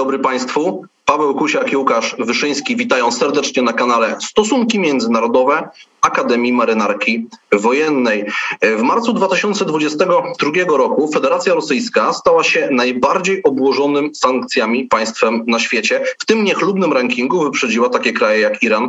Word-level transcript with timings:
dobry 0.00 0.18
Państwu. 0.18 0.84
Paweł 1.04 1.34
Kusiak 1.34 1.72
i 1.72 1.76
Łukasz 1.76 2.16
Wyszyński 2.18 2.76
witają 2.76 3.12
serdecznie 3.12 3.62
na 3.62 3.72
kanale 3.72 4.16
Stosunki 4.20 4.78
Międzynarodowe 4.78 5.68
Akademii 6.02 6.52
Marynarki 6.52 7.26
Wojennej. 7.52 8.24
W 8.62 8.82
marcu 8.82 9.12
2022 9.12 10.50
roku 10.76 11.10
Federacja 11.12 11.54
Rosyjska 11.54 12.12
stała 12.12 12.44
się 12.44 12.68
najbardziej 12.70 13.42
obłożonym 13.42 14.14
sankcjami 14.14 14.84
państwem 14.84 15.44
na 15.46 15.58
świecie. 15.58 16.04
W 16.18 16.26
tym 16.26 16.44
niechlubnym 16.44 16.92
rankingu 16.92 17.40
wyprzedziła 17.44 17.88
takie 17.88 18.12
kraje 18.12 18.40
jak 18.40 18.62
Iran 18.62 18.88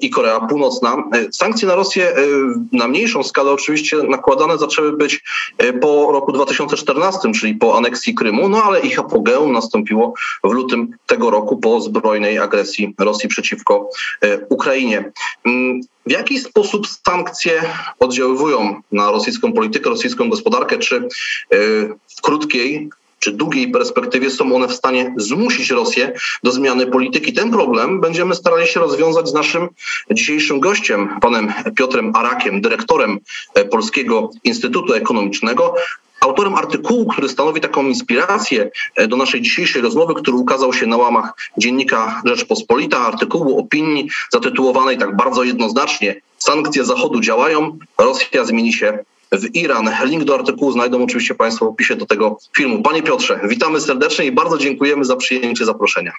i 0.00 0.10
Korea 0.10 0.40
Północna. 0.40 0.96
Sankcje 1.32 1.68
na 1.68 1.74
Rosję 1.74 2.12
na 2.72 2.88
mniejszą 2.88 3.22
skalę 3.22 3.50
oczywiście 3.50 3.96
nakładane 3.96 4.58
zaczęły 4.58 4.96
być 4.96 5.24
po 5.80 6.12
roku 6.12 6.32
2014, 6.32 7.32
czyli 7.40 7.54
po 7.54 7.76
aneksji 7.76 8.14
Krymu, 8.14 8.48
no 8.48 8.62
ale 8.64 8.80
ich 8.80 8.98
apogeum 8.98 9.52
nastąpiło 9.52 10.14
w 10.44 10.52
lutym 10.52 10.90
tego 11.06 11.30
roku 11.30 11.56
po 11.56 11.80
zbrojnej 11.80 12.38
agresji 12.38 12.94
Rosji 12.98 13.28
przeciwko 13.28 13.90
Ukrainie. 14.48 15.12
W 16.08 16.10
jaki 16.10 16.38
sposób 16.38 16.86
sankcje 17.06 17.62
oddziaływują 18.00 18.80
na 18.92 19.10
rosyjską 19.10 19.52
politykę, 19.52 19.90
rosyjską 19.90 20.30
gospodarkę? 20.30 20.78
Czy 20.78 20.96
y, 20.96 21.08
w 22.16 22.20
krótkiej 22.22 22.88
czy 23.18 23.32
długiej 23.32 23.70
perspektywie 23.70 24.30
są 24.30 24.54
one 24.54 24.68
w 24.68 24.74
stanie 24.74 25.14
zmusić 25.16 25.70
Rosję 25.70 26.12
do 26.42 26.52
zmiany 26.52 26.86
polityki. 26.86 27.32
Ten 27.32 27.50
problem 27.50 28.00
będziemy 28.00 28.34
starali 28.34 28.66
się 28.66 28.80
rozwiązać 28.80 29.28
z 29.28 29.32
naszym 29.32 29.68
dzisiejszym 30.10 30.60
gościem, 30.60 31.20
panem 31.20 31.52
Piotrem 31.76 32.16
Arakiem, 32.16 32.60
dyrektorem 32.60 33.18
e, 33.54 33.64
Polskiego 33.64 34.30
Instytutu 34.44 34.94
Ekonomicznego, 34.94 35.74
autorem 36.20 36.54
artykułu, 36.54 37.06
który 37.06 37.28
stanowi 37.28 37.60
taką 37.60 37.86
inspirację 37.86 38.70
e, 38.96 39.08
do 39.08 39.16
naszej 39.16 39.42
dzisiejszej 39.42 39.82
rozmowy, 39.82 40.14
który 40.14 40.36
ukazał 40.36 40.72
się 40.72 40.86
na 40.86 40.96
łamach 40.96 41.32
dziennika 41.58 42.22
Rzeczpospolita, 42.24 42.98
artykułu 42.98 43.60
opinii 43.60 44.08
zatytułowanej 44.32 44.98
tak 44.98 45.16
bardzo 45.16 45.44
jednoznacznie 45.44 46.20
Sankcje 46.38 46.84
Zachodu 46.84 47.20
działają, 47.20 47.78
Rosja 47.98 48.44
zmieni 48.44 48.72
się 48.72 48.98
w 49.32 49.54
Iran. 49.54 49.90
Link 50.04 50.24
do 50.24 50.34
artykułu 50.34 50.72
znajdą 50.72 51.04
oczywiście 51.04 51.34
Państwo 51.34 51.64
w 51.64 51.68
opisie 51.68 51.96
do 51.96 52.06
tego 52.06 52.38
filmu. 52.56 52.82
Panie 52.82 53.02
Piotrze, 53.02 53.40
witamy 53.44 53.80
serdecznie 53.80 54.24
i 54.24 54.32
bardzo 54.32 54.58
dziękujemy 54.58 55.04
za 55.04 55.16
przyjęcie 55.16 55.64
zaproszenia. 55.64 56.12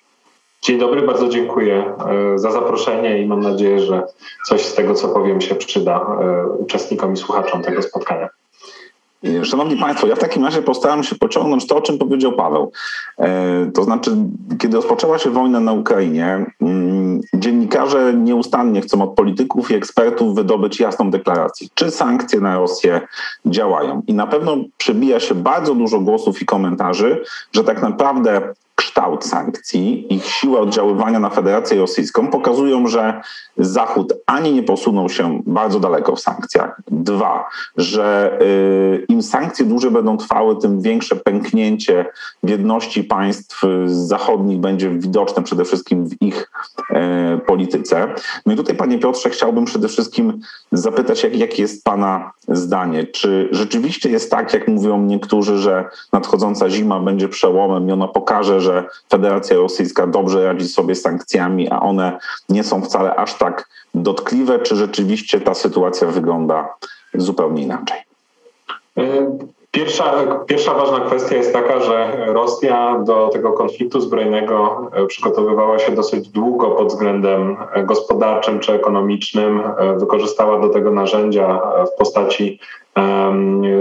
Dzień 0.62 0.80
dobry, 0.80 1.02
bardzo 1.02 1.30
dziękuję 1.30 1.94
e, 2.36 2.40
za 2.40 2.52
zaproszenie 2.52 3.22
i 3.22 3.26
mam 3.26 3.40
nadzieję, 3.40 3.80
że 3.80 4.04
coś 4.46 4.66
z 4.66 4.76
tego, 4.76 4.94
co 4.94 5.08
powiem, 5.08 5.42
się 5.42 5.56
przyda 5.56 6.18
e, 6.22 6.48
uczestnikom 6.48 7.14
i 7.14 7.18
słuchaczom 7.18 7.62
tego 7.62 7.82
spotkania. 7.82 8.30
Szanowni 9.44 9.78
Państwo, 9.78 10.08
ja 10.08 10.16
w 10.16 10.20
takim 10.20 10.46
razie 10.46 10.62
postaram 10.62 11.04
się 11.04 11.16
pociągnąć 11.16 11.68
to, 11.68 11.76
o 11.76 11.82
czym 11.82 11.98
powiedział 11.98 12.34
Paweł. 12.34 12.72
E, 13.18 13.72
to 13.74 13.84
znaczy, 13.84 14.12
kiedy 14.60 14.78
rozpoczęła 14.78 15.20
się 15.20 15.30
wojna 15.30 15.60
na 15.60 15.74
Ukrainie, 15.74 16.46
mm, 16.62 17.22
dziennikarze 17.34 18.14
nieustannie 18.14 18.82
chcą 18.82 19.02
od 19.02 19.16
polityków 19.16 19.72
i 19.72 19.76
ekspertów 19.76 20.36
wydobyć 20.36 20.80
jasną 20.80 21.12
deklarację, 21.12 21.68
czy 21.74 21.92
sankcje 21.92 22.42
na 22.42 22.58
Rosję 22.58 23.02
działają. 23.46 24.02
I 24.08 24.14
na 24.14 24.28
pewno 24.28 24.58
przebija 24.78 25.20
się 25.20 25.36
bardzo 25.36 25.76
dużo 25.76 26.00
głosów 26.00 26.42
i 26.42 26.46
komentarzy, 26.46 27.24
że 27.54 27.64
tak 27.64 27.82
naprawdę 27.82 28.54
kształt 29.00 29.26
sankcji, 29.26 30.14
ich 30.14 30.26
siła 30.26 30.60
oddziaływania 30.60 31.20
na 31.20 31.30
Federację 31.30 31.78
Rosyjską 31.78 32.28
pokazują, 32.28 32.88
że 32.88 33.22
Zachód 33.58 34.14
ani 34.26 34.54
nie 34.54 34.64
posunął 34.64 35.10
się 35.10 35.42
bardzo 35.46 35.80
daleko 35.80 36.16
w 36.16 36.20
sankcjach. 36.20 36.82
Dwa, 36.88 37.46
że 37.78 38.40
y, 38.42 39.06
im 39.10 39.24
sankcje 39.24 39.66
dłużej 39.66 39.92
będą 39.92 40.18
trwały, 40.18 40.58
tym 40.58 40.82
większe 40.82 41.16
pęknięcie 41.16 42.06
w 42.44 42.50
jedności 42.50 43.04
państw 43.04 43.62
zachodnich 43.86 44.60
będzie 44.60 44.90
widoczne 44.90 45.44
przede 45.44 45.66
wszystkim 45.66 46.10
w 46.10 46.22
ich 46.22 46.52
y, 46.92 46.96
polityce. 47.38 48.14
No 48.46 48.54
i 48.54 48.56
tutaj, 48.56 48.76
panie 48.76 49.00
Piotrze, 49.00 49.30
chciałbym 49.30 49.66
przede 49.66 49.88
wszystkim 49.88 50.40
zapytać, 50.72 51.24
jak, 51.24 51.36
jakie 51.36 51.62
jest 51.62 51.84
pana 51.84 52.32
zdanie? 52.48 53.04
Czy 53.04 53.50
rzeczywiście 53.52 54.10
jest 54.10 54.32
tak, 54.32 54.54
jak 54.54 54.68
mówią 54.68 55.02
niektórzy, 55.02 55.58
że 55.58 55.86
nadchodząca 56.14 56.70
zima 56.70 57.00
będzie 57.00 57.30
przełomem 57.30 57.90
i 57.90 57.92
ona 57.92 58.08
pokaże, 58.08 58.62
że 58.62 58.89
Federacja 59.10 59.58
Rosyjska 59.58 60.08
dobrze 60.08 60.46
radzi 60.46 60.68
sobie 60.68 60.96
z 60.96 61.02
sankcjami, 61.02 61.70
a 61.70 61.80
one 61.80 62.18
nie 62.50 62.64
są 62.64 62.82
wcale 62.82 63.16
aż 63.16 63.34
tak 63.34 63.70
dotkliwe, 63.94 64.60
czy 64.60 64.76
rzeczywiście 64.76 65.42
ta 65.42 65.54
sytuacja 65.54 66.08
wygląda 66.08 66.74
zupełnie 67.14 67.64
inaczej? 67.64 67.98
Pierwsza, 69.72 70.14
pierwsza 70.48 70.74
ważna 70.74 71.00
kwestia 71.00 71.36
jest 71.36 71.54
taka, 71.54 71.80
że 71.80 72.26
Rosja 72.28 73.00
do 73.04 73.30
tego 73.34 73.54
konfliktu 73.54 74.02
zbrojnego 74.02 74.88
przygotowywała 75.08 75.80
się 75.80 75.92
dosyć 75.92 76.30
długo 76.30 76.72
pod 76.72 76.88
względem 76.88 77.58
gospodarczym 77.84 78.60
czy 78.60 78.74
ekonomicznym. 78.74 79.64
Wykorzystała 79.98 80.60
do 80.60 80.70
tego 80.70 80.92
narzędzia 80.92 81.62
w 81.94 81.98
postaci 81.98 82.60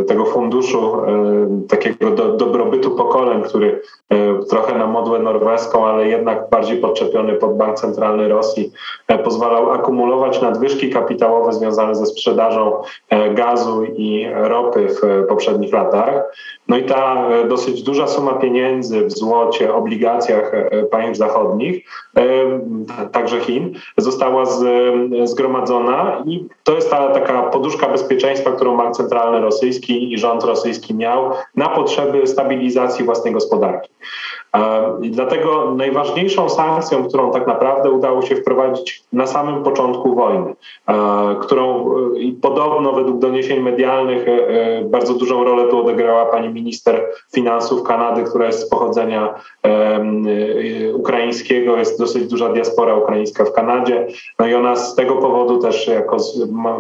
tego 0.08 0.24
funduszu 0.24 1.02
takiego 1.68 2.10
do, 2.10 2.32
dobrobytu 2.32 2.90
pokoleń, 2.90 3.42
który 3.42 3.80
e, 4.08 4.38
trochę 4.50 4.78
na 4.78 4.86
modłę 4.86 5.18
norweską, 5.18 5.86
ale 5.86 6.08
jednak 6.08 6.50
bardziej 6.50 6.78
podczepiony 6.78 7.34
pod 7.34 7.56
Bank 7.56 7.76
Centralny 7.76 8.28
Rosji, 8.28 8.72
e, 9.08 9.18
pozwalał 9.18 9.72
akumulować 9.72 10.42
nadwyżki 10.42 10.90
kapitałowe 10.90 11.52
związane 11.52 11.94
ze 11.94 12.06
sprzedażą 12.06 12.82
e, 13.08 13.34
gazu 13.34 13.84
i 13.84 14.26
ropy 14.34 14.88
w 14.88 15.26
poprzednich 15.28 15.72
latach. 15.72 16.22
No 16.68 16.76
i 16.76 16.84
ta 16.84 17.28
dosyć 17.48 17.82
duża 17.82 18.06
suma 18.06 18.32
pieniędzy 18.32 19.06
w 19.06 19.12
złocie, 19.12 19.74
obligacjach 19.74 20.52
państw 20.90 21.18
zachodnich, 21.18 21.84
także 23.12 23.40
Chin, 23.40 23.74
została 23.96 24.44
zgromadzona 25.24 26.22
i 26.26 26.46
to 26.64 26.74
jest 26.74 26.90
ta 26.90 27.08
taka 27.08 27.42
poduszka 27.42 27.88
bezpieczeństwa, 27.88 28.52
którą 28.52 28.76
Bank 28.76 28.96
Centralny 28.96 29.07
Rosyjski 29.12 30.12
i 30.12 30.19
rząd 30.19 30.44
rosyjski 30.44 30.94
miał 30.94 31.30
na 31.56 31.69
potrzeby 31.69 32.26
stabilizacji 32.26 33.04
własnej 33.04 33.32
gospodarki. 33.32 33.91
I 35.02 35.10
dlatego 35.10 35.74
najważniejszą 35.76 36.48
sankcją, 36.48 37.08
którą 37.08 37.30
tak 37.30 37.46
naprawdę 37.46 37.91
udało 37.91 38.22
się 38.22 38.36
wprowadzić 38.36 39.02
na 39.12 39.26
samym 39.26 39.62
początku 39.62 40.14
wojny, 40.14 40.54
którą 41.41 41.86
e, 41.86 42.41
podobno 42.42 42.92
według 42.92 43.19
doniesień 43.19 43.60
medialnych 43.60 44.28
e, 44.28 44.48
e, 44.48 44.84
bardzo 44.84 45.14
dużą 45.14 45.44
rolę 45.44 45.69
tu 45.70 45.78
odegrała 45.78 46.26
pani 46.26 46.48
minister 46.48 47.06
finansów 47.34 47.82
Kanady, 47.82 48.25
która 48.25 48.46
jest 48.46 48.60
z 48.60 48.69
pochodzenia 48.69 49.34
ukraińskiego, 50.94 51.76
jest 51.76 51.98
dosyć 51.98 52.26
duża 52.26 52.48
diaspora 52.48 52.96
ukraińska 52.96 53.44
w 53.44 53.52
Kanadzie, 53.52 54.06
no 54.38 54.46
i 54.46 54.54
ona 54.54 54.76
z 54.76 54.94
tego 54.94 55.16
powodu 55.16 55.58
też 55.58 55.88
jako 55.88 56.16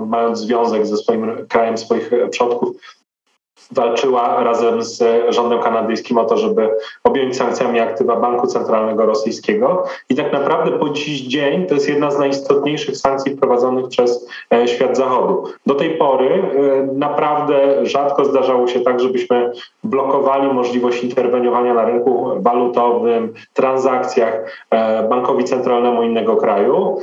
mając 0.06 0.38
związek 0.38 0.86
ze 0.86 0.96
swoim 0.96 1.46
krajem 1.48 1.78
swoich 1.78 2.10
przodków 2.26 2.97
walczyła 3.70 4.44
razem 4.44 4.82
z 4.82 5.02
rządem 5.34 5.60
kanadyjskim 5.60 6.18
o 6.18 6.24
to, 6.24 6.36
żeby 6.36 6.70
objąć 7.04 7.36
sankcjami 7.36 7.80
aktywa 7.80 8.16
Banku 8.16 8.46
Centralnego 8.46 9.06
Rosyjskiego. 9.06 9.84
I 10.08 10.14
tak 10.14 10.32
naprawdę 10.32 10.70
po 10.70 10.88
dziś 10.88 11.20
dzień 11.20 11.66
to 11.66 11.74
jest 11.74 11.88
jedna 11.88 12.10
z 12.10 12.18
najistotniejszych 12.18 12.96
sankcji 12.96 13.36
wprowadzonych 13.36 13.88
przez 13.88 14.28
e, 14.54 14.68
świat 14.68 14.96
zachodu. 14.96 15.44
Do 15.66 15.74
tej 15.74 15.90
pory 15.90 16.28
e, 16.28 16.86
naprawdę 16.94 17.86
rzadko 17.86 18.24
zdarzało 18.24 18.66
się 18.66 18.80
tak, 18.80 19.00
żebyśmy 19.00 19.52
blokowali 19.84 20.52
możliwość 20.52 21.04
interweniowania 21.04 21.74
na 21.74 21.84
rynku 21.84 22.32
walutowym, 22.36 23.34
transakcjach 23.54 24.64
e, 24.70 25.08
bankowi 25.08 25.44
centralnemu 25.44 26.02
innego 26.02 26.36
kraju. 26.36 26.98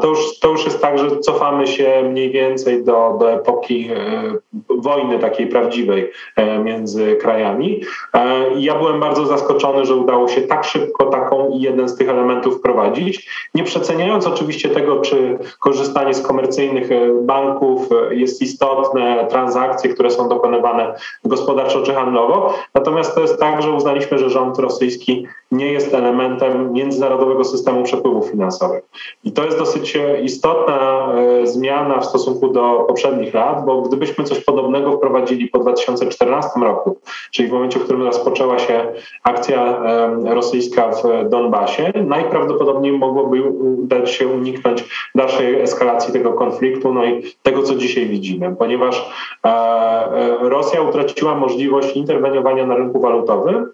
To 0.00 0.08
już, 0.08 0.38
to 0.38 0.48
już 0.48 0.64
jest 0.64 0.82
tak, 0.82 0.98
że 0.98 1.18
cofamy 1.18 1.66
się 1.66 2.02
mniej 2.10 2.30
więcej 2.30 2.84
do, 2.84 3.16
do 3.20 3.32
epoki 3.32 3.90
wojny 4.68 5.18
takiej 5.18 5.46
prawdziwej 5.46 5.95
E, 6.36 6.58
między 6.58 7.16
krajami. 7.16 7.82
E, 8.14 8.44
ja 8.58 8.74
byłem 8.74 9.00
bardzo 9.00 9.26
zaskoczony, 9.26 9.84
że 9.84 9.94
udało 9.94 10.28
się 10.28 10.40
tak 10.40 10.64
szybko 10.64 11.06
taką 11.06 11.50
jeden 11.54 11.88
z 11.88 11.96
tych 11.96 12.08
elementów 12.08 12.58
wprowadzić, 12.58 13.30
nie 13.54 13.64
przeceniając 13.64 14.26
oczywiście 14.26 14.68
tego, 14.68 15.00
czy 15.00 15.38
korzystanie 15.60 16.14
z 16.14 16.22
komercyjnych 16.22 16.92
e, 16.92 17.08
banków 17.22 17.88
jest 18.10 18.42
istotne, 18.42 19.26
transakcje, 19.30 19.90
które 19.90 20.10
są 20.10 20.28
dokonywane 20.28 20.94
gospodarczo 21.24 21.82
czy 21.82 21.94
handlowo. 21.94 22.54
Natomiast 22.74 23.14
to 23.14 23.20
jest 23.20 23.40
tak, 23.40 23.62
że 23.62 23.72
uznaliśmy, 23.72 24.18
że 24.18 24.30
rząd 24.30 24.58
rosyjski 24.58 25.26
nie 25.56 25.72
jest 25.72 25.94
elementem 25.94 26.72
międzynarodowego 26.72 27.44
systemu 27.44 27.82
przepływów 27.82 28.30
finansowych. 28.30 28.84
I 29.24 29.32
to 29.32 29.44
jest 29.44 29.58
dosyć 29.58 29.98
istotna 30.22 31.08
zmiana 31.44 31.98
w 31.98 32.06
stosunku 32.06 32.48
do 32.48 32.84
poprzednich 32.88 33.34
lat, 33.34 33.64
bo 33.66 33.82
gdybyśmy 33.82 34.24
coś 34.24 34.44
podobnego 34.44 34.92
wprowadzili 34.92 35.48
po 35.48 35.58
2000 35.58 35.96
2014 35.96 36.60
roku, 36.60 37.00
czyli 37.30 37.48
w 37.48 37.52
momencie, 37.52 37.78
w 37.78 37.84
którym 37.84 38.02
rozpoczęła 38.02 38.58
się 38.58 38.92
akcja 39.22 39.82
rosyjska 40.24 40.90
w 40.90 41.28
Donbasie, 41.28 41.92
najprawdopodobniej 42.04 42.92
mogłoby 42.92 43.42
udać 43.42 44.10
się 44.10 44.28
uniknąć 44.28 44.84
dalszej 45.14 45.60
eskalacji 45.60 46.12
tego 46.12 46.32
konfliktu, 46.32 46.94
no 46.94 47.04
i 47.04 47.22
tego, 47.42 47.62
co 47.62 47.74
dzisiaj 47.74 48.06
widzimy, 48.06 48.56
ponieważ 48.58 49.10
e, 49.44 49.48
e, 49.48 50.38
Rosja 50.48 50.82
utraciła 50.82 51.34
możliwość 51.34 51.96
interweniowania 51.96 52.66
na 52.66 52.76
rynku 52.76 53.00
walutowym, 53.00 53.66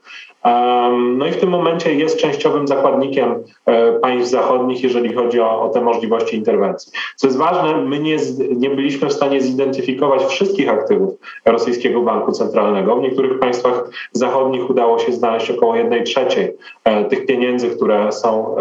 No 1.16 1.26
i 1.26 1.30
w 1.30 1.36
tym 1.36 1.48
momencie 1.48 1.94
jest 1.94 2.16
częściowym 2.16 2.68
zakładnikiem 2.68 3.34
e, 3.66 3.92
państw 3.92 4.30
zachodnich, 4.30 4.82
jeżeli 4.82 5.14
chodzi 5.14 5.40
o, 5.40 5.62
o 5.62 5.68
te 5.68 5.80
możliwości 5.80 6.36
interwencji. 6.36 6.92
Co 7.16 7.26
jest 7.26 7.38
ważne, 7.38 7.76
my 7.76 7.98
nie, 7.98 8.16
nie 8.56 8.70
byliśmy 8.70 9.08
w 9.08 9.12
stanie 9.12 9.40
zidentyfikować 9.40 10.24
wszystkich 10.24 10.68
aktywów 10.68 11.10
rosyjskiego 11.44 12.00
banku 12.00 12.32
centralnego. 12.32 12.96
W 12.96 13.02
niektórych 13.02 13.38
państwach 13.38 13.90
zachodnich 14.12 14.70
udało 14.70 14.98
się 14.98 15.12
znaleźć 15.12 15.50
około 15.50 15.76
jednej 15.76 16.04
trzeciej 16.04 16.52
e, 16.84 17.04
tych 17.04 17.26
pieniędzy, 17.26 17.70
które 17.70 18.12
są 18.12 18.56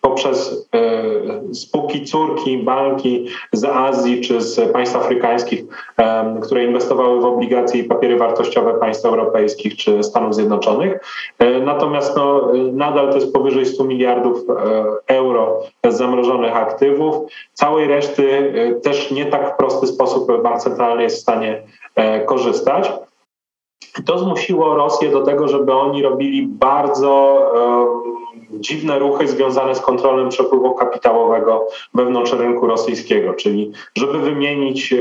poprzez 0.00 0.68
e, 0.74 1.54
spółki 1.54 2.04
córki, 2.04 2.58
banki 2.58 3.26
z 3.52 3.64
Azji 3.64 4.20
czy 4.20 4.40
z 4.40 4.72
państw 4.72 4.96
afrykańskich, 4.96 5.64
które 6.42 6.64
inwestowały 6.64 7.20
w 7.20 7.24
obligacje 7.24 7.80
i 7.80 7.84
papiery 7.84 8.16
wartościowe 8.16 8.74
państw 8.74 9.04
europejskich 9.04 9.76
czy 9.76 10.02
Stanów 10.02 10.34
Zjednoczonych. 10.34 10.87
E, 11.38 11.60
natomiast 11.60 12.16
no, 12.16 12.52
nadal 12.72 13.08
to 13.08 13.14
jest 13.14 13.32
powyżej 13.32 13.66
100 13.66 13.84
miliardów 13.84 14.44
euro 15.06 15.62
zamrożonych 15.88 16.56
aktywów. 16.56 17.16
Całej 17.52 17.88
reszty 17.88 18.52
też 18.82 19.10
nie 19.10 19.26
tak 19.26 19.54
w 19.54 19.56
prosty 19.56 19.86
sposób 19.86 20.42
bank 20.42 20.60
centralny 20.60 21.02
jest 21.02 21.16
w 21.16 21.22
stanie 21.22 21.62
korzystać. 22.26 22.92
To 24.06 24.18
zmusiło 24.18 24.74
Rosję 24.74 25.10
do 25.10 25.20
tego, 25.20 25.48
żeby 25.48 25.72
oni 25.72 26.02
robili 26.02 26.46
bardzo 26.46 27.38
dziwne 28.52 28.98
ruchy 28.98 29.28
związane 29.28 29.74
z 29.74 29.80
kontrolą 29.80 30.28
przepływu 30.28 30.74
kapitałowego 30.74 31.66
wewnątrz 31.94 32.32
rynku 32.32 32.66
rosyjskiego, 32.66 33.34
czyli 33.34 33.72
żeby 33.96 34.18
wymienić 34.18 34.92
e, 34.92 34.98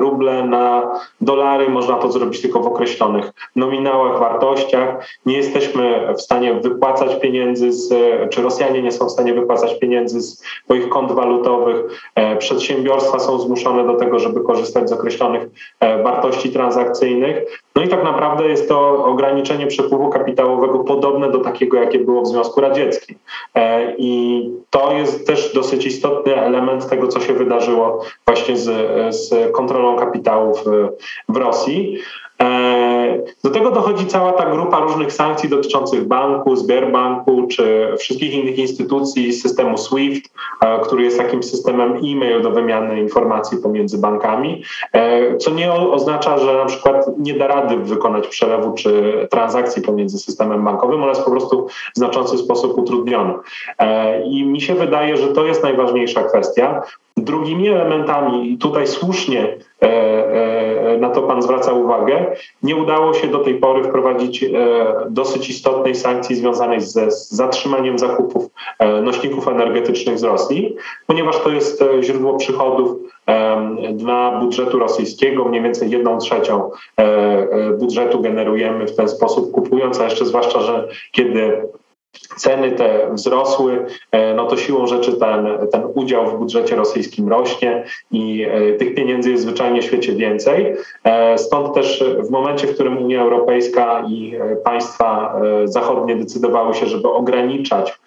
ruble 0.00 0.44
na 0.44 0.92
dolary, 1.20 1.68
można 1.68 1.96
to 1.96 2.12
zrobić 2.12 2.42
tylko 2.42 2.60
w 2.60 2.66
określonych 2.66 3.32
nominałach, 3.56 4.18
wartościach. 4.18 5.08
Nie 5.26 5.36
jesteśmy 5.36 6.14
w 6.16 6.20
stanie 6.20 6.54
wypłacać 6.54 7.20
pieniędzy, 7.20 7.72
z, 7.72 7.90
czy 8.30 8.42
Rosjanie 8.42 8.82
nie 8.82 8.92
są 8.92 9.06
w 9.06 9.10
stanie 9.10 9.34
wypłacać 9.34 9.78
pieniędzy 9.78 10.20
z 10.20 10.38
swoich 10.64 10.88
kont 10.88 11.12
walutowych. 11.12 11.76
E, 12.14 12.36
przedsiębiorstwa 12.36 13.18
są 13.18 13.38
zmuszone 13.38 13.86
do 13.86 13.94
tego, 13.94 14.18
żeby 14.18 14.40
korzystać 14.40 14.88
z 14.88 14.92
określonych 14.92 15.48
e, 15.80 16.02
wartości 16.02 16.50
transakcyjnych. 16.50 17.62
No 17.76 17.82
i 17.82 17.88
tak 17.88 18.04
naprawdę 18.04 18.48
jest 18.48 18.68
to 18.68 19.04
ograniczenie 19.04 19.66
przepływu 19.66 20.08
kapitałowego 20.08 20.78
podobne 20.78 21.30
do 21.30 21.38
takiego, 21.38 21.76
jakie 21.76 21.98
było 21.98 22.22
w 22.22 22.26
Związku 22.26 22.60
Radzieckim. 22.60 23.18
E, 23.54 23.94
I 23.98 24.42
to 24.70 24.92
jest 24.92 25.26
też 25.26 25.54
dosyć 25.54 25.86
istotny 25.86 26.36
element 26.36 26.88
tego, 26.88 27.08
co 27.08 27.20
się 27.20 27.32
wydarzyło 27.32 28.04
właśnie 28.26 28.56
z, 28.56 28.66
z 29.16 29.52
kontrolą 29.52 29.96
kapitałów 29.96 30.64
w 31.28 31.36
Rosji. 31.36 31.98
E, 32.42 33.22
do 33.44 33.50
tego 33.50 33.70
dochodzi 33.70 34.06
cała 34.06 34.32
ta 34.32 34.50
grupa 34.50 34.80
różnych 34.80 35.12
sankcji 35.12 35.48
dotyczących 35.48 36.06
banku, 36.06 36.56
Sberbanku 36.56 37.46
czy 37.50 37.94
wszystkich 37.98 38.34
innych 38.34 38.58
instytucji 38.58 39.32
systemu 39.32 39.78
SWIFT, 39.78 40.30
e, 40.60 40.78
który 40.80 41.04
jest 41.04 41.18
takim 41.18 41.42
systemem 41.42 41.92
e-mail 41.92 42.42
do 42.42 42.50
wymiany 42.50 43.00
informacji 43.00 43.58
pomiędzy 43.58 43.98
bankami, 43.98 44.62
e, 44.92 45.36
co 45.36 45.50
nie 45.50 45.72
oznacza, 45.72 46.38
że 46.38 46.54
na 46.54 46.64
przykład 46.64 47.06
nie 47.18 47.34
da 47.34 47.46
rady 47.46 47.76
wykonać 47.76 48.28
przelewu 48.28 48.72
czy 48.72 49.12
transakcji 49.30 49.82
pomiędzy 49.82 50.18
systemem 50.18 50.64
bankowym, 50.64 51.02
ona 51.02 51.08
jest 51.08 51.24
po 51.24 51.30
prostu 51.30 51.66
w 51.94 51.98
znaczący 51.98 52.38
sposób 52.38 52.78
utrudniona. 52.78 53.34
I 54.24 54.44
mi 54.44 54.60
się 54.60 54.74
wydaje, 54.74 55.16
że 55.16 55.28
to 55.28 55.44
jest 55.44 55.62
najważniejsza 55.62 56.22
kwestia. 56.22 56.82
Drugimi 57.24 57.68
elementami, 57.68 58.52
i 58.52 58.58
tutaj 58.58 58.86
słusznie 58.86 59.56
e, 59.82 59.86
e, 60.94 60.98
na 60.98 61.10
to 61.10 61.22
Pan 61.22 61.42
zwraca 61.42 61.72
uwagę, 61.72 62.26
nie 62.62 62.76
udało 62.76 63.14
się 63.14 63.26
do 63.26 63.38
tej 63.38 63.54
pory 63.54 63.84
wprowadzić 63.84 64.44
e, 64.44 64.48
dosyć 65.10 65.50
istotnej 65.50 65.94
sankcji 65.94 66.36
związanej 66.36 66.80
ze 66.80 67.10
zatrzymaniem 67.10 67.98
zakupów 67.98 68.46
nośników 69.02 69.48
energetycznych 69.48 70.18
z 70.18 70.22
Rosji, 70.22 70.76
ponieważ 71.06 71.38
to 71.38 71.50
jest 71.50 71.84
źródło 72.00 72.36
przychodów 72.36 72.96
dla 73.92 74.40
budżetu 74.40 74.78
rosyjskiego. 74.78 75.44
Mniej 75.44 75.62
więcej 75.62 75.90
jedną 75.90 76.18
trzecią 76.18 76.70
budżetu 77.78 78.20
generujemy 78.20 78.86
w 78.86 78.96
ten 78.96 79.08
sposób 79.08 79.50
kupując, 79.52 80.00
a 80.00 80.04
jeszcze 80.04 80.26
zwłaszcza, 80.26 80.60
że 80.60 80.88
kiedy 81.12 81.62
ceny 82.36 82.72
te 82.72 83.14
wzrosły, 83.14 83.86
e, 84.12 84.34
no 84.34 84.46
to 84.46 84.56
siłą 84.56 84.86
rzeczy 84.86 85.12
ten, 85.12 85.48
ten 85.72 85.82
udział 85.94 86.26
w 86.26 86.38
budżecie 86.38 86.76
rosyjskim 86.76 87.28
rośnie 87.28 87.84
i 88.10 88.46
e, 88.50 88.72
tych 88.72 88.94
pieniędzy 88.94 89.30
jest 89.30 89.42
zwyczajnie 89.42 89.82
w 89.82 89.84
świecie 89.84 90.12
więcej. 90.12 90.74
E, 91.04 91.38
stąd 91.38 91.74
też 91.74 92.04
w 92.18 92.30
momencie, 92.30 92.66
w 92.66 92.74
którym 92.74 92.98
Unia 92.98 93.22
Europejska 93.22 94.04
i 94.08 94.34
państwa 94.64 95.40
zachodnie 95.64 96.16
decydowały 96.16 96.74
się, 96.74 96.86
żeby 96.86 97.08
ograniczać 97.08 97.98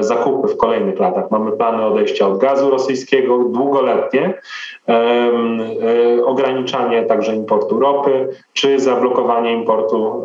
zakupy 0.00 0.48
w 0.48 0.56
kolejnych 0.56 0.98
latach, 0.98 1.30
mamy 1.30 1.52
plany 1.52 1.84
odejścia 1.84 2.28
od 2.28 2.38
gazu 2.38 2.70
rosyjskiego 2.70 3.38
długoletnie, 3.38 4.34
ograniczanie 6.24 7.02
także 7.02 7.36
importu 7.36 7.80
ropy, 7.80 8.28
czy 8.52 8.80
zablokowanie 8.80 9.52
importu 9.52 10.24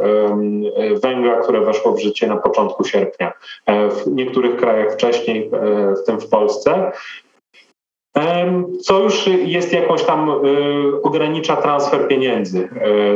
węgla, 1.01 1.35
które 1.35 1.61
weszło 1.61 1.91
w 1.91 2.01
życie 2.01 2.27
na 2.27 2.37
początku 2.37 2.83
sierpnia. 2.83 3.33
E, 3.65 3.89
w 3.89 4.07
niektórych 4.07 4.55
krajach 4.55 4.93
wcześniej, 4.93 5.49
e, 5.53 5.95
w 5.95 6.05
tym 6.05 6.19
w 6.19 6.29
Polsce. 6.29 6.91
Co 8.81 8.99
już 8.99 9.27
jest 9.27 9.73
jakoś 9.73 10.03
tam 10.03 10.29
e, 10.29 10.33
ogranicza 11.03 11.55
transfer 11.55 12.07
pieniędzy 12.07 12.69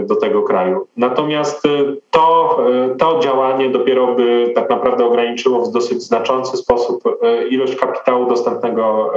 do 0.08 0.16
tego 0.16 0.44
kraju. 0.44 0.88
Natomiast 0.98 1.64
to, 2.12 2.58
to 2.98 3.20
działanie 3.20 3.70
dopiero 3.70 4.16
by 4.16 4.52
tak 4.56 4.70
naprawdę 4.70 5.06
ograniczyło 5.06 5.66
w 5.66 5.72
dosyć 5.72 6.04
znaczący 6.04 6.58
sposób 6.58 7.04
ilość 7.50 7.76
kapitału 7.76 8.30
dostępnego 8.30 9.12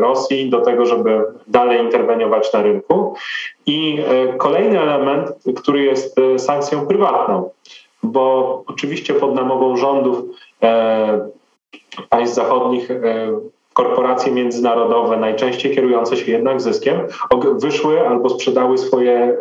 Rosji 0.00 0.50
do 0.50 0.60
tego, 0.60 0.86
żeby 0.86 1.24
dalej 1.46 1.80
interweniować 1.80 2.52
na 2.52 2.62
rynku. 2.62 3.14
I 3.66 3.98
kolejny 4.38 4.80
element, 4.80 5.30
który 5.56 5.82
jest 5.82 6.16
sankcją 6.38 6.86
prywatną, 6.86 7.50
bo 8.02 8.62
oczywiście 8.66 9.14
pod 9.14 9.34
namową 9.34 9.76
rządów 9.76 10.18
e, 10.62 11.28
państw 12.08 12.36
zachodnich 12.36 12.90
e, 12.90 13.00
korporacje 13.72 14.32
międzynarodowe, 14.32 15.16
najczęściej 15.16 15.74
kierujące 15.74 16.16
się 16.16 16.32
jednak 16.32 16.60
zyskiem, 16.60 17.00
wyszły 17.54 18.08
albo 18.08 18.28
sprzedały 18.28 18.78
swoje 18.78 19.36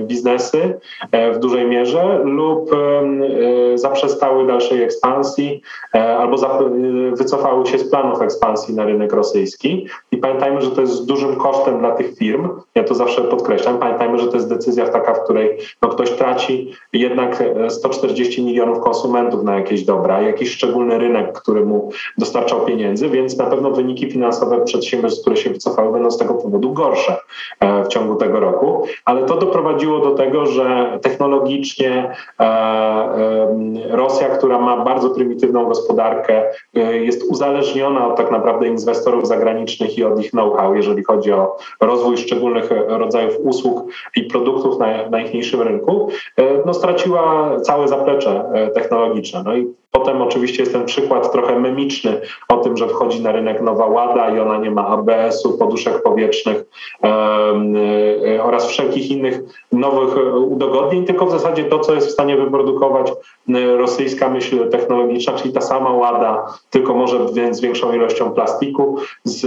biznesy 0.00 0.80
e, 1.12 1.32
w 1.32 1.38
dużej 1.38 1.66
mierze 1.66 2.20
lub 2.24 2.72
e, 2.72 3.78
zaprzestały 3.78 4.46
dalszej 4.46 4.82
ekspansji 4.82 5.62
e, 5.94 6.16
albo 6.18 6.36
wycofały 7.12 7.66
się 7.66 7.78
z 7.78 7.90
planów 7.90 8.22
ekspansji 8.22 8.74
na 8.74 8.84
rynek 8.84 9.12
rosyjski. 9.12 9.86
I 10.12 10.16
pamiętajmy, 10.16 10.60
że 10.60 10.70
to 10.70 10.80
jest 10.80 11.06
dużym 11.06 11.36
kosztem 11.36 11.78
dla 11.78 11.90
tych 11.90 12.16
firm. 12.16 12.48
Ja 12.74 12.84
to 12.84 12.94
zawsze 12.94 13.22
podkreślam. 13.22 13.78
Pamiętajmy, 13.78 14.18
że 14.18 14.26
to 14.26 14.34
jest 14.34 14.48
decyzja 14.48 14.88
taka, 14.88 15.14
w 15.14 15.24
której 15.24 15.58
no, 15.82 15.88
ktoś 15.88 16.10
traci 16.10 16.72
jednak 16.92 17.42
140 17.68 18.44
milionów 18.44 18.80
konsumentów 18.80 19.42
na 19.42 19.54
jakieś 19.54 19.84
dobra, 19.84 20.22
jakiś 20.22 20.50
szczególny 20.50 20.98
rynek, 20.98 21.32
który 21.32 21.64
mu 21.64 21.90
dostarczał 22.18 22.60
pieniędzy, 22.60 23.08
więc 23.08 23.36
na 23.36 23.46
pewno 23.46 23.67
wyniki 23.70 24.10
finansowe 24.10 24.64
przedsiębiorstw, 24.64 25.20
które 25.20 25.36
się 25.36 25.50
wycofały, 25.50 25.92
będą 25.92 26.10
z 26.10 26.18
tego 26.18 26.34
powodu 26.34 26.72
gorsze 26.72 27.16
e, 27.60 27.84
w 27.84 27.88
ciągu 27.88 28.14
tego 28.14 28.40
roku. 28.40 28.86
Ale 29.04 29.22
to 29.22 29.36
doprowadziło 29.36 29.98
do 29.98 30.10
tego, 30.10 30.46
że 30.46 30.98
technologicznie 31.02 32.14
e, 32.40 32.44
e, 32.44 33.96
Rosja, 33.96 34.28
która 34.28 34.58
ma 34.58 34.84
bardzo 34.84 35.10
prymitywną 35.10 35.64
gospodarkę, 35.64 36.42
jest 37.00 37.30
uzależniona 37.30 38.08
od 38.08 38.16
tak 38.16 38.30
naprawdę 38.30 38.66
inwestorów 38.68 39.28
zagranicznych 39.28 39.98
i 39.98 40.04
od 40.04 40.20
ich 40.20 40.30
know-how, 40.30 40.74
jeżeli 40.74 41.04
chodzi 41.04 41.32
o 41.32 41.56
rozwój 41.80 42.16
szczególnych 42.16 42.70
rodzajów 42.88 43.34
usług 43.42 43.90
i 44.16 44.22
produktów 44.22 44.78
na 44.78 45.08
najmniejszym 45.10 45.62
rynku, 45.62 46.08
no 46.66 46.74
straciła 46.74 47.50
całe 47.60 47.88
zaplecze 47.88 48.44
technologiczne. 48.74 49.42
No 49.44 49.56
i 49.56 49.66
Potem 49.98 50.22
oczywiście 50.22 50.62
jest 50.62 50.72
ten 50.72 50.84
przykład 50.84 51.32
trochę 51.32 51.60
memiczny 51.60 52.20
o 52.48 52.56
tym, 52.56 52.76
że 52.76 52.88
wchodzi 52.88 53.22
na 53.22 53.32
rynek 53.32 53.62
nowa 53.62 53.86
łada 53.86 54.36
i 54.36 54.40
ona 54.40 54.58
nie 54.58 54.70
ma 54.70 54.86
ABS-u, 54.86 55.58
poduszek 55.58 56.02
powietrznych 56.02 56.64
yy, 57.02 58.42
oraz 58.42 58.66
wszelkich 58.68 59.10
innych 59.10 59.40
nowych 59.72 60.16
udogodnień, 60.36 61.04
tylko 61.04 61.26
w 61.26 61.30
zasadzie 61.30 61.64
to, 61.64 61.78
co 61.78 61.94
jest 61.94 62.08
w 62.08 62.10
stanie 62.10 62.36
wyprodukować 62.36 63.12
rosyjska 63.76 64.28
myśl 64.30 64.68
technologiczna, 64.68 65.32
czyli 65.32 65.54
ta 65.54 65.60
sama 65.60 65.92
łada, 65.92 66.46
tylko 66.70 66.94
może 66.94 67.18
z 67.50 67.60
większą 67.60 67.92
ilością 67.92 68.30
plastiku 68.30 68.96
z 69.24 69.46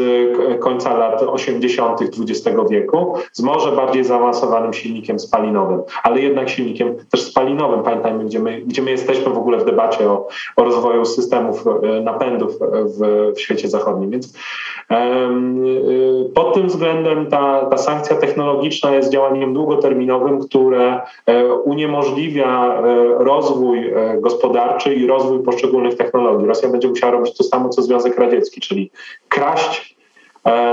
końca 0.60 0.98
lat 0.98 1.24
80. 1.24 2.02
XX 2.02 2.58
wieku, 2.70 3.14
z 3.34 3.42
może 3.42 3.72
bardziej 3.72 4.04
zaawansowanym 4.04 4.74
silnikiem 4.74 5.20
spalinowym, 5.20 5.82
ale 6.04 6.20
jednak 6.20 6.50
silnikiem 6.50 6.96
też 7.12 7.22
spalinowym. 7.22 7.84
Pamiętajmy, 7.84 8.26
gdzie 8.26 8.40
my, 8.40 8.62
gdzie 8.62 8.82
my 8.82 8.92
jesteśmy 8.92 9.34
w 9.34 9.38
ogóle 9.38 9.58
w 9.58 9.66
debacie 9.66 10.10
o 10.10 10.28
o 10.56 10.64
rozwoju 10.64 11.06
systemów 11.06 11.66
napędów 12.04 12.60
w, 12.60 13.32
w 13.36 13.40
świecie 13.40 13.70
zachodnim. 13.70 14.10
Więc 14.10 14.34
pod 16.34 16.54
tym 16.54 16.68
względem 16.68 17.28
ta, 17.28 17.66
ta 17.66 17.78
sankcja 17.78 18.16
technologiczna 18.16 18.96
jest 18.96 19.12
działaniem 19.12 19.54
długoterminowym, 19.54 20.40
które 20.40 21.02
uniemożliwia 21.64 22.82
rozwój 23.18 23.94
gospodarczy 24.20 24.96
i 24.96 25.08
rozwój 25.08 25.44
poszczególnych 25.44 25.96
technologii. 25.96 26.48
Rosja 26.48 26.70
będzie 26.70 26.88
musiała 26.88 27.14
robić 27.14 27.38
to 27.38 27.44
samo, 27.44 27.70
co 27.70 27.82
Związek 27.82 28.18
Radziecki, 28.18 28.62
czyli 28.62 28.92
kraść 29.28 30.01
E, 30.01 30.01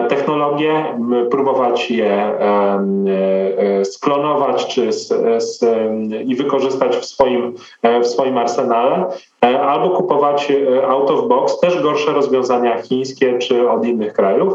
technologie, 0.09 0.85
próbować 1.31 1.91
je 1.91 2.13
e, 2.13 2.81
e, 3.59 3.85
sklonować 3.85 4.67
czy 4.67 4.93
z, 4.93 5.09
z, 5.43 5.65
i 6.27 6.35
wykorzystać 6.35 6.97
w 6.97 7.05
swoim, 7.05 7.55
w 8.03 8.07
swoim 8.07 8.39
arsenale, 8.39 9.07
albo 9.41 9.91
kupować 9.91 10.53
out 10.89 11.11
of 11.11 11.29
box 11.29 11.61
też 11.61 11.83
gorsze 11.83 12.13
rozwiązania 12.13 12.83
chińskie 12.83 13.39
czy 13.39 13.71
od 13.71 13.87
innych 13.87 14.13
krajów, 14.13 14.53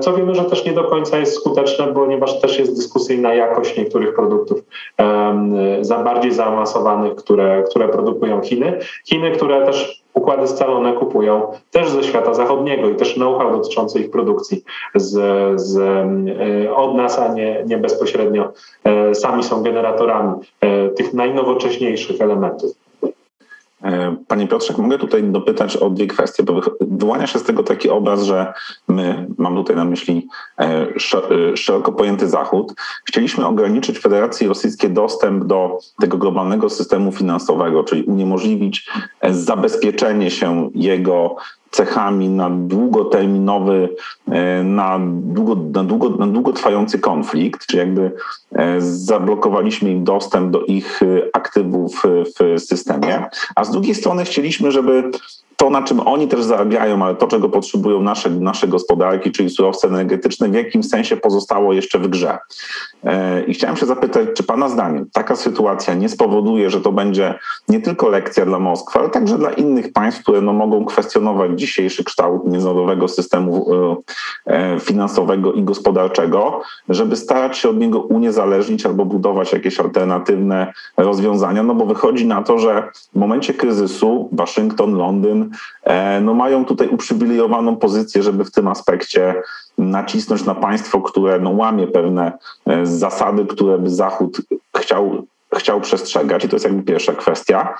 co 0.00 0.12
wiemy, 0.12 0.34
że 0.34 0.44
też 0.44 0.64
nie 0.64 0.72
do 0.72 0.84
końca 0.84 1.18
jest 1.18 1.34
skuteczne, 1.34 1.86
ponieważ 1.86 2.40
też 2.40 2.58
jest 2.58 2.76
dyskusyjna 2.76 3.34
jakość 3.34 3.76
niektórych 3.76 4.14
produktów 4.14 4.58
za 5.80 5.98
bardziej 5.98 6.32
zaawansowanych, 6.32 7.14
które, 7.14 7.62
które 7.70 7.88
produkują 7.88 8.40
Chiny. 8.40 8.78
Chiny, 9.04 9.30
które 9.30 9.66
też 9.66 10.02
układy 10.18 10.48
scalone 10.48 10.92
kupują 10.92 11.52
też 11.70 11.90
ze 11.90 12.04
świata 12.04 12.34
zachodniego 12.34 12.88
i 12.88 12.96
też 12.96 13.14
know-how 13.14 13.50
dotyczący 13.50 14.00
ich 14.00 14.10
produkcji 14.10 14.64
z, 14.94 15.12
z, 15.60 15.76
e, 16.66 16.74
od 16.74 16.94
nas, 16.94 17.18
a 17.18 17.32
nie, 17.32 17.64
nie 17.66 17.78
bezpośrednio 17.78 18.52
e, 18.84 19.14
sami 19.14 19.44
są 19.44 19.62
generatorami 19.62 20.32
e, 20.60 20.88
tych 20.88 21.14
najnowocześniejszych 21.14 22.20
elementów. 22.20 22.70
E, 23.84 24.16
panie 24.28 24.48
Piotrze, 24.48 24.74
mogę 24.78 24.98
tutaj 24.98 25.24
dopytać 25.24 25.76
o 25.76 25.90
dwie 25.90 26.06
kwestie, 26.06 26.42
bo 26.42 26.60
wyłania 26.80 27.26
się 27.26 27.38
z 27.38 27.42
tego 27.42 27.62
taki 27.62 27.90
obraz, 27.90 28.22
że 28.22 28.52
my, 28.88 29.26
mam 29.38 29.56
tutaj 29.56 29.76
na 29.76 29.84
myśli 29.84 30.28
e, 30.58 30.64
e, 30.64 31.56
szeroko 31.56 31.92
pojęty 31.92 32.28
Zachód, 32.28 32.74
chcieliśmy 33.04 33.46
ograniczyć 33.46 33.98
Federacji 33.98 34.48
Rosyjskiej 34.48 34.90
dostęp 34.90 35.44
do 35.44 35.78
tego 36.00 36.18
globalnego 36.18 36.70
systemu 36.70 37.12
finansowego, 37.12 37.84
czyli 37.84 38.02
uniemożliwić 38.02 38.90
zabezpieczenie 39.30 40.30
się 40.30 40.70
jego 40.74 41.36
cechami 41.70 42.28
na 42.28 42.50
długoterminowy, 42.50 43.88
e, 44.28 44.62
na, 44.62 45.00
długo, 45.08 45.56
na, 45.72 45.84
długo, 45.84 46.10
na 46.10 46.26
długotrwający 46.26 46.98
konflikt, 46.98 47.66
czy 47.66 47.76
jakby 47.76 48.12
e, 48.52 48.80
zablokowaliśmy 48.80 49.90
im 49.90 50.04
dostęp 50.04 50.50
do 50.50 50.64
ich 50.64 51.02
e, 51.02 51.06
aktywów 51.32 52.02
w 52.38 52.60
systemie, 52.60 53.26
a 53.56 53.64
z 53.64 53.70
drugiej 53.70 53.94
strony 53.94 54.24
chcieliśmy, 54.24 54.72
żeby 54.72 55.10
to, 55.58 55.70
na 55.70 55.82
czym 55.82 56.00
oni 56.00 56.28
też 56.28 56.42
zarabiają, 56.42 57.04
ale 57.04 57.14
to, 57.14 57.26
czego 57.26 57.48
potrzebują 57.48 58.02
nasze, 58.02 58.30
nasze 58.30 58.68
gospodarki, 58.68 59.32
czyli 59.32 59.50
surowce 59.50 59.88
energetyczne, 59.88 60.48
w 60.48 60.54
jakim 60.54 60.82
sensie 60.82 61.16
pozostało 61.16 61.72
jeszcze 61.72 61.98
w 61.98 62.08
grze. 62.08 62.38
E, 63.04 63.44
I 63.44 63.54
chciałem 63.54 63.76
się 63.76 63.86
zapytać, 63.86 64.28
czy 64.34 64.42
Pana 64.42 64.68
zdaniem 64.68 65.06
taka 65.12 65.36
sytuacja 65.36 65.94
nie 65.94 66.08
spowoduje, 66.08 66.70
że 66.70 66.80
to 66.80 66.92
będzie 66.92 67.34
nie 67.68 67.80
tylko 67.80 68.08
lekcja 68.08 68.46
dla 68.46 68.58
Moskwy, 68.58 68.98
ale 68.98 69.08
także 69.10 69.38
dla 69.38 69.50
innych 69.50 69.92
państw, 69.92 70.22
które 70.22 70.40
no, 70.40 70.52
mogą 70.52 70.84
kwestionować 70.84 71.50
dzisiejszy 71.60 72.04
kształt 72.04 72.44
międzynarodowego 72.44 73.08
systemu 73.08 73.66
e, 74.46 74.54
e, 74.54 74.80
finansowego 74.80 75.52
i 75.52 75.62
gospodarczego, 75.62 76.62
żeby 76.88 77.16
starać 77.16 77.58
się 77.58 77.68
od 77.68 77.76
niego 77.76 78.00
uniezależnić 78.00 78.86
albo 78.86 79.04
budować 79.04 79.52
jakieś 79.52 79.80
alternatywne 79.80 80.72
rozwiązania, 80.96 81.62
no 81.62 81.74
bo 81.74 81.86
wychodzi 81.86 82.26
na 82.26 82.42
to, 82.42 82.58
że 82.58 82.90
w 83.12 83.18
momencie 83.18 83.54
kryzysu 83.54 84.28
Waszyngton, 84.32 84.94
Londyn, 84.94 85.47
no 86.20 86.34
mają 86.34 86.64
tutaj 86.64 86.88
uprzywilejowaną 86.88 87.76
pozycję, 87.76 88.22
żeby 88.22 88.44
w 88.44 88.50
tym 88.50 88.68
aspekcie 88.68 89.42
nacisnąć 89.78 90.44
na 90.44 90.54
państwo, 90.54 91.00
które 91.00 91.40
no 91.40 91.50
łamie 91.50 91.86
pewne 91.86 92.32
e, 92.66 92.86
zasady, 92.86 93.46
które 93.46 93.78
by 93.78 93.90
Zachód 93.90 94.40
chciał, 94.76 95.26
chciał 95.56 95.80
przestrzegać. 95.80 96.44
I 96.44 96.48
to 96.48 96.56
jest 96.56 96.64
jakby 96.64 96.82
pierwsza 96.82 97.12
kwestia. 97.12 97.74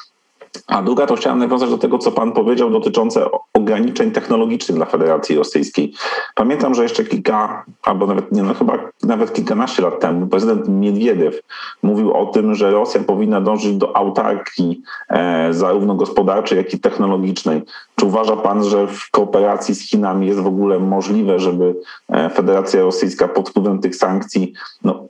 A 0.67 0.83
druga 0.83 1.07
to 1.07 1.17
chciałem 1.17 1.39
nawiązać 1.39 1.71
do 1.71 1.79
tego, 1.79 1.99
co 1.99 2.13
Pan 2.13 2.33
powiedział 2.33 2.71
dotyczące 2.71 3.27
ograniczeń 3.55 4.11
technologicznych 4.11 4.77
dla 4.77 4.87
Federacji 4.87 5.37
Rosyjskiej. 5.37 5.95
Pamiętam, 6.35 6.75
że 6.75 6.83
jeszcze 6.83 7.05
kilka, 7.05 7.65
albo 7.83 8.07
nawet 8.07 8.33
nie, 8.33 8.43
no 8.43 8.55
chyba 8.55 8.79
nawet 9.03 9.33
kilkanaście 9.33 9.83
lat 9.83 10.01
temu 10.01 10.27
prezydent 10.27 10.69
Miedwiediew 10.69 11.41
mówił 11.83 12.13
o 12.13 12.27
tym, 12.27 12.55
że 12.55 12.71
Rosja 12.71 13.01
powinna 13.01 13.41
dążyć 13.41 13.77
do 13.77 13.97
autarkii 13.97 14.83
e, 15.09 15.49
zarówno 15.55 15.95
gospodarczej, 15.95 16.59
jak 16.59 16.75
i 16.75 16.81
technologicznej. 16.81 17.63
Czy 17.97 18.07
uważa 18.07 18.37
Pan, 18.37 18.65
że 18.65 18.87
w 18.87 19.11
kooperacji 19.11 19.75
z 19.75 19.91
Chinami 19.91 20.27
jest 20.27 20.41
w 20.41 20.47
ogóle 20.47 20.79
możliwe, 20.79 21.39
żeby 21.39 21.75
e, 22.09 22.31
Federacja 22.31 22.83
Rosyjska 22.83 23.29
pod 23.29 23.51
wpływem 23.51 23.81
tych 23.81 23.97
sankcji 23.97 24.53
no, 24.85 25.07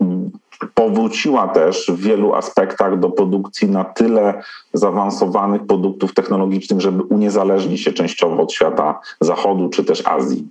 powróciła 0.74 1.48
też 1.48 1.90
w 1.90 2.00
wielu 2.00 2.34
aspektach 2.34 2.98
do 2.98 3.10
produkcji 3.10 3.68
na 3.68 3.84
tyle 3.84 4.42
zaawansowanych 4.72 5.66
produktów 5.66 6.14
technologicznych, 6.14 6.80
żeby 6.80 7.02
uniezależnić 7.02 7.80
się 7.82 7.92
częściowo 7.92 8.42
od 8.42 8.52
świata 8.52 9.00
zachodu 9.20 9.68
czy 9.68 9.84
też 9.84 10.06
Azji. 10.06 10.48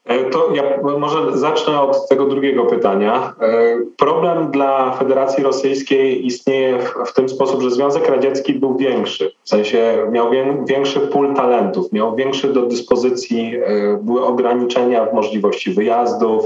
to 0.31 0.49
ja 0.53 0.63
może 0.97 1.37
zacznę 1.37 1.81
od 1.81 2.07
tego 2.09 2.25
drugiego 2.25 2.65
pytania. 2.65 3.33
E, 3.41 3.77
problem 3.97 4.51
dla 4.51 4.91
Federacji 4.91 5.43
Rosyjskiej 5.43 6.25
istnieje 6.25 6.79
w, 7.05 7.13
ten 7.13 7.29
sposób, 7.29 7.61
że 7.61 7.71
Związek 7.71 8.09
Radziecki 8.09 8.53
był 8.53 8.77
większy, 8.77 9.31
w 9.43 9.49
sensie 9.49 9.97
miał 10.11 10.27
większy 10.65 10.99
pól 10.99 11.33
talentów, 11.33 11.91
miał 11.91 12.15
większy 12.15 12.53
do 12.53 12.61
dyspozycji, 12.61 13.55
e, 13.55 13.97
były 14.01 14.25
ograniczenia 14.25 15.05
w 15.05 15.13
możliwości 15.13 15.71
wyjazdów, 15.71 16.45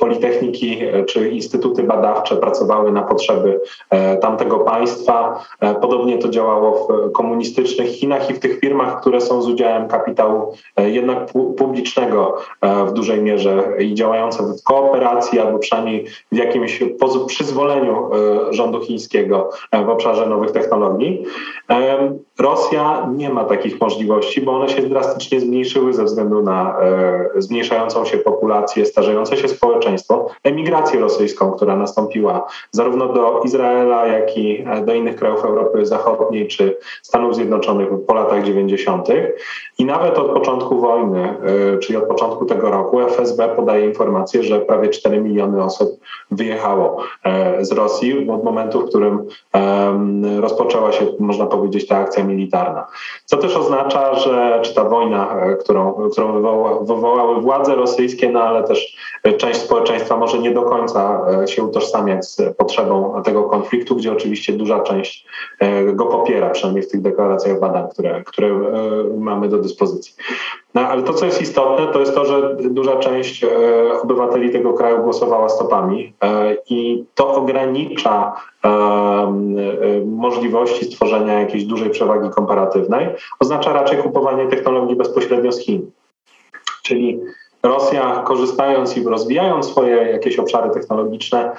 politechniki 0.00 0.78
czy 1.06 1.28
instytuty 1.28 1.82
badawcze 1.82 2.36
pracowały 2.36 2.92
na 2.92 3.02
potrzeby 3.02 3.60
tamtego 4.20 4.58
państwa. 4.58 5.44
Podobnie 5.80 6.18
to 6.18 6.28
działało 6.28 6.88
w 6.88 7.12
komunistycznych 7.12 7.88
Chinach 7.88 8.30
i 8.30 8.34
w 8.34 8.38
tych 8.38 8.60
firmach, 8.60 9.00
które 9.00 9.20
są 9.20 9.42
z 9.42 9.48
udziałem 9.48 9.88
kapitału 9.88 10.54
jednak 10.76 11.18
publicznego 11.56 12.31
E, 12.31 12.31
w 12.86 12.92
dużej 12.92 13.22
mierze 13.22 13.62
i 13.78 13.94
działające 13.94 14.42
w 14.42 14.62
kooperacji 14.62 15.38
albo 15.38 15.58
przynajmniej 15.58 16.06
w 16.32 16.36
jakimś 16.36 16.82
przyzwoleniu 17.26 18.10
e, 18.14 18.52
rządu 18.52 18.80
chińskiego 18.80 19.50
e, 19.70 19.84
w 19.84 19.88
obszarze 19.88 20.26
nowych 20.26 20.50
technologii. 20.50 21.24
Rosja 22.38 23.08
nie 23.16 23.30
ma 23.30 23.44
takich 23.44 23.80
możliwości, 23.80 24.40
bo 24.40 24.52
one 24.52 24.68
się 24.68 24.82
drastycznie 24.82 25.40
zmniejszyły 25.40 25.94
ze 25.94 26.04
względu 26.04 26.42
na 26.42 26.76
zmniejszającą 27.36 28.04
się 28.04 28.18
populację, 28.18 28.86
starzejące 28.86 29.36
się 29.36 29.48
społeczeństwo, 29.48 30.28
emigrację 30.44 31.00
rosyjską, 31.00 31.52
która 31.52 31.76
nastąpiła 31.76 32.46
zarówno 32.70 33.08
do 33.08 33.40
Izraela, 33.44 34.06
jak 34.06 34.38
i 34.38 34.64
do 34.86 34.94
innych 34.94 35.16
krajów 35.16 35.44
Europy 35.44 35.86
Zachodniej 35.86 36.48
czy 36.48 36.76
Stanów 37.02 37.34
Zjednoczonych 37.34 37.88
po 38.06 38.14
latach 38.14 38.44
90. 38.44 39.08
I 39.78 39.84
nawet 39.84 40.18
od 40.18 40.32
początku 40.32 40.80
wojny, 40.80 41.34
czyli 41.82 41.96
od 41.96 42.04
początku 42.12 42.46
tego 42.46 42.70
roku, 42.70 43.00
FSB 43.00 43.48
podaje 43.48 43.86
informację, 43.86 44.42
że 44.42 44.60
prawie 44.60 44.88
4 44.88 45.20
miliony 45.20 45.64
osób 45.64 46.00
wyjechało 46.30 46.96
e, 47.24 47.64
z 47.64 47.72
Rosji 47.72 48.30
od 48.30 48.44
momentu, 48.44 48.80
w 48.80 48.88
którym 48.88 49.26
rozpoczęła 50.40 50.92
się, 50.92 51.06
można 51.18 51.46
powiedzieć, 51.46 51.86
ta 51.86 51.96
akcja 51.98 52.24
militarna. 52.24 52.86
Co 53.24 53.36
też 53.36 53.56
oznacza, 53.56 54.14
że 54.14 54.60
czy 54.62 54.74
ta 54.74 54.84
wojna, 54.84 55.40
e, 55.40 55.56
którą, 55.56 56.10
którą 56.12 56.32
wywoła, 56.32 56.80
wywołały 56.80 57.40
władze 57.40 57.74
rosyjskie, 57.74 58.30
no 58.30 58.42
ale 58.42 58.62
też 58.62 58.96
część 59.38 59.60
społeczeństwa 59.60 60.16
może 60.16 60.38
nie 60.38 60.50
do 60.50 60.62
końca 60.62 61.26
e, 61.42 61.48
się 61.48 61.62
utożsamiać 61.62 62.26
z 62.26 62.56
potrzebą 62.56 63.22
tego 63.24 63.42
konfliktu, 63.42 63.96
gdzie 63.96 64.12
oczywiście 64.12 64.52
duża 64.52 64.80
część 64.80 65.26
go 65.94 66.06
popiera, 66.06 66.50
przynajmniej 66.50 66.84
w 66.84 66.90
tych 66.90 67.00
deklaracjach 67.00 67.60
badań, 67.60 67.88
które, 67.90 68.24
które 68.24 68.48
mamy 69.18 69.48
do 69.48 69.58
dyspozycji. 69.58 70.14
No, 70.74 70.80
ale 70.80 71.02
to, 71.02 71.14
co 71.14 71.26
jest 71.26 71.42
istotne, 71.42 71.86
to 71.86 72.00
jest 72.00 72.14
to, 72.14 72.24
że 72.24 72.56
duża 72.60 72.96
część 72.96 73.44
e, 73.44 73.48
obywateli 74.02 74.50
tego 74.50 74.72
kraju 74.72 75.02
głosowała 75.02 75.48
stopami 75.48 76.12
e, 76.22 76.56
i 76.70 77.04
to 77.14 77.34
ogranicza 77.34 78.32
e, 78.64 78.72
możliwości 80.06 80.84
stworzenia 80.84 81.40
jakiejś 81.40 81.64
dużej 81.64 81.90
przewagi 81.90 82.30
komparatywnej. 82.30 83.08
Oznacza 83.40 83.72
raczej 83.72 83.98
kupowanie 83.98 84.48
technologii 84.48 84.96
bezpośrednio 84.96 85.52
z 85.52 85.58
Chin. 85.58 85.90
Czyli 86.82 87.20
Rosja, 87.62 88.22
korzystając 88.24 88.96
i 88.96 89.04
rozwijając 89.04 89.66
swoje 89.66 89.96
jakieś 89.96 90.38
obszary 90.38 90.70
technologiczne, 90.70 91.50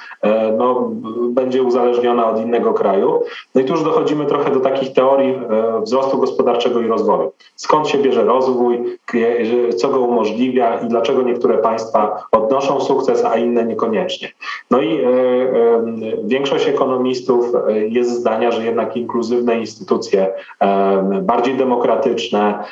no, 0.58 0.90
będzie 1.30 1.64
uzależniona 1.64 2.30
od 2.30 2.42
innego 2.42 2.74
kraju. 2.74 3.24
No 3.56 3.62
i 3.62 3.66
tu 3.66 3.74
już 3.74 3.84
dochodzimy 3.84 4.26
trochę 4.26 4.52
do 4.52 4.60
takich 4.60 4.94
teorii 4.94 5.40
wzrostu 5.82 6.18
gospodarczego 6.18 6.82
i 6.82 6.88
rozwoju. 6.88 7.32
Skąd 7.56 7.88
się 7.88 7.98
bierze 7.98 8.24
rozwój, 8.24 8.98
co 9.78 9.88
go 9.88 10.00
umożliwia 10.00 10.80
i 10.80 10.88
dlaczego 10.88 11.22
niektóre 11.22 11.58
państwa 11.58 12.24
odnoszą 12.32 12.82
sukces, 12.82 13.26
a 13.26 13.38
inne 13.38 13.66
niekoniecznie. 13.66 14.32
No 14.72 14.82
i 14.82 15.00
większość 16.24 16.68
ekonomistów 16.68 17.46
jest 17.90 18.12
zdania, 18.12 18.52
że 18.52 18.66
jednak 18.66 18.98
inkluzywne 18.98 19.60
instytucje, 19.60 20.28
bardziej 21.22 21.58
demokratyczne, 21.58 22.64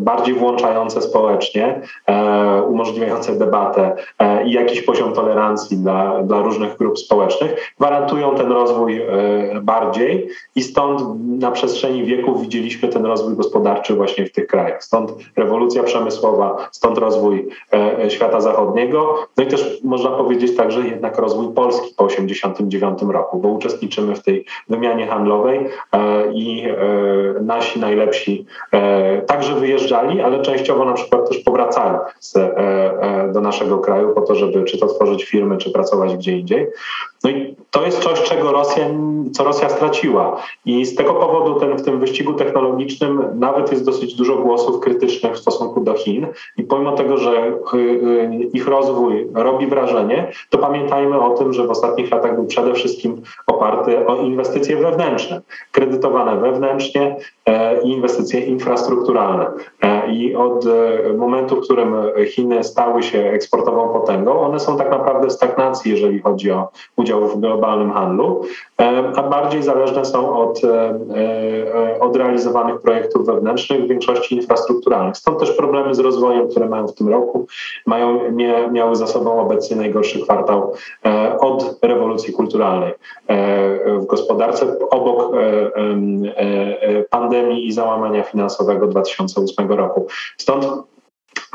bardziej 0.00 0.34
włączające 0.34 1.02
społecznie, 1.02 1.80
umożliwiające 2.68 3.38
debatę 3.38 3.96
i 4.44 4.52
jakiś 4.52 4.82
poziom 4.82 5.12
tolerancji 5.12 5.76
dla, 5.76 6.22
dla 6.22 6.42
różnych 6.42 6.76
grup 6.76 6.98
społecznych, 6.98 7.72
gwarantują 7.80 8.34
ten 8.34 8.52
rozwój 8.52 9.02
bardziej 9.62 10.28
i 10.56 10.62
stąd 10.62 11.02
na 11.40 11.50
przestrzeni 11.50 12.04
wieków 12.04 12.42
widzieliśmy 12.42 12.88
ten 12.88 13.06
rozwój 13.06 13.36
gospodarczy 13.36 13.94
właśnie 13.94 14.26
w 14.26 14.32
tych 14.32 14.46
krajach. 14.46 14.84
Stąd 14.84 15.12
rewolucja 15.36 15.82
przemysłowa, 15.82 16.68
stąd 16.70 16.98
rozwój 16.98 17.48
świata 18.08 18.40
zachodniego, 18.40 19.14
no 19.36 19.44
i 19.44 19.46
też 19.46 19.80
można 19.84 20.10
powiedzieć 20.10 20.56
także 20.56 20.80
jednak 20.80 21.18
rozwój 21.18 21.54
Polski 21.54 21.94
po 21.96 22.06
1989 22.06 23.14
roku, 23.14 23.38
bo 23.38 23.48
uczestniczymy 23.48 24.14
w 24.14 24.22
tej 24.22 24.44
wymianie 24.68 25.06
handlowej 25.06 25.68
i 26.32 26.68
nasi 27.40 27.80
najlepsi 27.80 28.46
także 29.26 29.54
wyjeżdżali, 29.54 30.20
ale 30.20 30.42
częściowo 30.42 30.84
na 30.84 30.92
przykład 30.92 31.28
też 31.28 31.38
powracali 31.38 31.98
z, 32.26 32.34
do 33.32 33.40
naszego 33.40 33.78
kraju 33.78 34.14
po 34.14 34.20
to, 34.20 34.34
żeby 34.34 34.64
czy 34.64 34.78
to 34.78 34.86
tworzyć 34.86 35.24
firmy, 35.24 35.58
czy 35.58 35.70
pracować 35.70 36.16
gdzie 36.16 36.38
indziej. 36.38 36.66
No 37.24 37.30
i 37.30 37.56
to 37.70 37.86
jest 37.86 37.98
coś, 37.98 38.22
czego 38.22 38.52
Rosja, 38.52 38.84
co 39.32 39.44
Rosja 39.44 39.68
straciła. 39.68 40.42
I 40.64 40.86
z 40.86 40.94
tego 40.94 41.14
powodu 41.14 41.60
ten, 41.60 41.78
w 41.78 41.82
tym 41.82 42.00
wyścigu 42.00 42.32
technologicznym 42.32 43.22
nawet 43.34 43.72
jest 43.72 43.84
dosyć 43.84 44.14
dużo 44.14 44.36
głosów 44.36 44.80
krytycznych 44.80 45.34
w 45.34 45.38
stosunku 45.38 45.80
do 45.80 45.94
Chin. 45.94 46.26
I 46.56 46.62
pomimo 46.62 46.92
tego, 46.92 47.16
że 47.16 47.52
y, 47.74 47.78
y, 47.78 48.50
ich 48.52 48.68
rozwój 48.68 49.28
robi 49.34 49.66
wrażenie, 49.66 50.32
to 50.50 50.58
pamiętajmy 50.58 51.20
o 51.20 51.30
tym, 51.30 51.52
że 51.52 51.66
w 51.66 51.70
ostatnich 51.70 52.10
latach 52.10 52.34
był 52.34 52.46
przede 52.46 52.74
wszystkim 52.74 53.22
oparty 53.46 54.06
o 54.06 54.16
inwestycje 54.16 54.76
wewnętrzne, 54.76 55.40
kredytowane 55.72 56.36
wewnętrznie 56.36 57.16
e, 57.46 57.82
i 57.82 57.90
inwestycje 57.90 58.40
infrastrukturalne. 58.40 59.50
E, 59.82 60.12
I 60.12 60.36
od 60.36 60.66
e, 60.66 61.12
momentu, 61.12 61.56
w 61.56 61.64
którym 61.64 61.94
Chiny 62.26 62.64
stały 62.64 63.02
się 63.02 63.18
eksportową 63.18 63.88
potęgą, 63.88 64.40
one 64.40 64.60
są 64.60 64.78
tak 64.78 64.90
naprawdę 64.90 65.28
w 65.28 65.32
stagnacji, 65.32 65.90
jeżeli 65.90 66.20
chodzi 66.20 66.50
o 66.50 66.68
udział 67.06 67.28
w 67.28 67.40
globalnym 67.40 67.92
handlu, 67.92 68.42
a 69.16 69.22
bardziej 69.22 69.62
zależne 69.62 70.04
są 70.04 70.38
od, 70.38 70.60
od 72.00 72.16
realizowanych 72.16 72.80
projektów 72.80 73.26
wewnętrznych, 73.26 73.84
w 73.84 73.88
większości 73.88 74.34
infrastrukturalnych. 74.34 75.16
Stąd 75.16 75.38
też 75.38 75.52
problemy 75.52 75.94
z 75.94 75.98
rozwojem, 75.98 76.48
które 76.48 76.68
mają 76.68 76.86
w 76.86 76.94
tym 76.94 77.08
roku, 77.08 77.46
mają, 77.86 78.32
miały 78.72 78.96
za 78.96 79.06
sobą 79.06 79.40
obecnie 79.40 79.76
najgorszy 79.76 80.22
kwartał 80.22 80.72
od 81.40 81.78
rewolucji 81.82 82.32
kulturalnej 82.32 82.92
w 83.86 84.06
gospodarce, 84.06 84.66
obok 84.90 85.32
pandemii 87.10 87.66
i 87.66 87.72
załamania 87.72 88.22
finansowego 88.22 88.86
2008 88.86 89.72
roku. 89.72 90.06
Stąd 90.36 90.66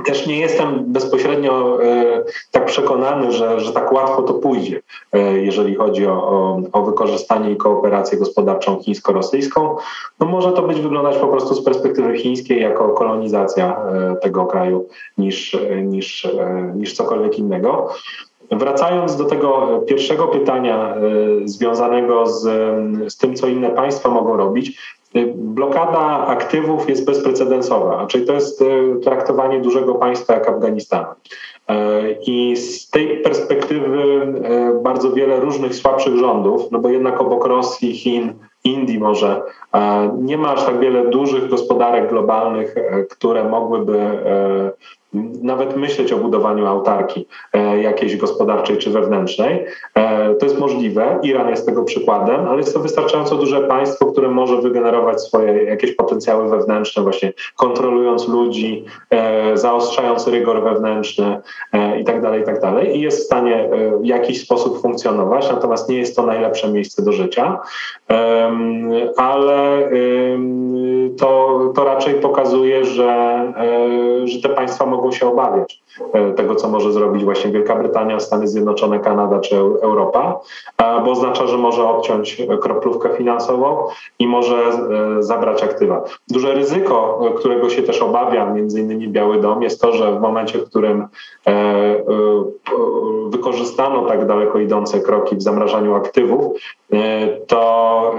też 0.06 0.28
nie 0.28 0.40
jestem 0.40 0.84
bezpośrednio 0.86 1.84
e, 1.84 2.24
tak 2.52 2.66
przekonany, 2.66 3.32
że, 3.32 3.60
że 3.60 3.74
tak 3.74 3.92
łatwo 3.92 4.22
to 4.22 4.34
pójdzie, 4.34 4.82
e, 5.14 5.38
jeżeli 5.38 5.76
chodzi 5.76 6.08
o, 6.08 6.14
o, 6.14 6.62
o 6.72 6.82
wykorzystanie 6.82 7.52
i 7.52 7.58
kooperację 7.58 8.18
gospodarczą 8.18 8.80
chińsko-rosyjską. 8.80 9.76
No 10.20 10.26
może 10.26 10.52
to 10.52 10.62
być 10.62 10.82
wyglądać 10.82 11.18
po 11.18 11.28
prostu 11.28 11.56
z 11.56 11.64
perspektywy 11.64 12.18
chińskiej 12.18 12.62
jako 12.62 12.90
kolonizacja 12.90 13.78
e, 13.78 14.16
tego 14.16 14.46
kraju 14.46 14.88
niż, 15.18 15.58
niż, 15.84 16.28
niż 16.76 16.94
cokolwiek 16.94 17.40
innego. 17.40 17.90
Wracając 18.52 19.16
do 19.16 19.26
tego 19.26 19.82
pierwszego 19.88 20.28
pytania 20.28 20.96
związanego 21.46 22.28
z, 22.28 22.42
z 23.14 23.18
tym, 23.18 23.36
co 23.36 23.48
inne 23.48 23.70
państwa 23.70 24.10
mogą 24.10 24.38
robić, 24.38 24.78
blokada 25.36 26.28
aktywów 26.28 26.90
jest 26.90 27.06
bezprecedensowa, 27.06 28.08
czyli 28.08 28.26
to 28.26 28.34
jest 28.34 28.62
y, 28.62 28.96
traktowanie 29.04 29.60
dużego 29.60 29.96
państwa 29.96 30.34
jak 30.34 30.50
Afganistanu. 30.50 31.08
Y, 31.72 31.74
I 32.28 32.56
z 32.56 32.90
tej 32.90 33.22
perspektywy 33.22 33.92
bardzo 34.84 35.12
wiele 35.12 35.40
różnych 35.40 35.76
słabszych 35.76 36.18
rządów, 36.18 36.72
no 36.72 36.80
bo 36.80 36.90
jednak 36.90 37.22
obok 37.22 37.46
Rosji, 37.46 37.94
Chin, 37.94 38.34
Indii 38.64 39.00
może, 39.00 39.42
nie 40.18 40.38
ma 40.38 40.54
aż 40.54 40.66
tak 40.66 40.80
wiele 40.80 41.10
dużych 41.10 41.50
gospodarek 41.50 42.10
globalnych, 42.10 42.76
które 43.10 43.44
mogłyby 43.44 44.00
nawet 45.42 45.78
myśleć 45.78 46.14
o 46.14 46.18
budowaniu 46.18 46.68
autarki 46.68 47.28
e, 47.54 47.82
jakiejś 47.82 48.18
gospodarczej 48.18 48.78
czy 48.78 48.90
wewnętrznej. 48.90 49.66
E, 49.96 50.36
to 50.36 50.46
jest 50.46 50.60
możliwe. 50.60 51.20
Iran 51.24 51.50
jest 51.50 51.66
tego 51.66 51.84
przykładem, 51.84 52.48
ale 52.48 52.58
jest 52.58 52.74
to 52.74 52.80
wystarczająco 52.80 53.36
duże 53.36 53.62
państwo, 53.62 54.06
które 54.06 54.30
może 54.30 54.62
wygenerować 54.62 55.22
swoje 55.22 55.64
jakieś 55.64 55.96
potencjały 55.96 56.50
wewnętrzne, 56.50 57.04
właśnie 57.04 57.34
kontrolując 57.56 58.28
ludzi, 58.28 58.86
e, 59.10 59.58
zaostrzając 59.58 60.28
rygor 60.28 60.64
wewnętrzny 60.64 61.42
i 62.00 62.04
tak 62.04 62.22
dalej, 62.22 62.42
i 62.42 62.46
tak 62.46 62.62
dalej. 62.62 62.98
I 62.98 63.02
jest 63.02 63.20
w 63.20 63.26
stanie 63.26 63.70
w 64.02 64.06
jakiś 64.06 64.42
sposób 64.42 64.82
funkcjonować, 64.82 65.52
natomiast 65.52 65.90
nie 65.90 65.98
jest 65.98 66.16
to 66.16 66.26
najlepsze 66.26 66.72
miejsce 66.72 67.04
do 67.04 67.12
życia. 67.12 67.60
Ale 69.18 69.90
to, 71.18 71.60
to 71.76 71.84
raczej 71.84 72.14
pokazuje, 72.14 72.86
że, 72.86 73.54
że 74.26 74.42
te 74.42 74.50
państwa 74.50 74.86
mogą 74.86 75.01
mogą 75.02 75.12
się 75.12 75.28
obawiać 75.28 75.81
tego, 76.36 76.56
co 76.56 76.70
może 76.70 76.94
zrobić 76.94 77.24
właśnie 77.24 77.52
Wielka 77.52 77.76
Brytania, 77.76 78.20
Stany 78.20 78.48
Zjednoczone, 78.48 79.00
Kanada 79.00 79.40
czy 79.40 79.56
Europa, 79.58 80.40
bo 80.78 81.12
oznacza, 81.12 81.48
że 81.48 81.58
może 81.58 81.90
odciąć 81.90 82.42
kroplówkę 82.62 83.10
finansową 83.18 83.78
i 84.20 84.28
może 84.28 84.56
e, 84.56 85.24
zabrać 85.24 85.64
aktywa. 85.64 86.04
Duże 86.28 86.54
ryzyko, 86.54 87.22
którego 87.38 87.70
się 87.70 87.84
też 87.84 88.02
obawia 88.02 88.54
między 88.54 88.82
innymi 88.82 89.08
Biały 89.08 89.42
Dom, 89.42 89.64
jest 89.64 89.82
to, 89.82 89.92
że 89.92 90.12
w 90.12 90.22
momencie, 90.22 90.60
w 90.60 90.70
którym 90.70 91.08
e, 91.48 92.04
wykorzystano 93.30 94.06
tak 94.06 94.28
daleko 94.28 94.60
idące 94.60 95.00
kroki 95.00 95.36
w 95.36 95.42
zamrażaniu 95.42 95.96
aktywów, 95.96 96.58
to 97.48 98.16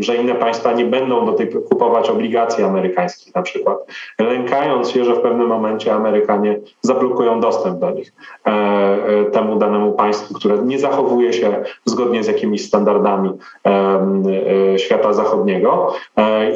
że 0.00 0.16
inne 0.16 0.34
państwa 0.34 0.72
nie 0.72 0.84
będą 0.84 1.26
do 1.26 1.32
tej 1.32 1.48
kupować 1.48 2.10
obligacji 2.10 2.64
amerykańskich 2.64 3.34
na 3.34 3.42
przykład, 3.42 3.78
lękając 4.18 4.90
się, 4.90 5.04
że 5.04 5.14
w 5.14 5.20
pewnym 5.20 5.46
momencie 5.46 5.94
Amerykanie 5.94 6.60
zablokują 7.04 7.40
dostęp 7.40 7.78
do 7.78 7.90
nich 7.90 8.12
e, 8.46 8.50
e, 8.50 9.24
temu 9.24 9.56
danemu 9.56 9.92
państwu, 9.92 10.34
które 10.34 10.58
nie 10.58 10.78
zachowuje 10.78 11.32
się 11.32 11.62
zgodnie 11.84 12.24
z 12.24 12.26
jakimiś 12.26 12.66
standardami 12.66 13.30
e, 13.66 14.78
świata 14.78 15.12
zachodniego. 15.12 15.94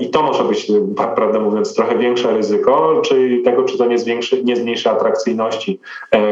I 0.01 0.11
to 0.11 0.23
może 0.23 0.45
być, 0.45 0.73
prawdę 1.15 1.39
mówiąc, 1.39 1.75
trochę 1.75 1.99
większe 1.99 2.33
ryzyko, 2.33 3.01
czyli 3.05 3.43
tego, 3.43 3.65
czy 3.65 3.79
to 3.79 3.87
nie, 3.87 3.99
zwiększy, 3.99 4.45
nie 4.45 4.57
zmniejszy 4.57 4.91
atrakcyjności 4.91 5.81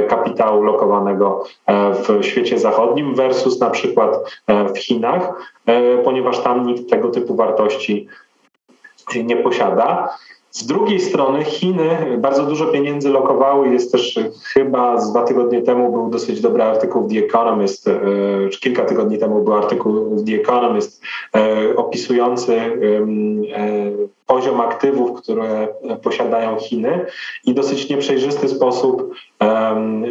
kapitału 0.08 0.62
lokowanego 0.62 1.44
w 2.08 2.24
świecie 2.24 2.58
zachodnim 2.58 3.14
versus 3.14 3.60
na 3.60 3.70
przykład 3.70 4.40
w 4.74 4.78
Chinach, 4.78 5.32
ponieważ 6.04 6.38
tam 6.38 6.66
nikt 6.66 6.90
tego 6.90 7.08
typu 7.08 7.36
wartości 7.36 8.08
nie 9.24 9.36
posiada. 9.36 10.08
Z 10.56 10.66
drugiej 10.66 11.00
strony 11.00 11.44
Chiny 11.44 12.18
bardzo 12.18 12.42
dużo 12.42 12.66
pieniędzy 12.66 13.08
lokowały. 13.08 13.68
Jest 13.68 13.92
też 13.92 14.18
chyba 14.42 15.00
z 15.00 15.10
dwa 15.10 15.22
tygodnie 15.22 15.62
temu 15.62 15.92
był 15.92 16.10
dosyć 16.10 16.40
dobry 16.40 16.62
artykuł 16.62 17.02
w 17.02 17.12
The 17.12 17.18
Economist, 17.18 17.88
e, 17.88 17.92
czy 18.48 18.60
kilka 18.60 18.84
tygodni 18.84 19.18
temu 19.18 19.42
był 19.42 19.54
artykuł 19.54 19.92
w 20.16 20.24
The 20.24 20.32
Economist 20.32 21.02
e, 21.34 21.76
opisujący 21.76 22.56
e, 22.56 22.70
poziom 24.26 24.60
aktywów, 24.60 25.22
które 25.22 25.68
posiadają 26.02 26.56
Chiny 26.58 27.06
i 27.44 27.54
dosyć 27.54 27.88
nieprzejrzysty 27.88 28.48
sposób 28.48 29.14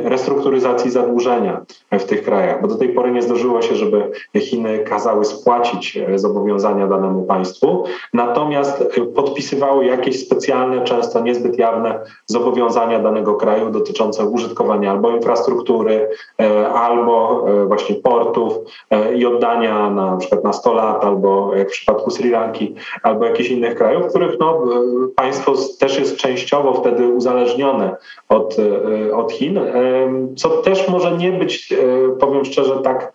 restrukturyzacji 0.03 0.91
zadłużenia 0.91 1.61
w 1.91 2.03
tych 2.03 2.23
krajach, 2.23 2.61
bo 2.61 2.67
do 2.67 2.75
tej 2.75 2.89
pory 2.89 3.11
nie 3.11 3.21
zdarzyło 3.21 3.61
się, 3.61 3.75
żeby 3.75 4.11
Chiny 4.39 4.79
kazały 4.79 5.25
spłacić 5.25 5.97
e, 5.97 6.19
zobowiązania 6.19 6.87
danemu 6.87 7.23
państwu, 7.23 7.83
natomiast 8.13 8.81
e, 8.81 9.01
podpisywały 9.01 9.85
jakieś 9.85 10.25
specjalne, 10.25 10.83
często 10.83 11.19
niezbyt 11.19 11.59
jawne 11.59 11.99
zobowiązania 12.25 12.99
danego 12.99 13.33
kraju 13.35 13.69
dotyczące 13.69 14.25
użytkowania 14.25 14.91
albo 14.91 15.11
infrastruktury, 15.11 16.09
e, 16.41 16.69
albo 16.69 17.45
właśnie 17.67 17.95
portów 17.95 18.53
i 19.15 19.25
oddania 19.25 19.89
na, 19.89 20.17
przykład 20.17 20.43
na 20.43 20.53
100 20.53 20.73
lat, 20.73 21.05
albo 21.05 21.55
jak 21.55 21.67
w 21.67 21.71
przypadku 21.71 22.11
Sri 22.11 22.29
Lanki, 22.29 22.75
albo 23.03 23.25
jakichś 23.25 23.49
innych 23.49 23.75
krajów, 23.75 24.07
których 24.07 24.39
no, 24.39 24.63
państwo 25.15 25.53
też 25.79 25.99
jest 25.99 26.17
częściowo 26.17 26.73
wtedy 26.73 27.07
uzależnione 27.07 27.95
od, 28.29 28.57
od 29.15 29.24
Chin, 29.31 29.59
co 30.35 30.49
też 30.49 30.89
może 30.89 31.17
nie 31.17 31.31
być, 31.31 31.73
powiem 32.19 32.45
szczerze, 32.45 32.77
tak 32.83 33.13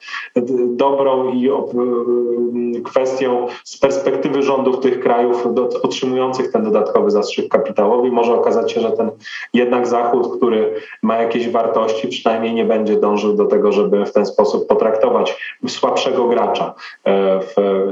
dobrą 0.66 1.32
i 1.32 1.50
kwestią 2.84 3.46
z 3.64 3.78
perspektywy 3.78 4.42
rządów 4.42 4.80
tych 4.80 5.00
krajów 5.00 5.46
otrzymujących 5.82 6.52
ten 6.52 6.64
dodatkowy 6.64 7.10
zastrzyk 7.10 7.48
kapitałowy. 7.48 8.10
Może 8.10 8.34
okazać 8.34 8.72
się, 8.72 8.80
że 8.80 8.92
ten 8.92 9.10
jednak 9.54 9.86
Zachód, 9.86 10.36
który 10.36 10.74
ma 11.02 11.16
jakieś 11.16 11.48
wartości, 11.48 12.08
przynajmniej 12.08 12.54
nie 12.54 12.64
będzie 12.64 12.96
dążył 12.96 13.32
do 13.32 13.44
tego, 13.44 13.72
żeby 13.72 14.06
w 14.06 14.12
ten 14.12 14.26
sposób 14.26 14.66
potraktować 14.66 15.58
słabszego 15.68 16.28
gracza 16.28 16.74
e, 17.06 17.40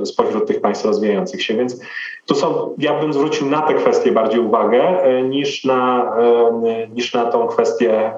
spośród 0.04 0.46
tych 0.46 0.60
państw 0.60 0.84
rozwijających 0.84 1.42
się. 1.42 1.54
Więc 1.54 1.80
tu 2.28 2.34
są, 2.34 2.74
ja 2.78 3.00
bym 3.00 3.12
zwrócił 3.12 3.46
na 3.46 3.62
tę 3.62 3.74
kwestię 3.74 4.12
bardziej 4.12 4.40
uwagę 4.40 5.02
e, 5.02 5.22
niż 5.22 5.64
na, 5.64 6.12
e, 6.16 6.88
niż 6.94 7.14
na 7.14 7.24
tą 7.24 7.46
kwestię 7.46 8.12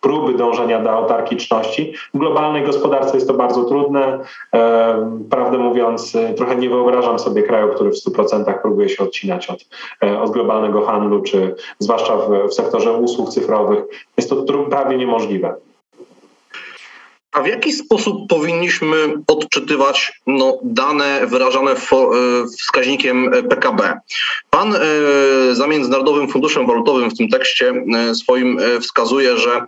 próby 0.00 0.34
dążenia 0.34 0.80
do 0.80 0.90
autarkiczności. 0.90 1.94
W 2.14 2.18
globalnej 2.18 2.64
gospodarce 2.64 3.14
jest 3.14 3.28
to 3.28 3.34
bardzo 3.34 3.64
trudne. 3.64 4.18
Prawdę 5.30 5.58
mówiąc, 5.58 6.16
trochę 6.36 6.56
nie 6.56 6.68
wyobrażam 6.68 7.18
sobie 7.18 7.42
kraju, 7.42 7.68
który 7.74 7.90
w 7.90 7.94
100% 7.94 8.58
próbuje 8.62 8.88
się 8.88 9.04
odcinać 9.04 9.50
od, 9.50 9.66
e, 10.02 10.20
od 10.20 10.30
globalnego 10.30 10.86
handlu, 10.86 11.22
czy 11.22 11.54
zwłaszcza 11.78 12.16
w, 12.16 12.48
w 12.48 12.54
sektorze 12.54 12.92
usług 12.92 13.28
cyfrowych. 13.28 13.84
Jest 14.16 14.30
to 14.30 14.36
prawie 14.70 14.96
niemożliwe. 14.96 15.54
A 17.34 17.42
w 17.42 17.46
jaki 17.46 17.72
sposób 17.72 18.28
powinniśmy 18.28 18.96
odczytywać 19.26 20.12
no, 20.26 20.58
dane 20.62 21.26
wyrażane 21.26 21.72
e, 21.72 21.76
wskaźnikiem 22.60 23.30
PKB? 23.50 23.98
Pan 24.50 24.74
e, 24.74 24.80
za 25.52 25.66
Międzynarodowym 25.66 26.28
Funduszem 26.28 26.66
Walutowym 26.66 27.10
w 27.10 27.16
tym 27.16 27.28
tekście 27.28 27.72
swoim 28.14 28.58
wskazuje, 28.80 29.38
że 29.38 29.62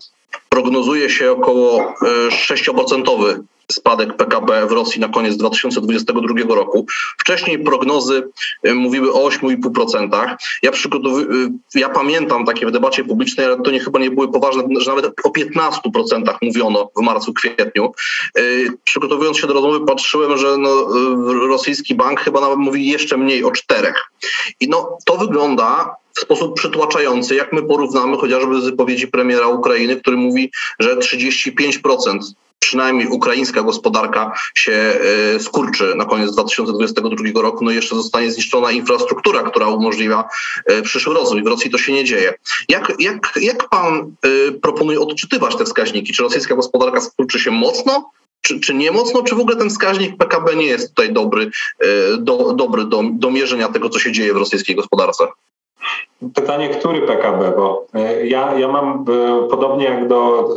prognozuje 0.48 1.10
się 1.10 1.32
około 1.32 1.94
6% 2.30 3.38
spadek 3.72 4.16
PKB 4.16 4.66
w 4.66 4.72
Rosji 4.72 5.00
na 5.00 5.08
koniec 5.08 5.36
2022 5.36 6.54
roku. 6.54 6.86
Wcześniej 7.18 7.58
prognozy 7.58 8.28
y, 8.66 8.74
mówiły 8.74 9.12
o 9.12 9.28
8,5%. 9.28 10.36
Ja, 10.62 10.70
y, 10.70 10.74
ja 11.74 11.88
pamiętam 11.88 12.44
takie 12.44 12.66
w 12.66 12.70
debacie 12.70 13.04
publicznej, 13.04 13.46
ale 13.46 13.62
to 13.62 13.70
nie, 13.70 13.80
chyba 13.80 13.98
nie 13.98 14.10
były 14.10 14.32
poważne, 14.32 14.62
że 14.78 14.90
nawet 14.90 15.06
o 15.24 15.28
15% 15.28 16.36
mówiono 16.42 16.90
w 16.96 17.00
marcu, 17.00 17.32
kwietniu. 17.32 17.92
Y, 18.38 18.68
przygotowując 18.84 19.38
się 19.38 19.46
do 19.46 19.54
rozmowy, 19.54 19.86
patrzyłem, 19.86 20.38
że 20.38 20.56
no, 20.58 20.86
rosyjski 21.48 21.94
bank 21.94 22.20
chyba 22.20 22.40
nawet 22.40 22.58
mówi 22.58 22.86
jeszcze 22.86 23.16
mniej 23.16 23.44
o 23.44 23.50
4. 23.50 23.92
I 24.60 24.68
no, 24.68 24.98
to 25.04 25.16
wygląda 25.16 25.96
w 26.16 26.20
sposób 26.20 26.56
przytłaczający, 26.56 27.34
jak 27.34 27.52
my 27.52 27.62
porównamy 27.62 28.16
chociażby 28.16 28.60
z 28.60 28.64
wypowiedzi 28.64 29.08
premiera 29.08 29.48
Ukrainy, 29.48 29.96
który 29.96 30.16
mówi, 30.16 30.50
że 30.78 30.96
35% 30.96 32.18
przynajmniej 32.58 33.08
ukraińska 33.08 33.62
gospodarka 33.62 34.32
się 34.54 34.72
e, 35.36 35.40
skurczy 35.40 35.94
na 35.96 36.04
koniec 36.04 36.32
2022 36.32 37.42
roku, 37.42 37.64
no 37.64 37.70
jeszcze 37.70 37.96
zostanie 37.96 38.30
zniszczona 38.30 38.72
infrastruktura, 38.72 39.42
która 39.42 39.68
umożliwia 39.68 40.24
e, 40.66 40.82
przyszły 40.82 41.14
rozwój. 41.14 41.42
W 41.42 41.46
Rosji 41.46 41.70
to 41.70 41.78
się 41.78 41.92
nie 41.92 42.04
dzieje. 42.04 42.34
Jak, 42.68 42.92
jak, 42.98 43.38
jak 43.42 43.68
pan 43.68 43.98
e, 43.98 44.52
proponuje 44.52 45.00
odczytywać 45.00 45.56
te 45.56 45.64
wskaźniki? 45.64 46.12
Czy 46.12 46.22
rosyjska 46.22 46.54
gospodarka 46.54 47.00
skurczy 47.00 47.38
się 47.38 47.50
mocno, 47.50 48.10
czy, 48.42 48.60
czy 48.60 48.74
nie 48.74 48.92
mocno, 48.92 49.22
czy 49.22 49.34
w 49.34 49.40
ogóle 49.40 49.56
ten 49.56 49.70
wskaźnik 49.70 50.16
PKB 50.16 50.56
nie 50.56 50.66
jest 50.66 50.88
tutaj 50.88 51.12
dobry, 51.12 51.50
do, 52.18 52.52
dobry 52.52 52.84
do, 52.84 53.02
do 53.12 53.30
mierzenia 53.30 53.68
tego, 53.68 53.88
co 53.88 53.98
się 53.98 54.12
dzieje 54.12 54.34
w 54.34 54.36
rosyjskiej 54.36 54.76
gospodarce? 54.76 55.26
Pytanie, 56.34 56.68
który 56.68 57.02
PKB? 57.02 57.52
Bo 57.56 57.86
e, 57.94 58.26
ja, 58.26 58.58
ja 58.58 58.68
mam 58.68 59.04
e, 59.08 59.48
podobnie 59.48 59.84
jak 59.84 60.08
do, 60.08 60.48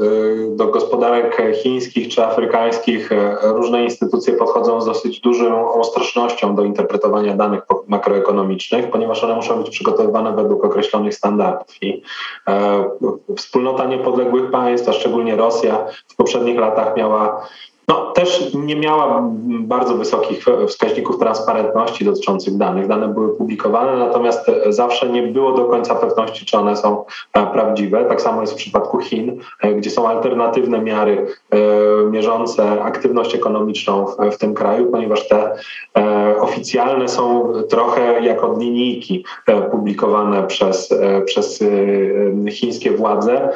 e, 0.52 0.56
do 0.56 0.66
gospodarek 0.66 1.42
chińskich 1.64 2.08
czy 2.08 2.26
afrykańskich, 2.26 3.10
różne 3.44 3.84
instytucje 3.84 4.34
podchodzą 4.34 4.82
z 4.82 4.86
dosyć 4.86 5.20
dużą 5.20 5.74
ostrożnością 5.74 6.56
do 6.56 6.64
interpretowania 6.64 7.36
danych 7.36 7.62
makroekonomicznych, 7.88 8.92
ponieważ 8.92 9.24
one 9.24 9.36
muszą 9.36 9.58
być 9.58 9.70
przygotowywane 9.70 10.36
według 10.36 10.66
określonych 10.66 11.16
standardów. 11.16 11.76
I 11.82 12.02
wspólnota 13.38 13.86
niepodległych 13.86 14.52
państw, 14.52 14.90
a 14.90 14.94
szczególnie 14.94 15.36
Rosja, 15.36 15.86
w 16.08 16.16
poprzednich 16.16 16.60
latach 16.60 16.96
miała 16.98 17.48
no, 17.90 18.12
też 18.12 18.54
nie 18.54 18.76
miała 18.76 19.24
bardzo 19.60 19.96
wysokich 19.96 20.46
wskaźników 20.68 21.20
transparentności 21.20 22.06
dotyczących 22.06 22.58
danych. 22.58 22.88
Dane 22.88 23.08
były 23.08 23.36
publikowane, 23.36 23.98
natomiast 23.98 24.52
zawsze 24.70 25.10
nie 25.10 25.24
było 25.24 25.52
do 25.52 25.66
końca 25.66 25.96
pewności, 25.96 26.46
czy 26.46 26.58
one 26.58 26.78
są 26.78 27.06
e, 27.34 27.48
prawdziwe. 27.48 28.06
Tak 28.06 28.22
samo 28.22 28.42
jest 28.42 28.54
w 28.54 28.56
przypadku 28.56 29.00
Chin, 29.00 29.40
e, 29.62 29.74
gdzie 29.74 29.90
są 29.90 30.08
alternatywne 30.08 30.82
miary 30.82 31.26
e, 31.52 31.58
mierzące 32.10 32.84
aktywność 32.84 33.36
ekonomiczną 33.36 34.06
w, 34.32 34.38
tym 34.38 34.54
kraju, 34.54 34.92
ponieważ 34.92 35.28
te 35.28 35.56
oficjalne 36.42 37.08
są 37.08 37.54
trochę 37.70 38.22
jak 38.22 38.44
od 38.44 38.62
linijki 38.62 39.26
publikowane 39.72 40.44
przez, 40.44 40.94
przez 41.26 41.64
chińskie 42.52 42.92
władze, 42.92 43.50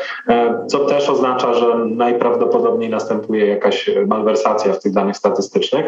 co 0.68 0.80
też 0.80 1.10
oznacza, 1.10 1.54
że 1.54 1.76
najprawdopodobniej 1.86 2.90
następuje 2.90 3.48
jakaś 3.48 3.90
malwersacja 4.24 4.74
w 4.74 4.80
tych 4.80 4.92
danych 4.94 5.18
statystycznych. 5.18 5.86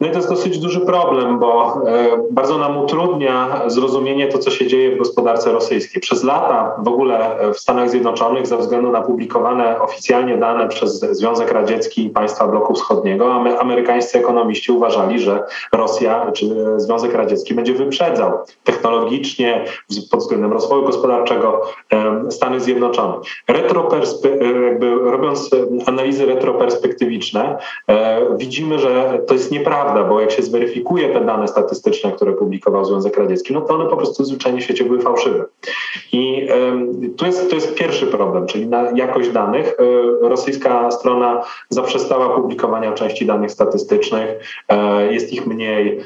No 0.00 0.06
i 0.06 0.10
to 0.10 0.16
jest 0.16 0.28
dosyć 0.28 0.58
duży 0.58 0.80
problem, 0.80 1.38
bo 1.38 1.82
e, 1.86 2.22
bardzo 2.30 2.58
nam 2.58 2.78
utrudnia 2.78 3.62
zrozumienie 3.66 4.28
to, 4.28 4.38
co 4.38 4.50
się 4.50 4.66
dzieje 4.66 4.94
w 4.94 4.98
gospodarce 4.98 5.52
rosyjskiej. 5.52 6.02
Przez 6.02 6.24
lata 6.24 6.76
w 6.78 6.88
ogóle 6.88 7.36
w 7.54 7.58
Stanach 7.58 7.90
Zjednoczonych, 7.90 8.46
ze 8.46 8.56
względu 8.56 8.92
na 8.92 9.00
publikowane 9.00 9.80
oficjalnie 9.80 10.36
dane 10.36 10.68
przez 10.68 11.00
Związek 11.00 11.52
Radziecki 11.52 12.06
i 12.06 12.10
państwa 12.10 12.46
bloku 12.46 12.74
wschodniego, 12.74 13.34
amerykańscy 13.58 14.18
ekonomiści 14.18 14.72
uważali, 14.72 15.18
że 15.18 15.42
Rosja 15.72 16.30
czy 16.32 16.46
Związek 16.76 17.14
Radziecki 17.14 17.54
będzie 17.54 17.72
wyprzedzał 17.72 18.32
technologicznie 18.64 19.64
pod 20.10 20.20
względem 20.20 20.52
rozwoju 20.52 20.82
gospodarczego 20.82 21.62
Stany 22.30 22.60
Zjednoczone. 22.60 23.14
jakby 24.68 24.94
robiąc 25.10 25.50
analizy 25.86 26.26
retroperspektywiczne, 26.26 27.58
e, 27.88 28.20
widzimy, 28.36 28.78
że 28.78 29.18
to 29.26 29.34
jest 29.34 29.52
nieprawda 29.52 29.85
prawda, 29.86 30.04
bo 30.04 30.20
jak 30.20 30.30
się 30.30 30.42
zweryfikuje 30.42 31.08
te 31.08 31.20
dane 31.20 31.48
statystyczne, 31.48 32.12
które 32.12 32.32
publikował 32.32 32.84
Związek 32.84 33.16
Radziecki, 33.16 33.54
no 33.54 33.60
to 33.60 33.74
one 33.74 33.86
po 33.86 33.96
prostu 33.96 34.24
zwyczajnie 34.24 34.60
w 34.60 34.64
świecie 34.64 34.84
były 34.84 35.00
fałszywe. 35.00 35.44
I 36.12 36.48
y, 37.04 37.08
tu 37.16 37.26
jest, 37.26 37.50
to 37.50 37.54
jest 37.54 37.74
pierwszy 37.74 38.06
problem, 38.06 38.46
czyli 38.46 38.66
na 38.66 38.90
jakość 38.90 39.30
danych. 39.30 39.76
Y, 39.80 40.28
rosyjska 40.28 40.90
strona 40.90 41.42
zaprzestała 41.68 42.28
publikowania 42.28 42.92
części 42.92 43.26
danych 43.26 43.50
statystycznych, 43.50 44.30
y, 45.08 45.12
jest 45.12 45.32
ich 45.32 45.46
mniej, 45.46 46.00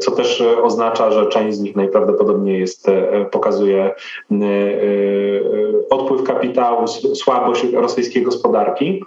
co 0.00 0.10
też 0.10 0.42
oznacza, 0.62 1.10
że 1.10 1.26
część 1.26 1.56
z 1.56 1.60
nich 1.60 1.76
najprawdopodobniej 1.76 2.60
jest, 2.60 2.90
pokazuje 3.30 3.94
odpływ 5.90 6.22
kapitału, 6.22 6.86
słabość 7.14 7.64
rosyjskiej 7.72 8.22
gospodarki. 8.22 9.02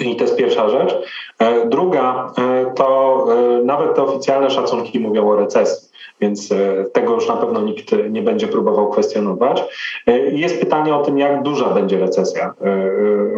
I 0.00 0.16
to 0.16 0.24
jest 0.24 0.36
pierwsza 0.36 0.68
rzecz. 0.68 0.94
E, 1.38 1.68
druga 1.68 2.32
e, 2.38 2.55
to 2.76 3.26
e, 3.32 3.64
nawet 3.64 3.94
te 3.94 4.02
oficjalne 4.02 4.50
szacunki 4.50 5.00
mówią 5.00 5.28
o 5.28 5.36
recesji 5.36 5.88
więc 6.20 6.52
e, 6.52 6.84
tego 6.92 7.14
już 7.14 7.28
na 7.28 7.36
pewno 7.36 7.60
nikt 7.60 7.84
nie 8.10 8.22
będzie 8.22 8.48
próbował 8.48 8.90
kwestionować. 8.90 9.64
E, 10.06 10.18
jest 10.18 10.60
pytanie 10.60 10.94
o 10.94 11.02
tym, 11.02 11.18
jak 11.18 11.42
duża 11.42 11.70
będzie 11.70 11.98
recesja 11.98 12.46
e, 12.46 12.52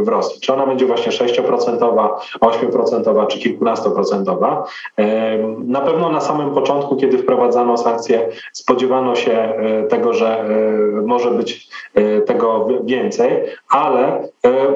w 0.02 0.08
Rosji. 0.08 0.40
Czy 0.40 0.54
ona 0.54 0.66
będzie 0.66 0.86
właśnie 0.86 1.12
6%, 1.12 1.78
8% 2.40 3.26
czy 3.26 3.38
kilkunastoprocentowa. 3.38 4.64
Na 5.58 5.80
pewno 5.80 6.10
na 6.10 6.20
samym 6.20 6.54
początku, 6.54 6.96
kiedy 6.96 7.18
wprowadzano 7.18 7.76
sankcje, 7.76 8.28
spodziewano 8.52 9.14
się 9.14 9.54
tego, 9.88 10.12
że 10.14 10.44
może 11.04 11.30
być 11.30 11.68
tego 12.26 12.68
więcej, 12.84 13.30
ale 13.70 14.28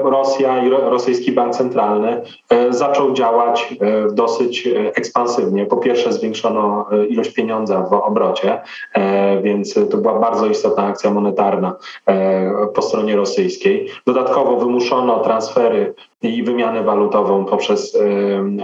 Rosja 0.03 0.63
i 0.63 0.69
rosyjski 0.69 1.31
bank 1.31 1.55
centralny 1.55 2.21
zaczął 2.69 3.13
działać 3.13 3.75
dosyć 4.11 4.69
ekspansywnie. 4.95 5.65
Po 5.65 5.77
pierwsze 5.77 6.13
zwiększono 6.13 6.85
ilość 7.09 7.33
pieniądza 7.33 7.53
pieniądza 7.53 7.89
obrocie, 8.01 8.61
więc 9.43 9.73
to 9.91 9.97
była 9.97 10.19
bardzo 10.19 10.45
istotna 10.45 10.85
akcja 10.85 11.11
monetarna 11.11 11.75
po 12.75 12.81
stronie 12.81 13.15
rosyjskiej. 13.15 13.89
Dodatkowo 14.05 14.57
wymuszono 14.57 15.19
transfery 15.19 15.93
i 16.21 16.43
wymianę 16.43 16.83
walutową 16.83 17.45
poprzez 17.45 17.97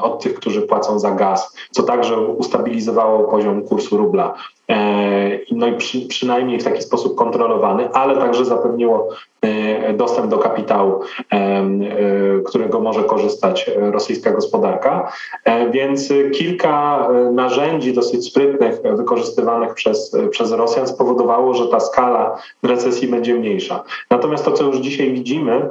od 0.01 0.23
tych, 0.23 0.33
którzy 0.33 0.61
płacą 0.61 0.99
za 0.99 1.11
gaz, 1.11 1.55
co 1.71 1.83
także 1.83 2.19
ustabilizowało 2.19 3.23
poziom 3.23 3.61
kursu 3.61 3.97
rubla. 3.97 4.33
E, 4.69 5.39
no 5.51 5.67
i 5.67 5.73
przy, 5.73 6.07
przynajmniej 6.07 6.59
w 6.59 6.63
taki 6.63 6.81
sposób 6.81 7.15
kontrolowany, 7.15 7.89
ale 7.93 8.17
także 8.17 8.45
zapewniło 8.45 9.09
e, 9.41 9.93
dostęp 9.93 10.27
do 10.27 10.37
kapitału, 10.37 10.99
e, 11.31 11.69
którego 12.45 12.79
może 12.79 13.03
korzystać 13.03 13.69
rosyjska 13.77 14.31
gospodarka. 14.31 15.11
Więc 15.71 16.13
kilka 16.33 17.07
narzędzi 17.31 17.93
dosyć 17.93 18.25
sprytnych, 18.25 18.81
wykorzystywanych 18.81 19.73
przez, 19.73 20.15
przez 20.29 20.51
Rosjan 20.51 20.87
spowodowało, 20.87 21.53
że 21.53 21.67
ta 21.67 21.79
skala 21.79 22.37
recesji 22.63 23.07
będzie 23.07 23.35
mniejsza. 23.35 23.83
Natomiast 24.09 24.45
to, 24.45 24.51
co 24.51 24.63
już 24.63 24.77
dzisiaj 24.77 25.13
widzimy, 25.13 25.69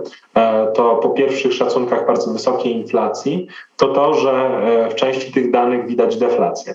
to 0.74 0.96
po 0.96 1.08
pierwszych 1.10 1.52
szacunkach 1.52 2.06
bardzo 2.06 2.32
wysokiej 2.32 2.76
inflacji, 2.76 3.46
to 3.76 3.88
to, 3.88 4.14
że 4.14 4.60
w 4.90 4.94
części 4.94 5.32
tych 5.32 5.50
danych 5.50 5.86
widać 5.86 6.16
deflację. 6.16 6.74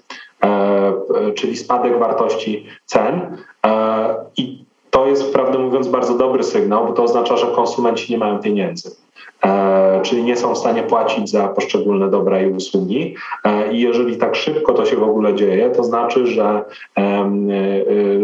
E, 0.90 1.32
czyli 1.32 1.58
spadek 1.58 2.00
wartości 2.00 2.66
cen. 2.86 3.38
E, 3.66 4.16
I 4.38 4.66
to 4.90 5.08
jest, 5.08 5.34
prawdę 5.34 5.60
mówiąc, 5.60 5.88
bardzo 5.88 6.18
dobry 6.18 6.44
sygnał, 6.44 6.88
bo 6.88 6.94
to 6.94 7.04
oznacza, 7.04 7.38
że 7.38 7.48
konsumenci 7.48 8.12
nie 8.12 8.18
mają 8.18 8.40
pieniędzy. 8.40 8.92
E, 9.44 10.02
czyli 10.04 10.24
nie 10.24 10.38
są 10.38 10.54
w 10.54 10.58
stanie 10.58 10.84
płacić 10.84 11.30
za 11.30 11.48
poszczególne 11.48 12.10
dobra 12.10 12.42
i 12.42 12.52
usługi. 12.52 13.16
I 13.72 13.82
jeżeli 13.82 14.18
tak 14.18 14.36
szybko 14.36 14.74
to 14.74 14.86
się 14.86 14.96
w 14.96 15.04
ogóle 15.04 15.36
dzieje, 15.36 15.70
to 15.70 15.84
znaczy, 15.84 16.28
że, 16.28 16.64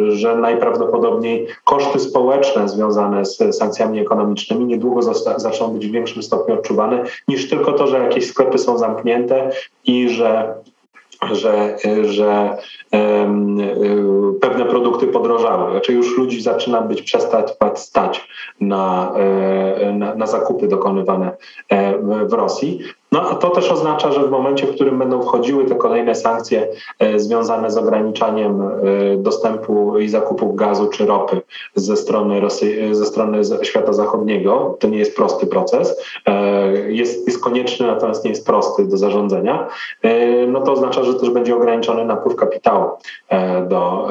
że 0.09 0.35
najprawdopodobniej 0.35 1.47
koszty 1.63 1.99
społeczne 1.99 2.69
związane 2.69 3.25
z 3.25 3.57
sankcjami 3.57 3.99
ekonomicznymi 3.99 4.65
niedługo 4.65 5.01
zaczną 5.37 5.67
być 5.67 5.87
w 5.87 5.91
większym 5.91 6.23
stopniu 6.23 6.55
odczuwane 6.55 7.03
niż 7.27 7.49
tylko 7.49 7.71
to, 7.71 7.87
że 7.87 7.99
jakieś 7.99 8.27
sklepy 8.27 8.57
są 8.57 8.77
zamknięte 8.77 9.51
i 9.85 10.09
że 10.09 10.53
że, 11.31 11.77
że 12.01 12.57
um, 12.91 13.57
pewne 14.41 14.65
produkty 14.65 15.07
podrożały. 15.07 15.71
Znaczy 15.71 15.93
już 15.93 16.17
ludzi 16.17 16.41
zaczyna 16.41 16.81
być 16.81 17.01
przestać 17.01 17.53
stać 17.75 18.27
na, 18.61 19.13
e, 19.15 19.93
na, 19.93 20.15
na 20.15 20.27
zakupy 20.27 20.67
dokonywane 20.67 21.37
e, 21.69 21.97
w 22.27 22.33
Rosji. 22.33 22.79
No 23.11 23.35
to 23.35 23.49
też 23.49 23.71
oznacza, 23.71 24.11
że 24.11 24.27
w 24.27 24.31
momencie, 24.31 24.67
w 24.67 24.75
którym 24.75 24.99
będą 24.99 25.21
wchodziły 25.21 25.65
te 25.65 25.75
kolejne 25.75 26.15
sankcje 26.15 26.67
e, 26.99 27.19
związane 27.19 27.71
z 27.71 27.77
ograniczaniem 27.77 28.61
e, 28.61 28.71
dostępu 29.17 29.99
i 29.99 30.09
zakupów 30.09 30.55
gazu 30.55 30.87
czy 30.87 31.05
ropy 31.05 31.41
ze 31.75 31.97
strony, 31.97 32.39
Rosji, 32.39 32.95
ze 32.95 33.05
strony 33.05 33.41
świata 33.61 33.93
zachodniego, 33.93 34.77
to 34.79 34.87
nie 34.87 34.97
jest 34.97 35.15
prosty 35.15 35.47
proces, 35.47 36.03
e, 36.25 36.71
jest, 36.91 37.27
jest 37.27 37.43
konieczny, 37.43 37.87
natomiast 37.87 38.23
nie 38.23 38.29
jest 38.29 38.45
prosty 38.45 38.85
do 38.85 38.97
zarządzania, 38.97 39.67
no 40.47 40.61
to 40.61 40.71
oznacza, 40.71 41.03
że 41.03 41.13
też 41.13 41.29
będzie 41.29 41.55
ograniczony 41.55 42.05
napływ 42.05 42.35
kapitału 42.35 42.89
do, 43.69 44.07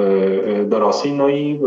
do 0.64 0.78
Rosji. 0.78 1.12
No 1.12 1.28
i 1.28 1.61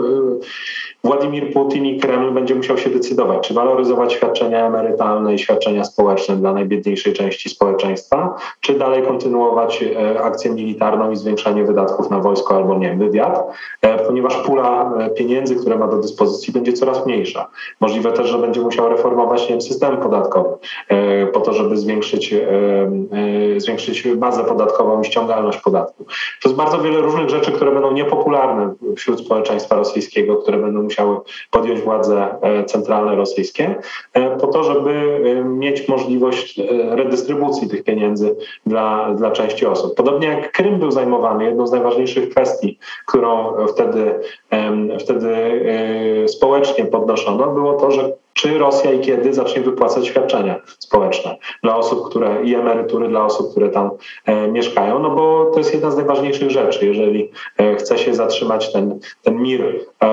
Władimir 1.03 1.53
Putin 1.53 1.85
i 1.85 1.99
Kreml 1.99 2.31
będzie 2.31 2.55
musiał 2.55 2.77
się 2.77 2.89
decydować, 2.89 3.47
czy 3.47 3.53
waloryzować 3.53 4.13
świadczenia 4.13 4.67
emerytalne 4.67 5.33
i 5.33 5.39
świadczenia 5.39 5.83
społeczne 5.83 6.35
dla 6.35 6.53
najbiedniejszej 6.53 7.13
części 7.13 7.49
społeczeństwa, 7.49 8.35
czy 8.59 8.73
dalej 8.73 9.03
kontynuować 9.03 9.83
e, 9.83 10.21
akcję 10.23 10.51
militarną 10.51 11.11
i 11.11 11.15
zwiększanie 11.15 11.63
wydatków 11.63 12.09
na 12.09 12.19
wojsko 12.19 12.55
albo 12.55 12.77
nie, 12.77 12.95
wywiad, 12.95 13.43
e, 13.81 13.97
ponieważ 13.97 14.37
pula 14.37 14.93
e, 14.99 15.09
pieniędzy, 15.09 15.55
które 15.55 15.77
ma 15.77 15.87
do 15.87 15.97
dyspozycji, 15.97 16.53
będzie 16.53 16.73
coraz 16.73 17.05
mniejsza. 17.05 17.47
Możliwe 17.79 18.11
też, 18.11 18.27
że 18.27 18.37
będzie 18.37 18.61
musiał 18.61 18.89
reformować 18.89 19.41
nie 19.41 19.47
wiem, 19.47 19.61
system 19.61 19.97
podatkowy 19.97 20.49
po 21.33 21.39
to, 21.39 21.53
żeby 21.53 21.77
zwiększyć, 21.77 22.35
zwiększyć 23.57 24.07
bazę 24.07 24.43
podatkową 24.43 25.01
i 25.01 25.05
ściągalność 25.05 25.57
podatku. 25.57 26.05
To 26.41 26.49
jest 26.49 26.55
bardzo 26.55 26.79
wiele 26.79 27.01
różnych 27.01 27.29
rzeczy, 27.29 27.51
które 27.51 27.71
będą 27.71 27.91
niepopularne 27.91 28.73
wśród 28.95 29.19
społeczeństwa 29.19 29.75
rosyjskiego, 29.75 30.35
które 30.35 30.57
będą 30.57 30.87
musiały 30.91 31.17
podjąć 31.51 31.81
władze 31.81 32.35
centralne 32.65 33.15
rosyjskie, 33.15 33.75
po 34.41 34.47
to, 34.47 34.63
żeby 34.63 34.93
mieć 35.45 35.87
możliwość 35.87 36.61
redystrybucji 36.89 37.69
tych 37.69 37.83
pieniędzy 37.83 38.35
dla, 38.65 39.13
dla 39.13 39.31
części 39.31 39.65
osób. 39.65 39.95
Podobnie 39.95 40.27
jak 40.27 40.51
Krym 40.51 40.79
był 40.79 40.91
zajmowany, 40.91 41.43
jedną 41.43 41.67
z 41.67 41.71
najważniejszych 41.71 42.29
kwestii, 42.29 42.79
którą 43.07 43.53
wtedy, 43.67 44.19
wtedy 44.99 45.35
e, 46.23 46.27
społecznie 46.27 46.85
podnoszono, 46.85 47.47
było 47.47 47.73
to, 47.73 47.91
że 47.91 48.13
czy 48.33 48.57
Rosja 48.57 48.93
i 48.93 48.99
kiedy 48.99 49.33
zacznie 49.33 49.61
wypłacać 49.61 50.07
świadczenia 50.07 50.61
społeczne 50.79 51.35
dla 51.63 51.77
osób, 51.77 52.09
które 52.09 52.43
i 52.43 52.55
emerytury 52.55 53.07
dla 53.07 53.25
osób, 53.25 53.51
które 53.51 53.69
tam 53.69 53.89
e, 54.25 54.47
mieszkają, 54.47 54.99
no 54.99 55.09
bo 55.09 55.51
to 55.53 55.59
jest 55.59 55.73
jedna 55.73 55.91
z 55.91 55.95
najważniejszych 55.95 56.51
rzeczy. 56.51 56.85
Jeżeli 56.85 57.31
e, 57.57 57.75
chce 57.75 57.97
się 57.97 58.13
zatrzymać 58.13 58.73
ten, 58.73 58.99
ten 59.21 59.41
mir 59.41 59.85
e, 60.01 60.07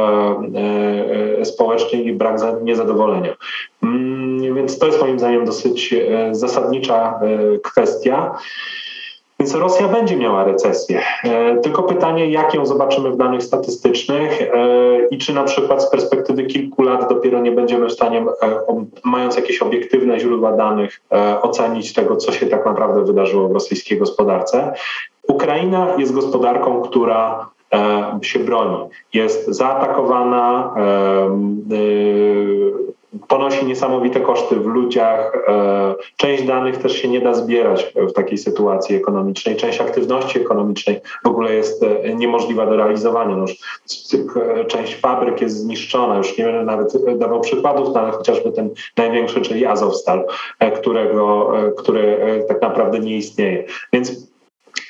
e, 1.41 1.45
społeczny 1.45 2.03
i 2.03 2.13
brak 2.13 2.39
niezadowolenia. 2.63 3.35
Mm, 3.83 4.55
więc 4.55 4.79
to 4.79 4.87
jest 4.87 5.01
moim 5.01 5.19
zdaniem 5.19 5.45
dosyć 5.45 5.93
e, 5.93 6.35
zasadnicza 6.35 7.21
e, 7.23 7.59
kwestia. 7.59 8.39
Więc 9.41 9.55
Rosja 9.55 9.89
będzie 9.89 10.17
miała 10.17 10.45
recesję. 10.45 11.03
E, 11.25 11.57
tylko 11.57 11.83
pytanie, 11.83 12.31
jak 12.31 12.55
ją 12.55 12.67
zobaczymy 12.67 13.11
w 13.11 13.17
danych 13.17 13.43
statystycznych 13.43 14.43
e, 14.43 14.49
i 15.11 15.19
czy 15.19 15.35
na 15.35 15.45
przykład 15.45 15.83
z 15.83 15.91
perspektywy 15.91 16.45
kilku 16.45 16.83
lat 16.83 17.09
dopiero 17.09 17.41
nie 17.41 17.53
będziemy 17.53 17.87
w 17.87 17.93
stanie, 17.93 18.25
e, 18.43 18.85
mając 19.05 19.37
jakieś 19.37 19.63
obiektywne 19.63 20.21
źródła 20.21 20.53
danych, 20.53 21.01
ocenić 21.43 21.93
tego, 21.93 22.17
co 22.17 22.33
się 22.33 22.47
tak 22.47 22.67
naprawdę 22.67 23.05
wydarzyło 23.05 23.49
w 23.49 23.53
rosyjskiej 23.53 23.99
gospodarce. 23.99 24.73
Ukraina 25.29 25.95
jest 25.99 26.15
gospodarką, 26.15 26.83
która 26.83 27.47
się 28.23 28.39
broni. 28.39 28.89
Jest 29.15 29.47
zaatakowana, 29.47 30.75
ponosi 33.29 33.67
niesamowite 33.67 34.21
koszty 34.21 34.57
w 34.57 34.67
ludziach. 34.67 35.33
E, 35.49 35.95
część 36.17 36.43
danych 36.43 36.77
też 36.77 37.03
się 37.03 37.09
nie 37.09 37.21
da 37.21 37.35
zbierać 37.35 37.93
w 37.97 38.13
takiej 38.13 38.39
sytuacji 38.39 38.97
ekonomicznej. 38.97 39.57
Część 39.57 39.81
aktywności 39.81 40.41
ekonomicznej 40.41 41.01
w 41.25 41.29
ogóle 41.29 41.55
jest 41.55 41.83
e, 41.83 42.15
niemożliwa 42.15 42.67
do 42.67 42.77
realizowania. 42.77 43.37
No 43.37 43.41
już 43.43 43.57
e, 44.61 44.65
część 44.65 44.97
fabryk 44.97 45.41
jest 45.41 45.57
zniszczona. 45.57 46.17
Już 46.17 46.39
nie 46.39 46.45
będę 46.45 46.65
nawet 46.65 47.19
dawał 47.19 47.41
przykładów, 47.41 47.89
no 47.95 48.01
ale 48.01 48.13
chociażby 48.13 48.53
ten 48.53 48.71
największy, 48.97 49.41
czyli 49.41 49.67
Azovstal, 49.67 50.27
którego, 50.81 51.53
który 51.77 52.19
tak 52.49 52.63
naprawdę 52.63 52.99
nie 52.99 53.17
istnieje. 53.17 53.65
Więc 53.93 54.28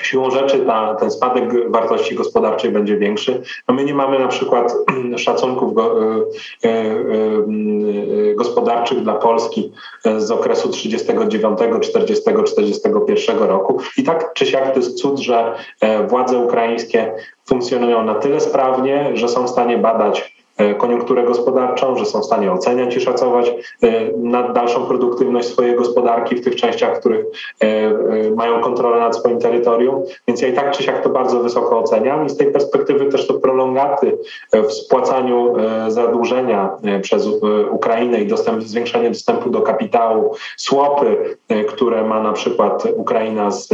siłą 0.02 0.30
rzeczy 0.30 0.60
ta, 0.60 0.94
ten 0.94 1.10
spadek 1.10 1.70
wartości 1.70 2.14
gospodarczej 2.14 2.70
będzie 2.70 2.96
większy. 2.96 3.42
No 3.68 3.74
my 3.74 3.84
nie 3.84 3.94
mamy 3.94 4.18
na 4.18 4.28
przykład 4.28 4.74
szacunków 5.16 5.78
y, 5.78 6.68
y, 6.68 6.68
y, 6.68 8.34
gospodarczych 8.34 9.02
dla 9.02 9.14
Polski 9.14 9.72
z 10.18 10.30
okresu 10.30 10.68
39, 10.68 11.58
40, 11.80 12.24
41 12.46 13.38
roku. 13.38 13.80
I 13.96 14.02
tak 14.02 14.32
czy 14.34 14.46
siak 14.46 14.70
to 14.70 14.78
jest 14.78 14.98
cud, 14.98 15.18
że 15.18 15.54
e, 15.80 16.06
władze 16.06 16.38
ukraińskie 16.38 17.14
funkcjonują 17.46 18.04
na 18.04 18.14
tyle 18.14 18.40
sprawnie, 18.40 19.10
że 19.14 19.28
są 19.28 19.44
w 19.44 19.50
stanie 19.50 19.78
badać 19.78 20.37
E, 20.37 20.37
koniunkturę 20.78 21.22
gospodarczą, 21.22 21.96
że 21.96 22.06
są 22.06 22.20
w 22.20 22.24
stanie 22.24 22.52
oceniać 22.52 22.96
i 22.96 23.00
szacować 23.00 23.48
e, 23.48 23.90
nad 24.16 24.52
dalszą 24.52 24.86
produktywność 24.86 25.48
swojej 25.48 25.76
gospodarki 25.76 26.36
w 26.36 26.44
tych 26.44 26.56
częściach, 26.56 26.96
w 26.96 27.00
których 27.00 27.26
e, 27.60 28.30
mają 28.30 28.60
kontrolę 28.60 29.00
nad 29.00 29.16
swoim 29.16 29.38
terytorium. 29.38 30.02
Więc 30.28 30.42
ja 30.42 30.48
i 30.48 30.52
tak 30.52 30.70
czy 30.70 30.82
siak 30.82 31.02
to 31.02 31.08
bardzo 31.08 31.40
wysoko 31.40 31.78
oceniam 31.78 32.26
i 32.26 32.30
z 32.30 32.36
tej 32.36 32.52
perspektywy 32.52 33.06
też 33.06 33.26
to 33.26 33.34
prolongaty 33.34 34.18
w 34.52 34.72
spłacaniu 34.72 35.54
zadłużenia 35.88 36.70
przez 37.02 37.28
Ukrainę 37.70 38.20
i 38.20 38.26
dostęp, 38.26 38.62
zwiększenie 38.62 39.08
dostępu 39.08 39.50
do 39.50 39.60
kapitału, 39.60 40.34
słopy, 40.56 41.36
które 41.68 42.04
ma 42.04 42.22
na 42.22 42.32
przykład 42.32 42.88
Ukraina 42.96 43.50
z 43.50 43.68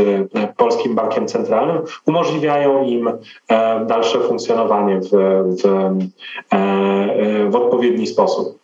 Polskim 0.57 0.94
Bankiem 0.94 1.27
Centralnym, 1.27 1.79
umożliwiają 2.07 2.85
im 2.85 3.11
dalsze 3.87 4.20
funkcjonowanie 4.20 5.01
w, 5.01 5.11
w 5.62 5.94
E, 6.53 6.74
w 7.49 7.55
odpowiedni 7.55 8.07
sposób. 8.07 8.59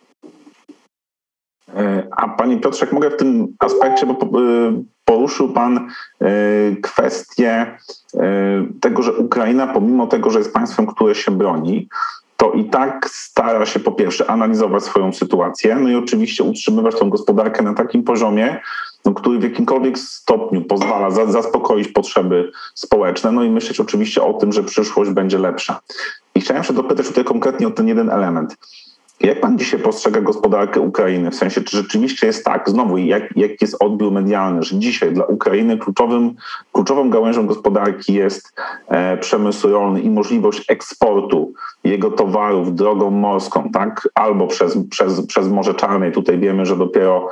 E, 1.75 2.07
a 2.11 2.27
panie 2.27 2.57
Piotrze, 2.57 2.87
mogę 2.91 3.09
w 3.09 3.17
tym 3.17 3.55
aspekcie, 3.59 4.05
bo 4.05 4.13
e, 4.13 4.83
poruszył 5.05 5.49
pan 5.49 5.89
kwestię 6.81 7.77
tego, 8.81 9.03
że 9.03 9.13
Ukraina, 9.13 9.67
pomimo 9.67 10.07
tego, 10.07 10.29
że 10.29 10.39
jest 10.39 10.53
państwem, 10.53 10.87
które 10.87 11.15
się 11.15 11.31
broni, 11.31 11.87
to 12.41 12.51
i 12.51 12.65
tak 12.65 13.09
stara 13.09 13.65
się 13.65 13.79
po 13.79 13.91
pierwsze 13.91 14.29
analizować 14.29 14.83
swoją 14.83 15.13
sytuację, 15.13 15.75
no 15.75 15.89
i 15.89 15.95
oczywiście 15.95 16.43
utrzymywać 16.43 16.95
tą 16.95 17.09
gospodarkę 17.09 17.63
na 17.63 17.73
takim 17.73 18.03
poziomie, 18.03 18.59
no, 19.05 19.13
który 19.13 19.39
w 19.39 19.43
jakimkolwiek 19.43 19.99
stopniu 19.99 20.61
pozwala 20.61 21.11
za, 21.11 21.25
zaspokoić 21.25 21.87
potrzeby 21.87 22.51
społeczne, 22.75 23.31
no 23.31 23.43
i 23.43 23.49
myśleć 23.49 23.79
oczywiście 23.79 24.23
o 24.23 24.33
tym, 24.33 24.53
że 24.53 24.63
przyszłość 24.63 25.11
będzie 25.11 25.37
lepsza. 25.37 25.79
I 26.41 26.43
chciałem 26.43 26.63
się 26.63 26.73
dopytać 26.73 27.07
tutaj 27.07 27.23
konkretnie 27.23 27.67
o 27.67 27.71
ten 27.71 27.87
jeden 27.87 28.09
element. 28.09 28.57
Jak 29.19 29.41
pan 29.41 29.57
dzisiaj 29.57 29.79
postrzega 29.79 30.21
gospodarkę 30.21 30.79
Ukrainy? 30.79 31.31
W 31.31 31.35
sensie, 31.35 31.61
czy 31.61 31.77
rzeczywiście 31.77 32.27
jest 32.27 32.45
tak, 32.45 32.69
znowu, 32.69 32.97
jak, 32.97 33.37
jak 33.37 33.61
jest 33.61 33.75
odbiór 33.79 34.11
medialny, 34.11 34.63
że 34.63 34.79
dzisiaj 34.79 35.13
dla 35.13 35.25
Ukrainy 35.25 35.77
kluczowym, 35.77 36.35
kluczową 36.71 37.09
gałęzią 37.09 37.47
gospodarki 37.47 38.13
jest 38.13 38.53
e, 38.87 39.17
przemysł 39.17 39.67
rolny 39.67 40.01
i 40.01 40.09
możliwość 40.09 40.65
eksportu 40.67 41.53
jego 41.83 42.11
towarów 42.11 42.75
drogą 42.75 43.11
morską, 43.11 43.69
tak? 43.73 44.09
Albo 44.15 44.47
przez, 44.47 44.77
przez, 44.89 45.25
przez 45.25 45.47
Morze 45.47 45.73
Czarne. 45.73 46.09
I 46.09 46.11
tutaj 46.11 46.39
wiemy, 46.39 46.65
że 46.65 46.77
dopiero 46.77 47.29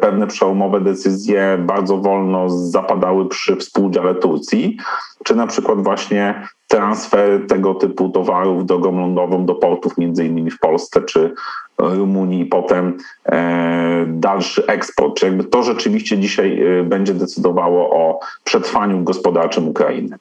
pewne 0.00 0.26
przełomowe 0.26 0.80
decyzje 0.80 1.58
bardzo 1.60 1.96
wolno 1.96 2.50
zapadały 2.50 3.28
przy 3.28 3.56
współudziale 3.56 4.14
Turcji, 4.14 4.76
czy 5.24 5.36
na 5.36 5.46
przykład 5.46 5.82
właśnie 5.82 6.48
transfer 6.68 7.46
tego 7.46 7.74
typu 7.74 8.08
towarów 8.08 8.66
drogą 8.66 9.00
lądową 9.00 9.46
do 9.46 9.54
portów, 9.54 9.98
między 9.98 10.26
innymi 10.26 10.50
w 10.50 10.58
Polsce 10.58 11.02
czy 11.02 11.34
Rumunii, 11.78 12.40
i 12.40 12.46
potem 12.46 12.96
e, 13.26 14.04
dalszy 14.08 14.66
eksport. 14.66 15.16
Czy 15.16 15.26
jakby 15.26 15.44
to 15.44 15.62
rzeczywiście 15.62 16.18
dzisiaj 16.18 16.62
e, 16.62 16.82
będzie 16.82 17.14
decydowało 17.14 17.90
o 17.90 18.20
przetrwaniu 18.44 19.04
gospodarczym 19.04 19.68
Ukrainy? 19.68 20.16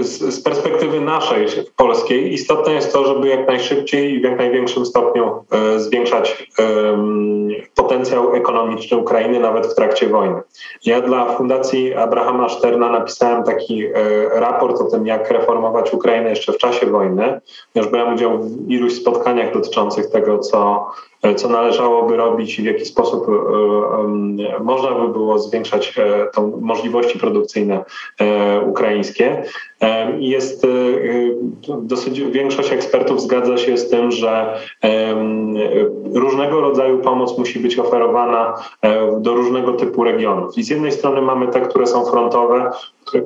Z, 0.00 0.42
perspektywy 0.42 1.00
naszej, 1.00 1.46
polskiej, 1.76 2.32
istotne 2.32 2.72
jest 2.72 2.92
to, 2.92 3.04
żeby 3.04 3.28
jak 3.28 3.46
najszybciej 3.46 4.14
i 4.14 4.20
w 4.20 4.22
jak 4.22 4.38
największym 4.38 4.86
stopniu 4.86 5.44
e, 5.50 5.80
zwiększać 5.80 6.50
potencjał 7.74 8.34
ekonomiczny 8.34 8.96
Ukrainy 8.96 9.40
nawet 9.40 9.66
w 9.66 9.74
trakcie 9.74 10.08
wojny. 10.08 10.40
Ja 10.84 11.00
dla 11.00 11.36
Fundacji 11.36 11.94
Abrahama 11.94 12.48
Szterna 12.48 12.90
napisałem 12.90 13.44
taki 13.44 13.86
e, 13.86 13.90
raport 14.34 14.80
o 14.80 14.84
tym, 14.84 15.06
jak 15.06 15.30
reformować 15.30 15.94
Ukrainę 15.94 16.30
jeszcze 16.30 16.52
w 16.52 16.58
czasie 16.58 16.86
wojny. 16.86 17.40
Już 17.74 17.88
brałem 17.88 18.14
udział 18.14 18.38
w 18.38 18.70
iluś 18.70 18.94
spotkaniach 18.94 19.54
dotyczących 19.54 20.10
tego, 20.10 20.38
co 20.38 20.86
co 21.34 21.48
należałoby 21.48 22.16
robić 22.16 22.58
i 22.58 22.62
w 22.62 22.64
jaki 22.64 22.84
sposób 22.84 23.28
e, 23.28 23.32
e, 23.32 24.60
można 24.60 24.90
by 24.90 25.08
było 25.08 25.38
zwiększać 25.38 25.94
tą 26.34 26.60
możliwości 26.60 27.18
produkcyjne 27.18 27.84
ukraińskie. 28.66 29.42
Jest 30.18 30.66
dosyć 31.78 32.20
większość 32.20 32.72
ekspertów 32.72 33.22
zgadza 33.22 33.56
się 33.56 33.76
z 33.76 33.90
tym, 33.90 34.10
że 34.10 34.58
różnego 36.14 36.60
rodzaju 36.60 36.98
pomoc 36.98 37.38
musi 37.38 37.60
być 37.60 37.78
oferowana 37.78 38.54
do 39.20 39.34
różnego 39.34 39.72
typu 39.72 40.04
regionów. 40.04 40.58
I 40.58 40.62
z 40.62 40.68
jednej 40.68 40.92
strony 40.92 41.22
mamy 41.22 41.48
te, 41.48 41.60
które 41.60 41.86
są 41.86 42.04
frontowe, 42.04 42.70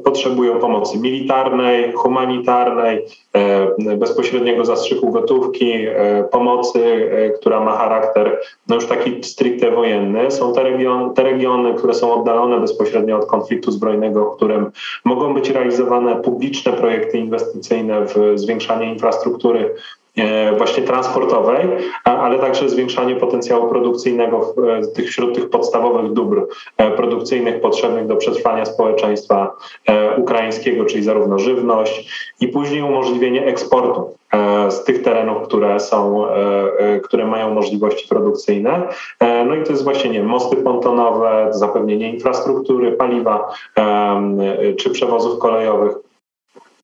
potrzebują 0.05 0.59
pomocy 0.59 0.99
militarnej, 0.99 1.93
humanitarnej, 1.93 3.05
e, 3.33 3.97
bezpośredniego 3.97 4.64
zastrzyku 4.64 5.12
gotówki, 5.12 5.73
e, 5.73 6.25
pomocy, 6.31 7.11
e, 7.12 7.31
która 7.31 7.61
ma 7.61 7.77
charakter 7.77 8.40
no 8.69 8.75
już 8.75 8.87
taki 8.87 9.25
stricte 9.25 9.71
wojenny. 9.71 10.31
Są 10.31 10.53
te, 10.53 10.62
region, 10.62 11.14
te 11.14 11.23
regiony, 11.23 11.75
które 11.75 11.95
są 11.95 12.14
oddalone 12.14 12.61
bezpośrednio 12.61 13.19
od 13.19 13.27
konfliktu 13.27 13.71
zbrojnego, 13.71 14.31
w 14.31 14.37
którym 14.37 14.71
mogą 15.05 15.35
być 15.35 15.51
realizowane 15.51 16.16
publiczne 16.16 16.73
projekty 16.73 17.19
inwestycyjne 17.19 18.07
w 18.07 18.33
zwiększanie 18.35 18.93
infrastruktury 18.93 19.75
właśnie 20.59 20.83
transportowej, 20.83 21.66
ale 22.05 22.38
także 22.38 22.68
zwiększanie 22.68 23.16
potencjału 23.16 23.68
produkcyjnego 23.68 24.55
e, 24.99 25.03
wśród 25.03 25.35
tych 25.35 25.51
podstawowych 25.51 26.12
dóbr 26.12 26.46
e, 26.77 26.90
produkcyjnych 26.90 27.61
potrzebnych 27.61 28.07
do 28.07 28.16
przetrwania 28.16 28.64
społeczeństwa 28.64 29.57
ukraińskiego, 30.16 30.85
czyli 30.85 31.05
zarówno 31.05 31.38
żywność 31.38 32.11
i 32.40 32.49
później 32.49 32.83
umożliwienie 32.83 33.46
eksportu 33.46 34.14
z 34.68 34.85
tych 34.85 35.03
terenów, 35.03 35.42
które 35.42 35.81
są, 35.81 36.27
które 37.03 37.27
mają 37.27 37.55
możliwości 37.55 38.09
produkcyjne. 38.09 38.88
No 39.46 39.55
i 39.55 39.62
to 39.62 39.70
jest 39.70 39.85
właśnie 39.85 40.11
nie 40.11 40.23
mosty 40.23 40.57
pontonowe, 40.57 41.49
zapewnienie 41.51 42.12
infrastruktury, 42.12 42.92
paliwa 42.92 43.49
czy 44.79 44.90
przewozów 44.90 45.38
kolejowych 45.38 45.92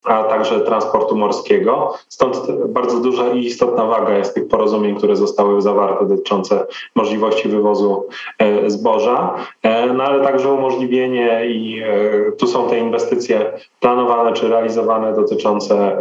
a 0.07 0.25
także 0.25 0.61
transportu 0.61 1.17
morskiego. 1.17 1.95
Stąd 2.09 2.47
bardzo 2.69 3.01
duża 3.01 3.29
i 3.29 3.45
istotna 3.45 3.87
waga 3.87 4.19
jest 4.19 4.35
tych 4.35 4.49
porozumień, 4.49 4.97
które 4.97 5.17
zostały 5.17 5.63
zawarte 5.63 6.07
dotyczące 6.07 6.67
możliwości 6.95 7.49
wywozu 7.49 8.07
e, 8.39 8.71
zboża, 8.71 9.35
e, 9.63 9.87
no 9.87 10.05
ale 10.05 10.25
także 10.25 10.53
umożliwienie 10.53 11.47
i 11.47 11.83
e, 11.83 12.33
tu 12.33 12.47
są 12.47 12.69
te 12.69 12.79
inwestycje 12.79 13.53
planowane 13.81 14.33
czy 14.33 14.49
realizowane 14.49 15.15
dotyczące 15.15 15.97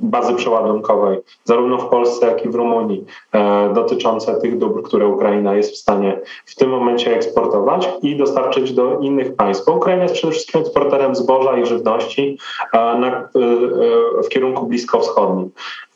bazy 0.00 0.34
przeładunkowej, 0.34 1.18
zarówno 1.44 1.78
w 1.78 1.88
Polsce, 1.88 2.26
jak 2.26 2.44
i 2.44 2.48
w 2.48 2.54
Rumunii, 2.54 3.04
dotyczące 3.74 4.40
tych 4.40 4.58
dóbr, 4.58 4.82
które 4.82 5.06
Ukraina 5.06 5.54
jest 5.54 5.72
w 5.72 5.76
stanie 5.76 6.20
w 6.46 6.54
tym 6.54 6.70
momencie 6.70 7.16
eksportować 7.16 7.90
i 8.02 8.16
dostarczyć 8.16 8.72
do 8.72 8.98
innych 8.98 9.36
państw. 9.36 9.66
Bo 9.66 9.72
Ukraina 9.72 10.02
jest 10.02 10.14
przede 10.14 10.32
wszystkim 10.32 10.60
eksporterem 10.60 11.14
zboża 11.14 11.56
i 11.58 11.66
żywności, 11.66 12.38
na 12.72 13.11
w 14.24 14.28
kierunku 14.28 14.66
bliskowschodnim. 14.66 15.50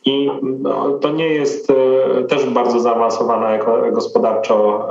I 0.06 0.30
no, 0.42 0.98
to 0.98 1.10
nie 1.10 1.28
jest 1.28 1.70
e, 1.70 2.24
też 2.24 2.46
bardzo 2.46 2.80
zaawansowana 2.80 3.58
gospodarczo 3.92 4.88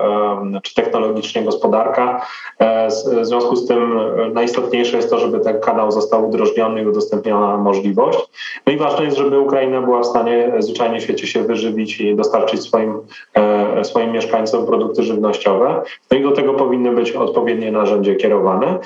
czy 0.64 0.76
technologicznie 0.76 1.44
gospodarka. 1.44 2.26
E, 2.60 2.88
w 2.90 3.26
związku 3.26 3.56
z 3.56 3.68
tym 3.68 4.00
najistotniejsze 4.34 4.98
jest 4.98 5.10
to, 5.10 5.20
żeby 5.20 5.40
ten 5.40 5.60
kanał 5.60 5.92
został 5.92 6.28
udrożniony 6.28 6.82
i 6.82 6.88
udostępniona 6.88 7.58
możliwość. 7.58 8.20
No 8.68 8.74
i 8.74 8.78
ważne 8.78 9.06
jest, 9.06 9.18
żeby 9.18 9.40
Ukraina 9.40 9.82
była 9.82 10.02
w 10.02 10.06
stanie 10.06 10.54
zwyczajnie 10.60 11.00
w 11.00 11.04
świecie 11.04 11.28
się 11.28 11.44
wyżywić 11.44 12.02
i 12.02 12.16
dostarczyć 12.16 12.62
swoim, 12.62 13.00
e, 13.34 13.84
swoim 13.84 14.12
mieszkańcom 14.12 14.66
produkty 14.66 15.04
żywnościowe. 15.04 15.82
No 16.12 16.18
i 16.18 16.24
do 16.24 16.32
tego 16.32 16.54
powinny 16.54 16.92
być 16.92 17.12
odpowiednie 17.12 17.72
narzędzie 17.72 18.16
kierowane. 18.16 18.80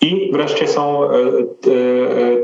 I 0.00 0.30
wreszcie 0.32 0.68
są 0.68 1.08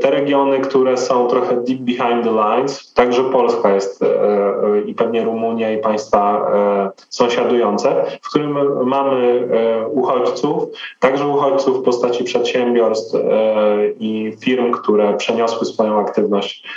te 0.01 0.11
regiony, 0.11 0.59
które 0.59 0.97
są 0.97 1.27
trochę 1.27 1.55
deep 1.55 1.79
behind 1.79 2.23
the 2.23 2.31
lines, 2.31 2.93
także 2.93 3.20
że 3.23 3.29
Polska 3.29 3.73
jest 3.73 4.03
e, 4.03 4.05
e, 4.05 4.81
i 4.81 4.95
pewnie 4.95 5.23
Rumunia 5.23 5.71
i 5.71 5.77
państwa 5.77 6.51
e, 6.53 6.91
sąsiadujące, 7.09 8.05
w 8.21 8.29
którym 8.29 8.57
mamy 8.85 9.47
uchodźców, 9.91 10.63
także 10.99 11.27
uchodźców 11.27 11.79
w 11.79 11.83
postaci 11.83 12.23
przedsiębiorstw 12.23 13.17
i 13.99 14.33
firm, 14.43 14.71
które 14.71 15.17
przeniosły 15.17 15.65
swoją 15.67 15.99
aktywność 15.99 16.67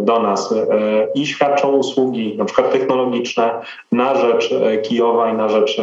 do 0.00 0.18
nas 0.18 0.54
i 1.14 1.26
świadczą 1.26 1.72
usługi, 1.72 2.36
na 2.38 2.44
przykład 2.44 2.72
technologiczne, 2.72 3.50
na 3.92 4.14
rzecz 4.14 4.54
Kijowa 4.82 5.30
i 5.30 5.34
na 5.34 5.48
rzecz 5.48 5.80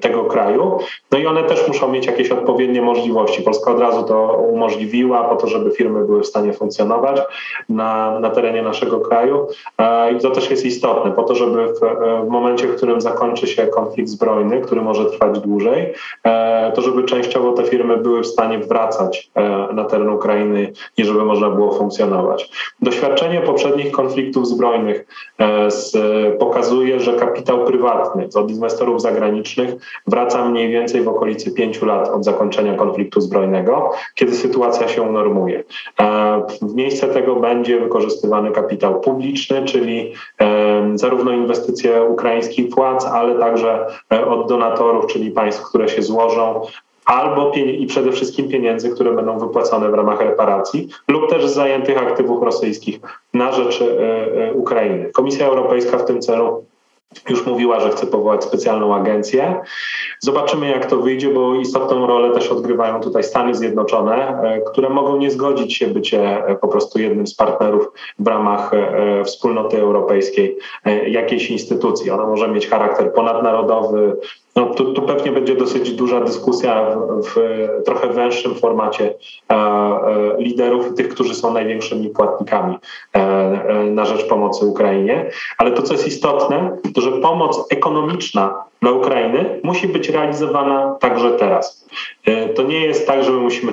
tego 0.00 0.24
kraju. 0.24 0.78
No 1.10 1.18
i 1.18 1.26
one 1.26 1.44
też 1.44 1.68
muszą 1.68 1.92
mieć 1.92 2.06
jakieś 2.06 2.30
odpowiednie 2.30 2.82
możliwości. 2.82 3.42
Polska 3.42 3.70
od 3.70 3.80
razu 3.80 4.02
to 4.02 4.32
umożliwiła 4.52 5.24
po 5.24 5.36
to, 5.36 5.46
żeby 5.46 5.70
firmy 5.70 6.04
były 6.04 6.20
w 6.20 6.26
stanie 6.26 6.52
funkcjonować 6.52 7.20
na, 7.68 8.20
na 8.20 8.30
terenie 8.30 8.62
naszego 8.62 9.00
kraju. 9.00 9.46
E, 9.78 10.12
I 10.12 10.18
to 10.18 10.30
też 10.30 10.50
jest 10.50 10.66
istotne, 10.66 11.12
po 11.12 11.22
to, 11.22 11.34
żeby 11.34 11.66
w, 11.66 11.80
w 12.26 12.28
momencie, 12.28 12.66
w 12.68 12.76
którym 12.76 13.00
zakończy 13.00 13.46
się 13.46 13.66
konflikt 13.66 14.08
zbrojny, 14.08 14.60
który 14.60 14.82
może 14.82 15.04
trwać 15.04 15.40
dłużej, 15.40 15.94
e, 16.24 16.72
to 16.74 16.82
żeby 16.82 17.04
częściowo 17.04 17.52
te 17.52 17.64
firmy 17.64 17.96
były 17.96 18.20
w 18.20 18.26
stanie 18.26 18.58
wracać 18.58 19.30
e, 19.34 19.68
na 19.72 19.84
teren 19.84 20.08
Ukrainy 20.08 20.72
i 20.96 21.04
żeby 21.04 21.24
można 21.24 21.50
było 21.50 21.72
funkcjonować. 21.72 22.50
Doświadczenie 22.82 23.40
poprzednich 23.40 23.92
konfliktów 23.92 24.46
zbrojnych 24.46 25.06
z, 25.68 25.96
pokazuje, 26.38 27.00
że 27.00 27.12
kapitał 27.12 27.64
prywatny 27.64 28.28
od 28.34 28.50
inwestorów 28.50 29.02
zagranicznych 29.02 29.74
wraca 30.06 30.48
mniej 30.48 30.68
więcej 30.68 31.02
w 31.02 31.08
okolicy 31.08 31.52
pięciu 31.54 31.86
lat 31.86 32.08
od 32.08 32.24
zakończenia 32.24 32.74
konfliktu 32.74 33.20
zbrojnego, 33.20 33.90
kiedy 34.14 34.32
sytuacja 34.32 34.88
się 34.88 35.02
unormuje. 35.02 35.64
W 36.62 36.74
miejsce 36.74 37.08
tego 37.08 37.36
będzie 37.42 37.80
wykorzystywany 37.80 38.50
kapitał 38.50 39.00
publiczny, 39.00 39.64
czyli 39.64 40.12
zarówno 40.94 41.32
inwestycje 41.32 42.02
ukraińskich 42.02 42.74
władz, 42.74 43.04
ale 43.04 43.38
także 43.38 43.86
e, 44.12 44.26
od 44.26 44.48
donatorów, 44.48 45.06
czyli 45.06 45.30
państw, 45.30 45.62
które 45.62 45.88
się 45.88 46.02
złożą 46.02 46.60
albo 47.04 47.52
i 47.54 47.86
przede 47.86 48.12
wszystkim 48.12 48.48
pieniędzy, 48.48 48.90
które 48.90 49.12
będą 49.12 49.38
wypłacone 49.38 49.90
w 49.90 49.94
ramach 49.94 50.20
reparacji, 50.20 50.88
lub 51.08 51.30
też 51.30 51.46
z 51.46 51.54
zajętych 51.54 51.98
aktywów 51.98 52.42
rosyjskich 52.42 53.00
na 53.34 53.52
rzecz 53.52 53.82
e, 53.82 53.86
e, 54.48 54.52
Ukrainy. 54.52 55.10
Komisja 55.12 55.46
Europejska 55.46 55.98
w 55.98 56.04
tym 56.04 56.20
celu 56.20 56.64
już 57.28 57.46
mówiła, 57.46 57.80
że 57.80 57.90
chce 57.90 58.06
powołać 58.06 58.44
specjalną 58.44 58.94
agencję. 58.94 59.60
Zobaczymy, 60.20 60.70
jak 60.70 60.86
to 60.86 60.96
wyjdzie, 60.96 61.28
bo 61.28 61.54
istotną 61.54 62.06
rolę 62.06 62.34
też 62.34 62.48
odgrywają 62.48 63.00
tutaj 63.00 63.24
Stany 63.24 63.54
Zjednoczone, 63.54 64.42
e, 64.42 64.60
które 64.60 64.88
mogą 64.88 65.16
nie 65.16 65.30
zgodzić 65.30 65.76
się 65.76 65.86
bycie 65.86 66.46
e, 66.46 66.54
po 66.54 66.68
prostu 66.68 66.98
jednym 66.98 67.26
z 67.26 67.34
partnerów 67.34 67.88
w 68.18 68.26
ramach 68.26 68.74
e, 68.74 69.24
wspólnoty 69.24 69.80
europejskiej 69.80 70.58
jakiejś 71.06 71.50
instytucji. 71.50 72.10
Ona 72.10 72.26
może 72.26 72.48
mieć 72.48 72.68
charakter 72.68 73.12
ponadnarodowy, 73.12 74.16
no, 74.56 74.66
tu, 74.66 74.92
tu, 74.92 75.02
pewnie 75.02 75.32
będzie 75.32 75.56
dosyć 75.56 75.92
duża 75.92 76.20
dyskusja 76.20 76.96
w, 76.96 77.28
w 77.28 77.84
trochę 77.84 78.08
węższym 78.08 78.54
formacie 78.54 79.14
e, 79.50 79.54
e, 79.54 80.36
liderów 80.38 80.92
i 80.92 80.94
tych, 80.94 81.08
którzy 81.08 81.34
są 81.34 81.52
największymi 81.52 82.08
płatnikami 82.08 82.78
e, 83.14 83.18
e, 83.18 83.84
na 83.84 84.04
rzecz 84.04 84.28
pomocy 84.28 84.66
Ukrainie. 84.66 85.30
Ale 85.58 85.72
to, 85.72 85.82
co 85.82 85.92
jest 85.92 86.06
istotne, 86.06 86.78
to 86.94 87.00
że 87.00 87.12
pomoc 87.12 87.66
ekonomiczna 87.70 88.64
dla 88.82 88.90
Ukrainy 88.90 89.60
musi 89.62 89.88
być 89.88 90.08
realizowana 90.08 90.96
także 91.00 91.30
teraz. 91.30 91.88
E, 92.26 92.48
to 92.48 92.62
nie 92.62 92.80
jest 92.80 93.06
tak, 93.06 93.24
że 93.24 93.30
my 93.30 93.38
musimy 93.38 93.72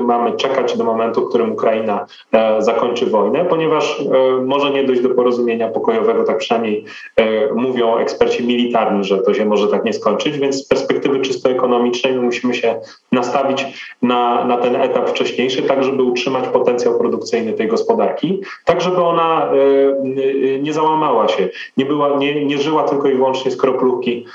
mamy 0.00 0.32
czekać 0.32 0.76
do 0.76 0.84
momentu, 0.84 1.26
w 1.26 1.28
którym 1.28 1.52
Ukraina 1.52 2.06
e, 2.32 2.62
zakończy 2.62 3.06
wojnę, 3.06 3.44
ponieważ 3.44 4.00
e, 4.00 4.04
może 4.42 4.70
nie 4.70 4.84
dojść 4.84 5.02
do 5.02 5.10
porozumienia 5.10 5.68
pokojowego, 5.68 6.24
tak 6.24 6.38
przynajmniej 6.38 6.84
mówią 7.54 7.96
eksperci 7.96 8.46
militarni, 8.46 9.04
że 9.04 9.18
to 9.18 9.34
się 9.34 9.44
może 9.44 9.68
tak 9.68 9.84
nie 9.84 9.92
skończyć, 9.92 10.38
więc 10.38 10.56
z 10.56 10.68
perspektywy 10.68 11.20
czysto 11.20 11.50
ekonomicznej 11.50 12.12
my 12.12 12.22
musimy 12.22 12.54
się 12.54 12.80
nastawić 13.12 13.66
na, 14.02 14.44
na 14.44 14.56
ten 14.56 14.76
etap 14.76 15.10
wcześniejszy, 15.10 15.62
tak 15.62 15.84
żeby 15.84 16.02
utrzymać 16.02 16.48
potencjał 16.48 16.98
produkcyjny 16.98 17.52
tej 17.52 17.68
gospodarki, 17.68 18.40
tak 18.64 18.80
żeby 18.80 19.02
ona 19.02 19.50
nie 20.60 20.72
załamała 20.72 21.28
się, 21.28 21.48
nie, 21.76 21.84
była, 21.84 22.16
nie, 22.16 22.44
nie 22.44 22.58
żyła 22.58 22.82
tylko 22.82 23.08
i 23.08 23.14
wyłącznie 23.14 23.50
z 23.50 23.56
kroplówki 23.56 24.26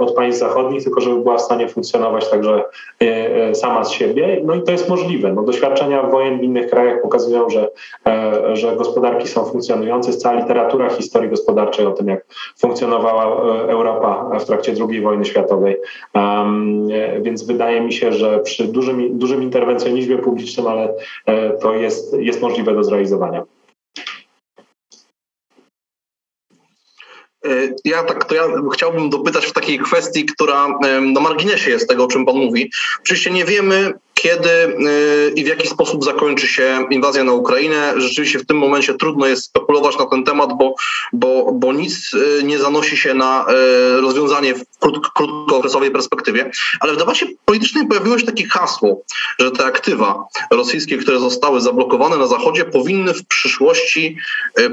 od 0.00 0.14
państw 0.14 0.40
zachodnich, 0.40 0.84
tylko 0.84 1.00
żeby 1.00 1.20
była 1.20 1.36
w 1.36 1.42
stanie 1.42 1.68
funkcjonować 1.68 2.30
także 2.30 2.45
e, 2.54 2.68
e, 3.00 3.54
sama 3.54 3.84
z 3.84 3.90
siebie. 3.90 4.40
No 4.44 4.54
i 4.54 4.62
to 4.62 4.72
jest 4.72 4.88
możliwe. 4.88 5.32
No, 5.32 5.42
doświadczenia 5.42 6.02
wojen 6.02 6.38
w 6.38 6.42
innych 6.42 6.70
krajach 6.70 7.02
pokazują, 7.02 7.50
że, 7.50 7.70
e, 8.06 8.56
że 8.56 8.76
gospodarki 8.76 9.28
są 9.28 9.44
funkcjonujące. 9.44 10.08
Jest 10.08 10.22
cała 10.22 10.34
literatura 10.34 10.90
historii 10.90 11.30
gospodarczej 11.30 11.86
o 11.86 11.90
tym, 11.90 12.08
jak 12.08 12.26
funkcjonowała 12.58 13.24
Europa 13.68 14.30
w 14.40 14.44
trakcie 14.44 14.74
II 14.88 15.00
wojny 15.00 15.24
światowej. 15.24 15.76
Więc 17.20 17.46
wydaje 17.46 17.80
mi 17.80 17.92
się, 17.92 18.12
że 18.12 18.38
przy 18.38 18.64
dużym, 18.64 19.18
dużym 19.18 19.42
interwencjonizmie 19.42 20.18
publicznym, 20.18 20.66
ale 20.66 20.94
to 21.60 21.74
jest, 21.74 22.16
jest 22.18 22.42
możliwe 22.42 22.74
do 22.74 22.84
zrealizowania. 22.84 23.42
Ja 27.84 28.02
tak, 28.02 28.24
to 28.24 28.34
ja 28.34 28.42
chciałbym 28.72 29.10
dopytać 29.10 29.46
w 29.46 29.52
takiej 29.52 29.78
kwestii, 29.78 30.24
która 30.24 30.68
na 31.00 31.20
marginesie 31.20 31.70
jest 31.70 31.88
tego, 31.88 32.04
o 32.04 32.08
czym 32.08 32.26
Pan 32.26 32.36
mówi. 32.36 32.70
Oczywiście 33.00 33.30
nie 33.30 33.44
wiemy, 33.44 33.92
kiedy 34.14 34.50
e, 34.50 34.74
i 35.34 35.44
w 35.44 35.46
jaki 35.46 35.68
sposób 35.68 36.04
zakończy 36.04 36.46
się 36.46 36.86
inwazja 36.90 37.24
na 37.24 37.32
Ukrainę. 37.32 37.94
Rzeczywiście 37.96 38.38
w 38.38 38.46
tym 38.46 38.56
momencie 38.56 38.94
trudno 38.94 39.26
jest 39.26 39.44
spekulować 39.44 39.98
na 39.98 40.06
ten 40.06 40.24
temat, 40.24 40.50
bo, 40.58 40.74
bo, 41.12 41.52
bo 41.52 41.72
nic 41.72 42.14
e, 42.14 42.42
nie 42.42 42.58
zanosi 42.58 42.96
się 42.96 43.14
na 43.14 43.46
rozwiązanie 44.00 44.54
w 44.54 44.64
krótko, 44.78 45.10
krótkookresowej 45.14 45.90
perspektywie. 45.90 46.50
Ale 46.80 46.92
w 46.92 46.96
debacie 46.96 47.26
politycznej 47.44 47.86
pojawiło 47.86 48.18
się 48.18 48.26
takie 48.26 48.48
hasło, 48.48 49.02
że 49.38 49.50
te 49.50 49.64
aktywa 49.64 50.24
rosyjskie, 50.50 50.96
które 50.96 51.20
zostały 51.20 51.60
zablokowane 51.60 52.16
na 52.16 52.26
Zachodzie, 52.26 52.64
powinny 52.64 53.14
w 53.14 53.26
przyszłości 53.26 54.16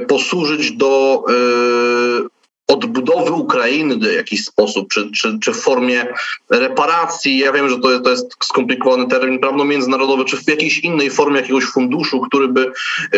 posłużyć 0.08 0.72
do 0.72 1.24
odbudowy 2.68 3.32
Ukrainy 3.32 3.96
w 3.96 4.14
jakiś 4.14 4.46
sposób, 4.46 4.88
czy, 4.94 5.12
czy, 5.12 5.40
czy 5.40 5.54
w 5.54 5.62
formie 5.62 6.06
reparacji. 6.50 7.38
Ja 7.38 7.52
wiem, 7.52 7.70
że 7.70 7.80
to, 7.80 8.00
to 8.00 8.10
jest 8.10 8.36
skomplikowany 8.44 9.08
termin 9.08 9.40
prawno-międzynarodowy, 9.40 10.26
czy 10.26 10.38
w 10.38 10.48
jakiejś 10.48 10.80
innej 10.80 11.10
formie 11.10 11.40
jakiegoś 11.40 11.66
funduszu, 11.66 12.22
który 12.22 12.48
by, 12.48 12.72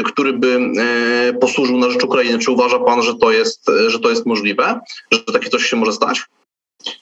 który 0.05 0.33
by 0.33 0.59
e, 0.77 1.33
posłużył 1.33 1.77
na 1.77 1.89
rzecz 1.89 2.03
Ukrainy. 2.03 2.39
Czy 2.39 2.51
uważa 2.51 2.79
pan, 2.79 3.01
że 3.01 3.15
to 3.15 3.31
jest, 3.31 3.71
że 3.87 3.99
to 3.99 4.09
jest 4.09 4.25
możliwe, 4.25 4.79
że 5.11 5.23
takie 5.23 5.49
coś 5.49 5.65
się 5.65 5.77
może 5.77 5.93
stać? 5.93 6.25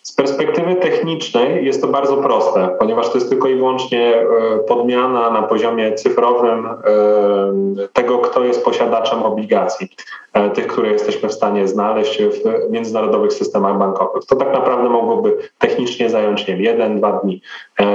Z 0.01 0.15
perspektywy 0.15 0.75
technicznej 0.75 1.65
jest 1.65 1.81
to 1.81 1.87
bardzo 1.87 2.17
proste, 2.17 2.75
ponieważ 2.79 3.09
to 3.09 3.17
jest 3.17 3.29
tylko 3.29 3.47
i 3.47 3.55
wyłącznie 3.55 4.15
e, 4.15 4.25
podmiana 4.67 5.29
na 5.29 5.43
poziomie 5.43 5.93
cyfrowym 5.93 6.65
e, 6.65 7.87
tego, 7.93 8.17
kto 8.17 8.43
jest 8.43 8.65
posiadaczem 8.65 9.23
obligacji, 9.23 9.89
tych, 10.53 10.67
które 10.67 10.91
jesteśmy 10.91 11.29
w 11.29 11.33
stanie 11.33 11.67
znaleźć 11.67 12.21
w 12.21 12.71
międzynarodowych 12.71 13.33
systemach 13.33 13.77
bankowych. 13.77 14.25
To 14.25 14.35
tak 14.35 14.53
naprawdę 14.53 14.89
mogłoby 14.89 15.37
technicznie 15.59 16.09
zająć 16.09 16.47
nie 16.47 16.53
wiem, 16.53 16.63
jeden, 16.63 16.97
dwa 16.97 17.11
dni, 17.11 17.41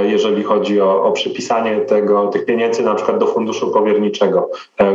jeżeli 0.03 0.43
chodzi 0.43 0.81
o, 0.81 1.03
o 1.03 1.11
przypisanie 1.11 1.81
tego, 1.81 2.27
tych 2.27 2.45
pieniędzy 2.45 2.83
na 2.83 2.95
przykład 2.95 3.17
do 3.17 3.27
funduszu 3.27 3.71
powierniczego, 3.71 4.49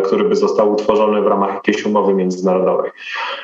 który 0.04 0.24
by 0.24 0.36
został 0.36 0.72
utworzony 0.72 1.22
w 1.22 1.26
ramach 1.26 1.54
jakiejś 1.54 1.86
umowy 1.86 2.14
międzynarodowej. 2.14 2.90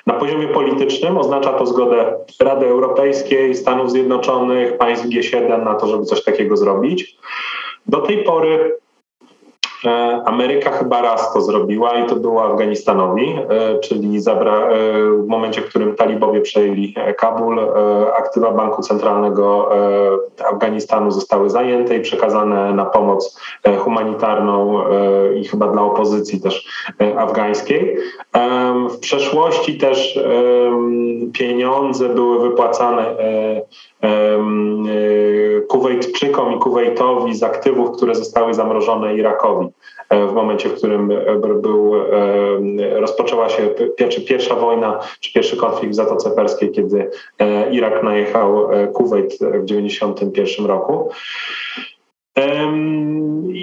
Na 0.06 0.14
poziomie 0.14 0.48
politycznym 0.48 1.18
oznacza 1.18 1.52
to 1.52 1.66
zgodę 1.66 2.14
Rady 2.40 2.66
Europejskiej, 2.66 3.54
Stanów 3.54 3.90
Zjednoczonych, 3.90 4.78
państw 4.78 5.06
G7 5.06 5.64
na 5.64 5.74
to, 5.74 5.86
żeby 5.86 6.04
coś 6.04 6.24
takiego 6.24 6.56
zrobić. 6.56 7.16
Do 7.86 7.98
tej 7.98 8.24
pory 8.24 8.50
e, 8.50 8.89
Ameryka 10.24 10.70
chyba 10.70 11.02
raz 11.02 11.32
to 11.32 11.40
zrobiła 11.40 11.92
i 11.94 12.06
to 12.06 12.16
było 12.16 12.44
Afganistanowi, 12.44 13.38
e, 13.48 13.78
czyli 13.78 14.20
zabra, 14.20 14.52
e, 14.52 14.72
w 15.10 15.26
momencie, 15.26 15.60
w 15.60 15.68
którym 15.68 15.96
talibowie 15.96 16.40
przejęli 16.40 16.94
Kabul, 17.16 17.60
aktywa 18.18 18.50
Banku 18.50 18.82
Centralnego 18.82 19.70
Afganistanu 20.52 21.10
zostały 21.10 21.50
zajęte 21.50 21.96
i 21.96 22.00
przekazane 22.00 22.74
na 22.74 22.84
pomoc 22.84 23.40
humanitarną 23.78 24.84
i 25.36 25.44
chyba 25.44 25.68
dla 25.68 25.82
opozycji 25.82 26.40
też 26.40 26.66
afgańskiej. 27.16 27.96
W 28.90 28.98
przeszłości 28.98 29.78
też 29.78 30.18
pieniądze 31.32 32.08
były 32.08 32.48
wypłacane 32.48 33.02
e, 33.02 33.62
e, 33.99 33.99
Kuwejtczykom 35.68 36.56
i 36.56 36.58
Kuwejtowi 36.58 37.34
z 37.34 37.42
aktywów, 37.42 37.96
które 37.96 38.14
zostały 38.14 38.54
zamrożone 38.54 39.16
Irakowi 39.16 39.68
e, 40.08 40.26
w 40.26 40.32
momencie, 40.32 40.68
w 40.68 40.74
którym 40.74 41.12
był, 41.62 41.94
rozpoczęła 42.92 43.48
się 43.48 43.68
pierwsza 44.28 44.54
wojna, 44.54 45.00
czy 45.20 45.32
pierwszy 45.32 45.56
konflikt 45.56 45.92
w 45.92 45.96
Zatoce 45.96 46.30
Perskiej, 46.30 46.70
kiedy 46.70 47.10
Irak 47.70 48.02
najechał 48.02 48.68
Kuwejt 48.92 49.26
w 49.26 49.38
1991 49.38 50.66
roku. 50.66 51.10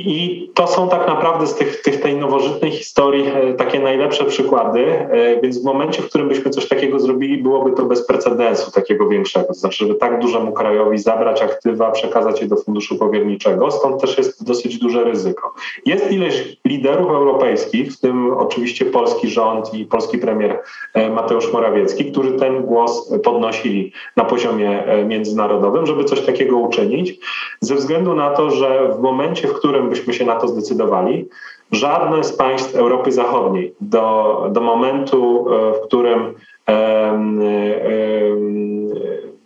I 0.05 0.49
to 0.53 0.67
są 0.67 0.89
tak 0.89 1.07
naprawdę 1.07 1.47
z 1.47 1.55
tych, 1.55 1.81
tych, 1.81 2.01
tej 2.01 2.15
nowożytnej 2.15 2.71
historii 2.71 3.25
e, 3.27 3.53
takie 3.53 3.79
najlepsze 3.79 4.25
przykłady, 4.25 4.85
e, 4.85 5.41
więc 5.41 5.61
w 5.61 5.65
momencie, 5.65 6.01
w 6.01 6.09
którym 6.09 6.27
byśmy 6.27 6.51
coś 6.51 6.67
takiego 6.67 6.99
zrobili, 6.99 7.37
byłoby 7.37 7.71
to 7.71 7.83
bez 7.83 8.07
precedensu 8.07 8.71
takiego 8.71 9.07
większego. 9.07 9.47
To 9.47 9.53
znaczy, 9.53 9.77
żeby 9.77 9.95
tak 9.95 10.19
dużemu 10.19 10.51
krajowi 10.51 10.97
zabrać 10.97 11.41
aktywa, 11.41 11.91
przekazać 11.91 12.41
je 12.41 12.47
do 12.47 12.55
funduszu 12.55 12.97
powierniczego, 12.97 13.71
stąd 13.71 14.01
też 14.01 14.17
jest 14.17 14.43
dosyć 14.43 14.79
duże 14.79 15.03
ryzyko. 15.03 15.53
Jest 15.85 16.11
ileś 16.11 16.57
liderów 16.65 17.11
europejskich, 17.11 17.93
w 17.93 17.99
tym 17.99 18.33
oczywiście 18.37 18.85
polski 18.85 19.29
rząd 19.29 19.73
i 19.73 19.85
polski 19.85 20.17
premier 20.17 20.59
e, 20.93 21.09
Mateusz 21.09 21.53
Morawiecki, 21.53 22.11
którzy 22.11 22.31
ten 22.31 22.61
głos 22.61 23.13
podnosili 23.23 23.91
na 24.15 24.25
poziomie 24.25 24.83
międzynarodowym, 25.05 25.85
żeby 25.85 26.03
coś 26.03 26.21
takiego 26.21 26.57
uczynić, 26.57 27.19
ze 27.61 27.75
względu 27.75 28.15
na 28.15 28.29
to, 28.29 28.51
że 28.51 28.89
w 28.97 28.99
momencie, 28.99 29.47
w 29.47 29.53
którym 29.53 29.86
byśmy 29.87 30.13
się 30.13 30.25
na 30.25 30.35
to 30.35 30.47
zdecydowali, 30.47 31.29
żadne 31.71 32.23
z 32.23 32.33
państw 32.33 32.75
Europy 32.75 33.11
Zachodniej 33.11 33.73
do, 33.81 34.47
do 34.51 34.61
momentu, 34.61 35.47
e, 35.53 35.73
w 35.73 35.87
którym 35.87 36.33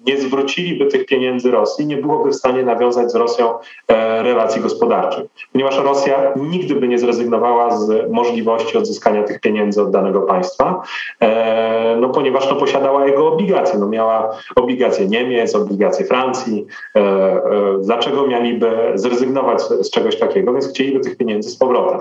nie 0.08 0.18
zwróciliby 0.18 0.86
tych 0.86 1.06
pieniędzy 1.06 1.52
Rosji, 1.52 1.86
nie 1.86 1.98
byłoby 1.98 2.30
w 2.30 2.36
stanie 2.36 2.64
nawiązać 2.64 3.12
z 3.12 3.16
Rosją 3.16 3.54
e, 3.88 4.24
relacji 4.24 4.62
gospodarczych, 4.62 5.26
ponieważ 5.52 5.78
Rosja 5.78 6.34
nigdy 6.36 6.76
by 6.76 6.88
nie 6.88 7.00
zrezygnowała 7.00 7.78
z 7.78 8.12
możliwości 8.12 8.78
odzyskania 8.78 9.24
tych 9.24 9.40
pieniędzy 9.40 9.82
od 9.82 9.92
danego 9.92 10.22
państwa, 10.22 10.82
e, 11.20 11.98
no 12.02 12.10
ponieważ 12.10 12.50
no, 12.50 12.56
posiadała 12.56 13.06
jego 13.08 13.28
obligacje. 13.28 13.80
No, 13.80 13.88
miała 13.88 14.30
obligacje 14.56 15.08
Niemiec, 15.08 15.56
obligacje 15.56 16.06
Francji. 16.06 16.66
E, 16.96 17.42
dlaczego 17.82 18.28
mieliby 18.28 18.92
zrezygnować 18.96 19.62
z 19.62 19.90
czegoś 19.90 20.20
takiego? 20.20 20.54
Więc 20.54 20.70
chcieliby 20.70 21.00
tych 21.00 21.18
pieniędzy 21.18 21.50
z 21.50 21.58
powrotem. 21.58 22.00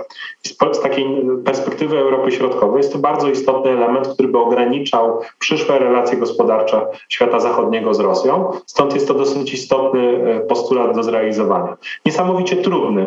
Z 0.73 0.81
takiej 0.81 1.07
perspektywy 1.45 1.99
Europy 1.99 2.33
Środkowej 2.33 2.77
jest 2.77 2.93
to 2.93 2.99
bardzo 2.99 3.31
istotny 3.31 3.71
element, 3.71 4.09
który 4.09 4.29
by 4.29 4.39
ograniczał 4.39 5.21
przyszłe 5.39 5.79
relacje 5.79 6.19
gospodarcze 6.19 6.87
świata 7.09 7.41
zachodniego 7.41 7.90
wspólnego 7.91 7.95
z 7.95 8.01
Rosją. 8.01 8.51
Stąd 8.67 8.95
jest 8.95 9.09
to 9.09 9.15
dosyć 9.15 9.53
istotny 9.53 10.21
postulat 10.49 10.97
do 10.97 11.03
zrealizowania. 11.03 11.77
Niesamowicie 12.07 12.57
trudny, 12.57 13.07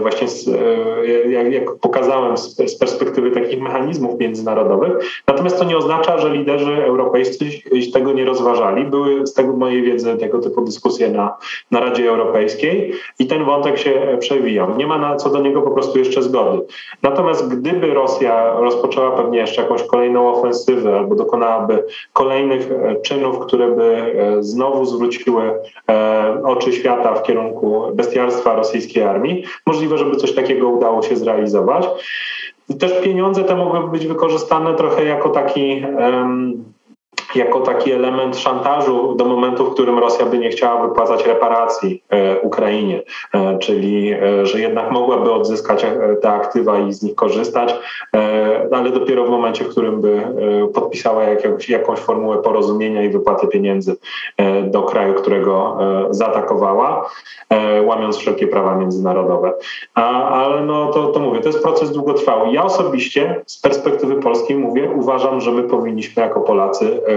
właśnie 0.00 0.28
z, 0.28 0.50
jak, 1.28 1.52
jak 1.52 1.74
pokazałem 1.80 2.36
z 2.36 2.78
perspektywy 2.78 3.30
takich 3.30 3.62
mechanizmów 3.62 4.20
międzynarodowych. 4.20 4.92
Natomiast 5.26 5.58
to 5.58 5.64
nie 5.64 5.76
oznacza, 5.76 6.18
że 6.18 6.30
liderzy 6.30 6.84
europejscy 6.84 7.44
tego 7.92 8.12
nie 8.12 8.24
rozważali. 8.24 8.84
Były 8.84 9.26
z 9.26 9.34
tego 9.34 9.52
mojej 9.52 9.82
wiedzy 9.82 10.16
tego 10.16 10.38
typu 10.38 10.62
dyskusje 10.62 11.10
na, 11.10 11.36
na 11.70 11.80
Radzie 11.80 12.08
Europejskiej 12.08 12.92
i 13.18 13.26
ten 13.26 13.44
wątek 13.44 13.78
się 13.78 14.16
przewijał. 14.20 14.76
Nie 14.76 14.86
ma 14.86 14.98
na 14.98 15.16
co 15.16 15.30
do 15.30 15.40
niego 15.40 15.62
po 15.62 15.70
prostu 15.70 15.98
jeszcze 15.98 16.22
zgody. 16.22 16.58
Natomiast 17.02 17.48
gdyby 17.48 17.94
Rosja 17.94 18.54
rozpoczęła 18.60 19.10
pewnie 19.10 19.38
jeszcze 19.38 19.62
jakąś 19.62 19.82
kolejną 19.82 20.28
ofensywę 20.28 20.98
albo 20.98 21.14
dokonałaby 21.14 21.84
kolejnych 22.12 22.72
e, 22.72 22.96
czynów, 23.02 23.38
które 23.38 23.70
by 23.70 23.99
e, 24.00 24.42
znowu 24.42 24.84
zwróciły 24.84 25.52
e, 25.90 26.42
oczy 26.44 26.72
świata 26.72 27.14
w 27.14 27.22
kierunku 27.22 27.82
bestiarstwa 27.94 28.56
rosyjskiej 28.56 29.02
armii, 29.02 29.44
możliwe, 29.66 29.98
żeby 29.98 30.16
coś 30.16 30.32
takiego 30.32 30.68
udało 30.68 31.02
się 31.02 31.16
zrealizować. 31.16 31.88
Też 32.78 33.00
pieniądze 33.00 33.44
te 33.44 33.56
mogłyby 33.56 33.88
być 33.88 34.06
wykorzystane 34.06 34.74
trochę 34.74 35.04
jako 35.04 35.28
taki. 35.28 35.84
Um, 36.00 36.64
jako 37.34 37.60
taki 37.60 37.92
element 37.92 38.38
szantażu 38.38 39.14
do 39.14 39.24
momentu, 39.24 39.66
w 39.66 39.72
którym 39.74 39.98
Rosja 39.98 40.26
by 40.26 40.38
nie 40.38 40.50
chciała 40.50 40.88
wypłacać 40.88 41.26
reparacji 41.26 42.02
e, 42.10 42.40
Ukrainie, 42.40 43.02
e, 43.34 43.58
czyli 43.58 44.12
e, 44.12 44.46
że 44.46 44.60
jednak 44.60 44.90
mogłaby 44.90 45.32
odzyskać 45.32 45.86
te 46.22 46.30
aktywa 46.32 46.78
i 46.78 46.92
z 46.92 47.02
nich 47.02 47.14
korzystać, 47.14 47.74
ale 48.72 48.90
dopiero 48.90 49.24
w 49.24 49.30
momencie, 49.30 49.64
w 49.64 49.68
którym 49.68 50.00
by 50.00 50.22
podpisała 50.74 51.24
jakąś, 51.24 51.68
jakąś 51.68 51.98
formułę 51.98 52.38
porozumienia 52.38 53.02
i 53.02 53.08
wypłaty 53.08 53.46
pieniędzy 53.46 53.96
do 54.64 54.82
kraju, 54.82 55.14
którego 55.14 55.78
zaatakowała, 56.10 57.10
łamiąc 57.84 58.16
wszelkie 58.16 58.46
prawa 58.46 58.76
międzynarodowe. 58.76 59.52
A, 59.94 60.28
ale 60.28 60.60
no 60.60 60.92
to, 60.92 61.06
to 61.06 61.20
mówię, 61.20 61.40
to 61.40 61.48
jest 61.48 61.62
proces 61.62 61.92
długotrwały. 61.92 62.52
Ja 62.52 62.64
osobiście 62.64 63.42
z 63.46 63.60
perspektywy 63.60 64.14
polskiej 64.16 64.56
mówię, 64.56 64.90
uważam, 64.96 65.40
że 65.40 65.52
my 65.52 65.62
powinniśmy 65.62 66.22
jako 66.22 66.40
Polacy 66.40 67.00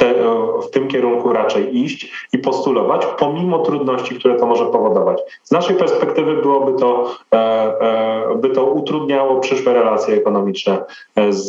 te, 0.00 0.14
w 0.62 0.70
tym 0.70 0.88
kierunku 0.88 1.32
raczej 1.32 1.78
iść 1.78 2.28
i 2.32 2.38
postulować, 2.38 3.06
pomimo 3.18 3.58
trudności, 3.58 4.14
które 4.14 4.36
to 4.36 4.46
może 4.46 4.66
powodować. 4.66 5.22
Z 5.42 5.50
naszej 5.50 5.76
perspektywy 5.76 6.36
byłoby 6.36 6.80
to, 6.80 7.10
e, 7.34 7.36
e, 7.40 8.36
by 8.36 8.50
to 8.50 8.64
utrudniało 8.64 9.40
przyszłe 9.40 9.74
relacje 9.74 10.14
ekonomiczne 10.14 10.84
z, 11.30 11.48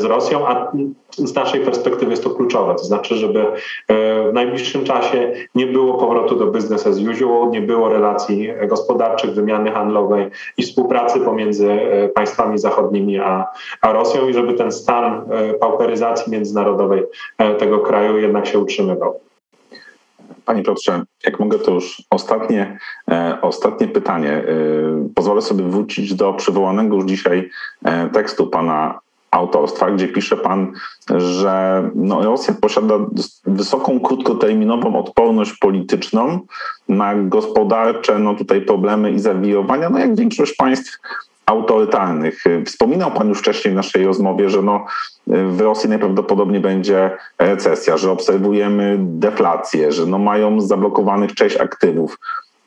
z 0.00 0.04
Rosją, 0.04 0.48
a 0.48 0.72
z 1.10 1.34
naszej 1.34 1.60
perspektywy 1.60 2.10
jest 2.10 2.24
to 2.24 2.30
kluczowe. 2.30 2.74
To 2.74 2.84
znaczy, 2.84 3.14
żeby 3.14 3.40
e, 3.40 3.54
w 4.30 4.32
najbliższym 4.32 4.84
czasie 4.84 5.32
nie 5.54 5.66
było 5.66 5.94
powrotu 5.94 6.36
do 6.36 6.46
business 6.46 6.86
as 6.86 6.98
usual, 6.98 7.50
nie 7.50 7.60
było 7.60 7.88
relacji 7.88 8.48
gospodarczych, 8.68 9.34
wymiany 9.34 9.70
handlowej 9.70 10.30
i 10.56 10.62
współpracy 10.62 11.20
pomiędzy 11.20 11.78
państwami 12.14 12.58
zachodnimi 12.58 13.18
a, 13.18 13.46
a 13.80 13.92
Rosją 13.92 14.28
i 14.28 14.34
żeby 14.34 14.54
ten 14.54 14.72
stan 14.72 15.22
pauperyzacji 15.60 16.32
międzynarodowej 16.32 17.02
tego 17.58 17.71
kraju 17.78 18.18
jednak 18.18 18.46
się 18.46 18.58
utrzymywał. 18.58 19.20
Panie 20.44 20.62
Piotrze, 20.62 21.02
jak 21.26 21.40
mogę, 21.40 21.58
to 21.58 21.70
już 21.70 22.02
ostatnie, 22.10 22.78
e, 23.10 23.38
ostatnie 23.42 23.88
pytanie. 23.88 24.30
E, 24.30 24.44
pozwolę 25.14 25.42
sobie 25.42 25.64
wrócić 25.64 26.14
do 26.14 26.32
przywołanego 26.32 26.96
już 26.96 27.04
dzisiaj 27.04 27.50
e, 27.84 28.08
tekstu 28.08 28.46
pana 28.46 29.00
autorstwa, 29.30 29.90
gdzie 29.90 30.08
pisze 30.08 30.36
pan, 30.36 30.72
że 31.16 31.90
no, 31.94 32.24
Rosja 32.24 32.54
posiada 32.60 32.94
wysoką, 33.46 34.00
krótkoterminową 34.00 34.98
odporność 34.98 35.58
polityczną 35.58 36.40
na 36.88 37.14
gospodarcze 37.14 38.18
no, 38.18 38.34
tutaj 38.34 38.60
problemy 38.60 39.12
i 39.12 39.18
zawirowania, 39.18 39.90
no 39.90 39.98
jak 39.98 40.16
większość 40.16 40.56
państw 40.56 40.98
autorytarnych. 41.46 42.44
Wspominał 42.66 43.10
Pan 43.10 43.28
już 43.28 43.38
wcześniej 43.38 43.72
w 43.72 43.76
naszej 43.76 44.06
rozmowie, 44.06 44.50
że 44.50 44.62
no, 44.62 44.86
w 45.26 45.60
Rosji 45.60 45.88
najprawdopodobniej 45.88 46.60
będzie 46.60 47.10
recesja, 47.38 47.96
że 47.96 48.10
obserwujemy 48.10 48.96
deflację, 49.00 49.92
że 49.92 50.06
no, 50.06 50.18
mają 50.18 50.60
zablokowanych 50.60 51.34
część 51.34 51.56
aktywów. 51.56 52.18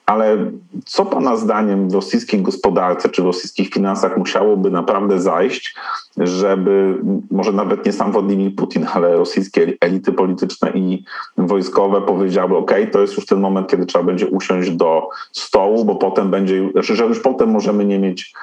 Ale 0.06 0.38
co 0.86 1.06
Pana 1.06 1.36
zdaniem 1.36 1.90
w 1.90 1.94
rosyjskiej 1.94 2.42
gospodarce 2.42 3.10
czy 3.10 3.22
w 3.22 3.26
rosyjskich 3.26 3.70
finansach 3.70 4.18
musiałoby 4.18 4.72
naprawdę 4.72 5.20
zajść, 5.22 5.76
żeby 6.18 6.98
może 7.32 7.52
nawet 7.52 7.86
nie 7.86 7.94
sam 7.94 8.12
Władimir 8.12 8.56
Putin, 8.56 8.88
ale 8.94 9.18
rosyjskie 9.18 9.74
elity 9.82 10.12
polityczne 10.12 10.72
i 10.76 11.04
wojskowe 11.38 12.02
powiedziały: 12.02 12.58
OK, 12.58 12.72
to 12.92 13.02
jest 13.02 13.16
już 13.18 13.26
ten 13.26 13.40
moment, 13.40 13.68
kiedy 13.68 13.86
trzeba 13.86 14.06
będzie 14.06 14.28
usiąść 14.28 14.72
do 14.72 15.10
stołu, 15.32 15.86
bo 15.86 15.96
potem 15.96 16.32
będzie, 16.32 16.70
że 16.76 17.06
już 17.06 17.20
potem 17.20 17.50
możemy 17.50 17.86
nie 17.86 18.00
mieć 18.00 18.34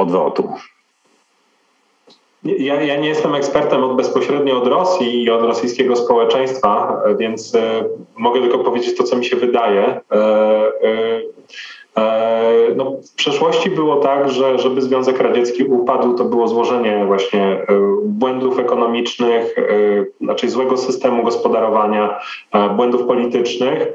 odwrotu. 0.00 0.52
Ja, 2.44 2.82
ja, 2.82 2.96
nie 2.96 3.08
jestem 3.08 3.34
ekspertem 3.34 3.84
od 3.84 3.96
bezpośrednio 3.96 4.62
od 4.62 4.66
Rosji 4.66 5.22
i 5.22 5.30
od 5.30 5.42
rosyjskiego 5.42 5.96
społeczeństwa, 5.96 7.02
więc 7.18 7.54
e, 7.54 7.84
mogę 8.16 8.40
tylko 8.40 8.58
powiedzieć 8.58 8.96
to, 8.96 9.04
co 9.04 9.16
mi 9.16 9.24
się 9.24 9.36
wydaje. 9.36 9.82
E, 9.84 10.00
e, 10.12 11.20
no, 12.76 12.96
w 13.12 13.14
przeszłości 13.14 13.70
było 13.70 13.96
tak, 13.96 14.30
że 14.30 14.58
żeby 14.58 14.82
Związek 14.82 15.20
Radziecki 15.20 15.64
upadł, 15.64 16.14
to 16.14 16.24
było 16.24 16.48
złożenie 16.48 17.04
właśnie 17.06 17.66
błędów 18.04 18.58
ekonomicznych, 18.58 19.56
znaczy 20.20 20.50
złego 20.50 20.76
systemu 20.76 21.22
gospodarowania, 21.22 22.20
błędów 22.76 23.06
politycznych 23.06 23.92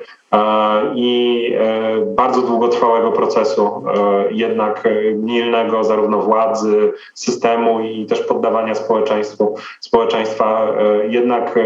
i 0.96 1.52
e, 1.58 2.06
bardzo 2.06 2.42
długotrwałego 2.42 3.12
procesu, 3.12 3.68
e, 3.68 4.34
jednak 4.34 4.84
milnego 5.16 5.84
zarówno 5.84 6.22
władzy, 6.22 6.94
systemu 7.14 7.80
i 7.80 8.06
też 8.06 8.22
poddawania 8.22 8.76
społeczeństwu, 8.76 9.56
społeczeństwa. 9.80 10.68
E, 10.80 11.08
jednak 11.08 11.60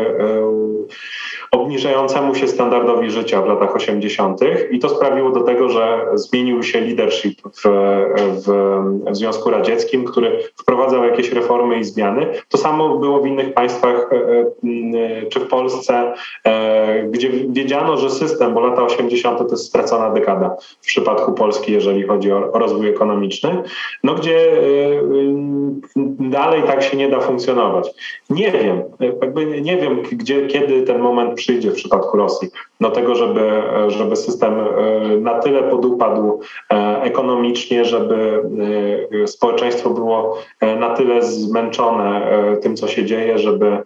obniżającemu 1.52 2.36
się 2.36 2.47
standardowi 2.47 3.10
życia 3.10 3.41
w 3.41 3.47
latach 3.47 3.76
80. 3.76 4.39
i 4.72 4.80
to 4.80 4.89
sprawiło 4.89 5.32
do 5.32 5.41
tego, 5.41 5.70
że 5.70 6.06
zmienił 6.14 6.64
się 6.64 6.82
leadership 6.82 7.41
w, 7.41 7.62
w, 7.66 8.47
w 9.12 9.16
Związku 9.16 9.50
Radzieckim, 9.50 10.06
który 10.06 10.43
wprowadzał 10.56 11.04
jakieś 11.04 11.32
reformy 11.32 11.80
i 11.80 11.84
zmiany. 11.84 12.28
To 12.50 12.58
samo 12.58 12.97
było 12.97 13.22
w 13.22 13.28
innych 13.28 13.54
państwach 13.54 14.10
czy 15.30 15.39
w 15.39 15.47
Polsce, 15.47 16.14
gdzie 17.10 17.30
wiedziano, 17.30 17.97
że 17.97 18.10
system, 18.10 18.54
bo 18.54 18.60
lata 18.60 18.84
80. 18.84 19.38
to 19.38 19.47
jest 19.52 19.66
stracona 19.66 20.10
dekada 20.10 20.56
w 20.82 20.86
przypadku 20.86 21.34
Polski, 21.34 21.72
jeżeli 21.72 22.04
chodzi 22.04 22.32
o, 22.32 22.52
rozwój 22.54 22.89
ekonomiczny, 22.89 23.64
no 24.04 24.16
gdzie 24.16 24.62
dalej 26.20 26.64
tak 26.64 26.84
się 26.84 26.97
nie 26.97 27.10
da 27.10 27.20
funkcjonować. 27.20 27.89
Nie 28.30 28.52
wiem, 28.52 28.84
jakby 29.22 29.62
nie 29.62 29.78
wiem, 29.78 30.02
gdzie, 30.12 30.47
kiedy 30.47 30.82
ten 30.82 31.00
moment 31.00 31.39
przyjdzie 31.40 31.72
w 31.72 31.76
przypadku 31.76 32.18
Rosji 32.18 32.50
do 32.82 32.90
tego, 32.90 33.16
żeby, 33.16 33.64
żeby 33.88 34.16
system 34.16 34.54
y, 34.60 35.22
na 35.22 35.40
tyle 35.40 35.64
podupadł 35.64 36.40
ekonomicznie, 37.02 37.86
żeby 37.86 38.44
społeczeństwo 39.26 39.90
było 39.90 40.38
na 40.62 40.90
tyle 40.96 41.22
zmęczone 41.22 42.28
tym, 42.62 42.76
co 42.76 42.88
się 42.88 43.06
dzieje, 43.06 43.38
żeby, 43.38 43.78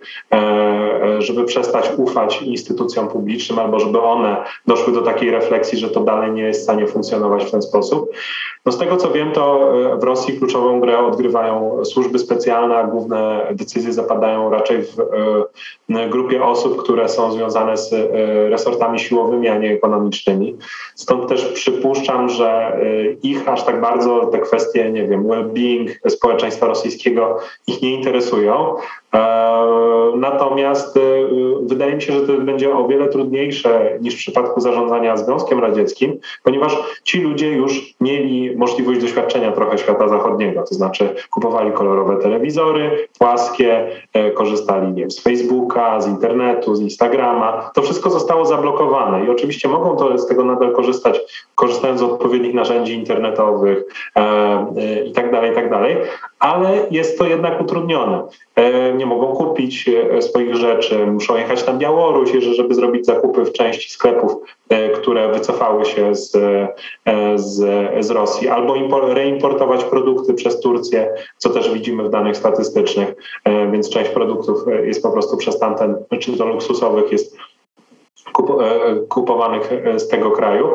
żeby 1.20 1.44
przestać 1.44 1.90
ufać 1.98 2.42
instytucjom 2.42 3.08
publicznym 3.08 3.60
albo 3.60 3.80
żeby 3.80 4.02
one 4.02 4.44
doszły 4.68 4.94
do 4.94 5.02
takiej 5.02 5.32
refleksji, 5.32 5.78
że 5.78 5.90
to 5.90 6.00
dalej 6.00 6.32
nie 6.32 6.44
jest 6.44 6.60
w 6.60 6.64
stanie 6.64 6.88
funkcjonować 6.88 7.46
w 7.46 7.52
ten 7.52 7.62
sposób. 7.62 8.10
No 8.66 8.72
z 8.72 8.78
tego 8.78 8.98
co 8.98 9.12
wiem, 9.12 9.32
to 9.32 9.74
e, 9.94 9.98
w 9.98 10.04
Rosji 10.04 10.38
kluczową 10.38 10.80
grę 10.80 11.00
odgrywają 11.00 11.86
służby 11.86 12.20
specjalne, 12.20 12.78
a 12.78 12.84
główne 12.84 13.48
decyzje 13.52 13.94
zapadają 13.94 14.50
raczej 14.50 14.84
w 14.84 15.00
e, 15.90 16.10
grupie 16.10 16.44
osób, 16.46 16.84
które 16.84 17.10
są 17.10 17.32
związane 17.32 17.43
z 17.50 17.94
e, 17.94 18.50
resortami 18.50 19.00
siłowymi, 19.00 19.48
a 19.48 19.58
nie 19.58 19.74
ekonomicznymi. 19.74 20.58
Stąd 20.96 21.30
też 21.30 21.46
przypuszczam, 21.46 22.30
że 22.30 22.80
ich 23.24 23.50
aż 23.50 23.64
tak 23.64 23.82
bardzo 23.82 24.26
te 24.26 24.40
kwestie, 24.40 24.92
nie 24.92 25.08
wiem, 25.08 25.24
well-being 25.24 25.90
społeczeństwa 26.10 26.66
rosyjskiego 26.66 27.38
ich 27.68 27.82
nie 27.82 27.94
interesują. 27.94 28.76
Natomiast 30.16 31.00
wydaje 31.62 31.96
mi 31.96 32.02
się, 32.02 32.14
że 32.14 32.22
to 32.22 32.34
będzie 32.34 32.76
o 32.76 32.88
wiele 32.88 33.08
trudniejsze 33.08 33.98
niż 34.02 34.16
w 34.16 34.18
przypadku 34.18 34.62
zarządzania 34.62 35.18
Związkiem 35.18 35.60
Radzieckim, 35.60 36.20
ponieważ 36.44 36.78
ci 37.04 37.22
ludzie 37.22 37.52
już 37.52 37.96
mieli 38.02 38.58
możliwość 38.58 39.02
doświadczenia 39.02 39.52
trochę 39.52 39.78
świata 39.78 40.08
zachodniego, 40.08 40.64
to 40.64 40.76
znaczy 40.76 41.16
kupowali 41.30 41.72
kolorowe 41.72 42.18
telewizory, 42.18 43.08
płaskie, 43.20 43.88
e, 44.14 44.32
korzystali 44.32 44.88
nie 44.88 45.02
wiem, 45.02 45.12
z 45.12 45.20
Facebooka, 45.20 46.02
z 46.02 46.08
internetu, 46.08 46.76
z 46.76 46.82
Instagrama. 46.82 47.72
To 47.74 47.82
wszystko 47.82 48.10
zostało 48.10 48.46
zablokowane 48.46 49.26
i 49.26 49.30
oczywiście 49.30 49.70
mogą 49.70 49.96
to 49.96 50.18
z 50.18 50.28
tego 50.28 50.46
nadal 50.46 50.72
korzystać, 50.72 51.20
korzystając 51.56 52.00
z 52.00 52.04
odpowiednich 52.04 52.54
narzędzi 52.54 52.94
internetowych 52.94 53.84
e, 54.16 54.22
e, 54.78 55.04
i 55.04 55.12
tak 55.12 55.32
tak 55.56 55.70
ale 56.40 56.88
jest 56.92 57.20
to 57.20 57.26
jednak 57.26 57.62
utrudnione. 57.62 58.24
Nie 59.04 59.10
mogą 59.10 59.28
kupić 59.28 59.90
swoich 60.20 60.56
rzeczy, 60.56 61.06
muszą 61.08 61.38
jechać 61.38 61.68
na 61.68 61.74
Białoruś, 61.74 62.32
żeby 62.32 62.76
zrobić 62.76 63.06
zakupy 63.06 63.46
w 63.46 63.52
części 63.52 63.90
sklepów, 63.90 64.32
które 64.96 65.32
wycofały 65.32 65.86
się 65.86 66.16
z, 66.16 66.32
z, 67.36 67.56
z 68.06 68.12
Rosji, 68.12 68.48
albo 68.48 69.00
reimportować 69.14 69.84
produkty 69.84 70.34
przez 70.34 70.60
Turcję, 70.60 71.14
co 71.38 71.50
też 71.50 71.74
widzimy 71.74 72.04
w 72.04 72.10
danych 72.10 72.38
statystycznych, 72.38 73.16
więc 73.72 73.90
część 73.90 74.10
produktów 74.10 74.58
jest 74.84 75.04
po 75.04 75.12
prostu 75.12 75.38
przez 75.38 75.60
tamten, 75.60 75.96
czy 76.20 76.38
to 76.38 76.46
luksusowych 76.46 77.12
jest 77.12 77.38
kupowanych 79.10 79.70
z 79.98 80.08
tego 80.08 80.32
kraju. 80.32 80.68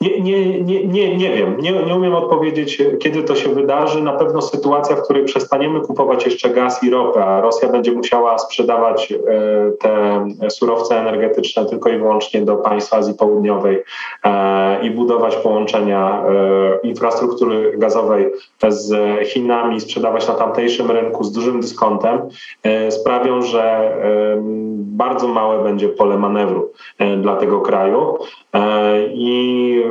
Nie, 0.00 0.20
nie, 0.20 0.60
nie, 0.62 0.86
nie, 0.86 1.16
nie 1.16 1.32
wiem, 1.32 1.56
nie, 1.60 1.72
nie 1.72 1.94
umiem 1.94 2.14
odpowiedzieć, 2.14 2.82
kiedy 2.98 3.22
to 3.22 3.34
się 3.34 3.48
wydarzy. 3.48 4.02
Na 4.02 4.12
pewno 4.12 4.42
sytuacja, 4.42 4.96
w 4.96 5.02
której 5.02 5.24
przestaniemy 5.24 5.80
kupować 5.80 6.24
jeszcze 6.24 6.50
gaz 6.50 6.84
i 6.84 6.90
ropę, 6.90 7.24
a 7.24 7.40
Rosja 7.40 7.68
będzie 7.68 7.92
musiała 7.92 8.38
sprzedawać 8.38 9.12
e, 9.12 9.16
te 9.80 10.50
surowce 10.50 11.00
energetyczne 11.00 11.66
tylko 11.66 11.90
i 11.90 11.98
wyłącznie 11.98 12.42
do 12.42 12.56
państw 12.56 12.94
Azji 12.94 13.14
Południowej 13.14 13.82
e, 14.24 14.86
i 14.86 14.90
budować 14.90 15.36
połączenia 15.36 16.24
e, 16.24 16.78
infrastruktury 16.82 17.72
gazowej 17.78 18.26
z 18.68 18.92
Chinami, 19.28 19.80
sprzedawać 19.80 20.28
na 20.28 20.34
tamtejszym 20.34 20.90
rynku 20.90 21.24
z 21.24 21.32
dużym 21.32 21.60
dyskontem, 21.60 22.28
sprawią, 22.90 23.42
że 23.42 23.96
bardzo 24.76 25.28
małe 25.28 25.64
będzie 25.64 25.88
pole 25.88 26.18
manewru 26.18 26.72
dla 27.22 27.36
tego 27.36 27.60
kraju 27.60 28.18
i 29.14 29.85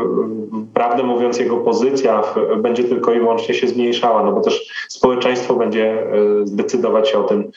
prawdę 0.74 1.04
mówiąc, 1.04 1.40
jego 1.40 1.58
pozycja 1.58 2.24
będzie 2.58 2.84
tylko 2.84 3.14
i 3.14 3.20
wyłącznie 3.20 3.56
się 3.56 3.68
zmniejszała, 3.68 4.24
no 4.24 4.32
bo 4.32 4.42
też 4.42 4.86
społeczeństwo 4.90 5.56
będzie 5.56 5.92
e, 5.92 6.06
decydować 6.46 7.10
się 7.10 7.20
o 7.20 7.24
tym, 7.24 7.52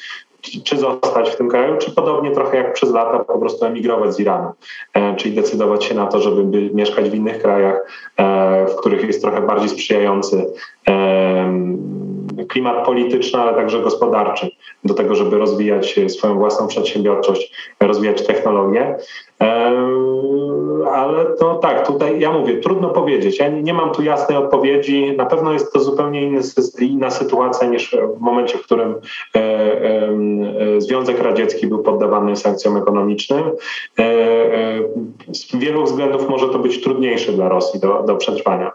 czy 0.65 0.77
zostać 0.77 1.31
w 1.31 1.37
tym 1.37 1.49
kraju, 1.49 1.77
czy 1.79 1.91
podobnie 1.91 2.31
trochę 2.31 2.57
jak 2.57 2.73
przez 2.73 2.93
lata 2.93 3.25
po 3.25 3.39
prostu 3.39 3.65
emigrować 3.65 4.15
z 4.15 4.21
Iranu, 4.21 4.51
e, 4.95 5.17
czyli 5.17 5.35
decydować 5.35 5.85
się 5.85 5.95
na 5.95 6.07
to, 6.07 6.21
żeby 6.21 6.71
mieszkać 6.75 7.11
w 7.11 7.15
innych 7.15 7.43
krajach, 7.43 7.81
e, 8.17 8.67
w 8.67 8.77
których 8.77 9.05
jest 9.05 9.23
trochę 9.23 9.41
bardziej 9.41 9.69
sprzyjający 9.69 10.47
klimat 12.49 12.87
polityczny, 12.87 13.41
ale 13.41 13.55
także 13.55 13.81
gospodarczy 13.81 14.51
do 14.85 14.95
tego, 14.95 15.15
żeby 15.15 15.39
rozwijać 15.39 16.01
swoją 16.09 16.39
własną 16.39 16.67
przedsiębiorczość, 16.67 17.53
rozwijać 17.81 18.27
technologię. 18.27 18.97
Ale 20.93 21.25
to 21.39 21.55
tak, 21.55 21.87
tutaj 21.87 22.21
ja 22.21 22.33
mówię, 22.33 22.61
trudno 22.61 22.89
powiedzieć. 22.89 23.39
Ja 23.39 23.49
nie 23.49 23.75
mam 23.75 23.91
tu 23.91 24.03
jasnej 24.03 24.39
odpowiedzi. 24.39 25.15
Na 25.17 25.27
pewno 25.27 25.53
jest 25.53 25.73
to 25.73 25.81
zupełnie 25.81 26.31
inna 26.81 27.11
sytuacja 27.11 27.69
niż 27.69 27.97
w 28.17 28.21
momencie, 28.21 28.59
w 28.59 28.63
którym 28.63 28.95
e, 29.37 29.39
e, 29.39 30.81
Związek 30.81 31.23
Radziecki 31.23 31.67
był 31.67 31.79
poddawany 31.79 32.37
sankcjom 32.37 32.77
ekonomicznym. 32.77 33.45
E, 33.99 34.05
z 35.33 35.57
wielu 35.57 35.85
względów 35.85 36.29
może 36.29 36.49
to 36.49 36.59
być 36.59 36.83
trudniejsze 36.83 37.33
dla 37.33 37.49
Rosji 37.49 37.81
do, 37.81 38.03
do 38.03 38.17
przetrwania. 38.17 38.73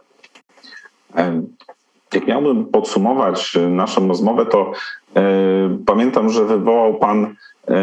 Jak 2.16 2.28
miałbym 2.28 2.66
podsumować 2.66 3.58
naszą 3.70 4.08
rozmowę, 4.08 4.46
to 4.46 4.72
pamiętam, 5.86 6.30
że 6.30 6.46
wywołał 6.46 6.94
Pan 6.94 7.36
E, 7.68 7.76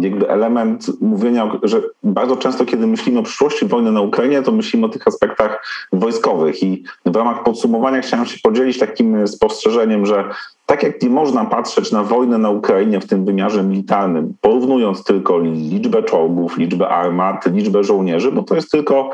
jakby 0.00 0.28
element 0.28 0.86
mówienia, 1.00 1.50
że 1.62 1.82
bardzo 2.02 2.36
często, 2.36 2.64
kiedy 2.64 2.86
myślimy 2.86 3.18
o 3.18 3.22
przyszłości 3.22 3.66
wojny 3.66 3.92
na 3.92 4.00
Ukrainie, 4.00 4.42
to 4.42 4.52
myślimy 4.52 4.86
o 4.86 4.88
tych 4.88 5.08
aspektach 5.08 5.66
wojskowych. 5.92 6.62
I 6.62 6.84
w 7.06 7.16
ramach 7.16 7.42
podsumowania 7.42 8.00
chciałem 8.00 8.26
się 8.26 8.38
podzielić 8.42 8.78
takim 8.78 9.28
spostrzeżeniem, 9.28 10.06
że 10.06 10.24
tak 10.66 10.82
jak 10.82 11.02
nie 11.02 11.10
można 11.10 11.44
patrzeć 11.44 11.92
na 11.92 12.02
wojnę 12.02 12.38
na 12.38 12.50
Ukrainie 12.50 13.00
w 13.00 13.06
tym 13.06 13.24
wymiarze 13.24 13.62
militarnym, 13.62 14.34
porównując 14.40 15.04
tylko 15.04 15.38
liczbę 15.38 16.02
czołgów, 16.02 16.58
liczbę 16.58 16.88
armat, 16.88 17.46
liczbę 17.46 17.84
żołnierzy, 17.84 18.32
bo 18.32 18.42
to 18.42 18.54
jest 18.54 18.70
tylko 18.70 19.10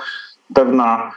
pewna 0.54 1.12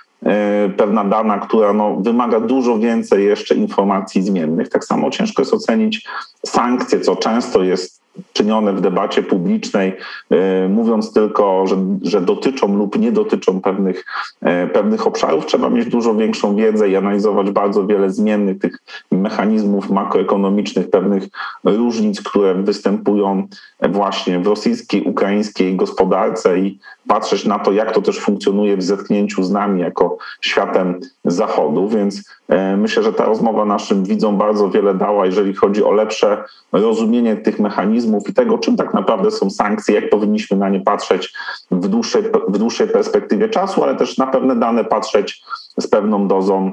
pewna 0.78 1.03
dana, 1.03 1.39
która 1.39 1.74
no, 1.74 1.95
wymaga 1.95 2.39
dużo 2.39 2.78
więcej 2.78 3.26
jeszcze 3.26 3.55
informacji 3.55 4.22
zmiennych. 4.22 4.70
Tak 4.70 4.86
samo 4.86 5.09
ciężko 5.09 5.41
jest 5.41 5.53
ocenić 5.53 6.07
sankcje, 6.45 6.99
co 6.99 7.15
często 7.15 7.63
jest 7.63 7.97
czynione 8.34 8.74
w 8.74 8.82
debacie 8.82 9.24
publicznej, 9.24 9.93
e, 10.30 10.70
mówiąc 10.70 11.13
tylko, 11.13 11.68
że, 11.68 11.76
że 12.01 12.22
dotyczą 12.22 12.78
lub 12.78 12.99
nie 12.99 13.11
dotyczą 13.11 13.61
pewnych, 13.61 14.05
e, 14.41 14.68
pewnych 14.68 15.07
obszarów, 15.07 15.45
trzeba 15.45 15.70
mieć 15.70 15.86
dużo 15.86 16.15
większą 16.15 16.55
wiedzę 16.55 16.89
i 16.89 16.95
analizować 16.95 17.51
bardzo 17.51 17.88
wiele 17.88 18.09
zmiennych 18.09 18.59
tych 18.59 18.80
mechanizmów 19.11 19.89
makroekonomicznych, 19.89 20.89
pewnych 20.89 21.24
różnic, 21.63 22.22
które 22.22 22.53
występują 22.53 23.47
właśnie 23.89 24.39
w 24.39 24.47
rosyjskiej, 24.47 25.03
ukraińskiej 25.03 25.76
gospodarce 25.76 26.59
i 26.59 26.80
patrzeć 27.07 27.45
na 27.45 27.59
to, 27.59 27.72
jak 27.72 27.91
to 27.91 28.01
też 28.01 28.20
funkcjonuje 28.20 28.78
w 28.78 28.84
zetknięciu 28.84 29.43
z 29.43 29.51
nami 29.51 29.82
jako 29.82 30.18
światem 30.41 30.99
zachodu. 31.26 31.89
Więc 31.89 32.36
myślę, 32.78 33.04
że 33.04 33.14
ta 33.14 33.26
rozmowa 33.26 33.66
naszym 33.66 34.04
widzom 34.04 34.38
bardzo 34.38 34.70
wiele 34.70 34.93
dała, 34.93 35.26
jeżeli 35.26 35.54
chodzi 35.54 35.84
o 35.84 35.91
lepsze 35.91 36.43
rozumienie 36.72 37.36
tych 37.36 37.60
mechanizmów 37.60 38.30
i 38.30 38.34
tego, 38.34 38.58
czym 38.58 38.78
tak 38.78 38.93
naprawdę 38.93 39.32
są 39.32 39.50
sankcje, 39.50 39.95
jak 39.95 40.10
powinniśmy 40.10 40.58
na 40.58 40.70
nie 40.70 40.82
patrzeć 40.82 41.34
w 41.72 41.88
dłuższej, 41.88 42.24
w 42.48 42.58
dłuższej 42.58 42.88
perspektywie 42.88 43.50
czasu, 43.50 43.84
ale 43.84 43.95
też 43.95 44.18
na 44.18 44.28
pewne 44.28 44.56
dane 44.56 44.86
patrzeć 44.86 45.41
z 45.80 45.88
pewną 45.88 46.28
dozą 46.28 46.72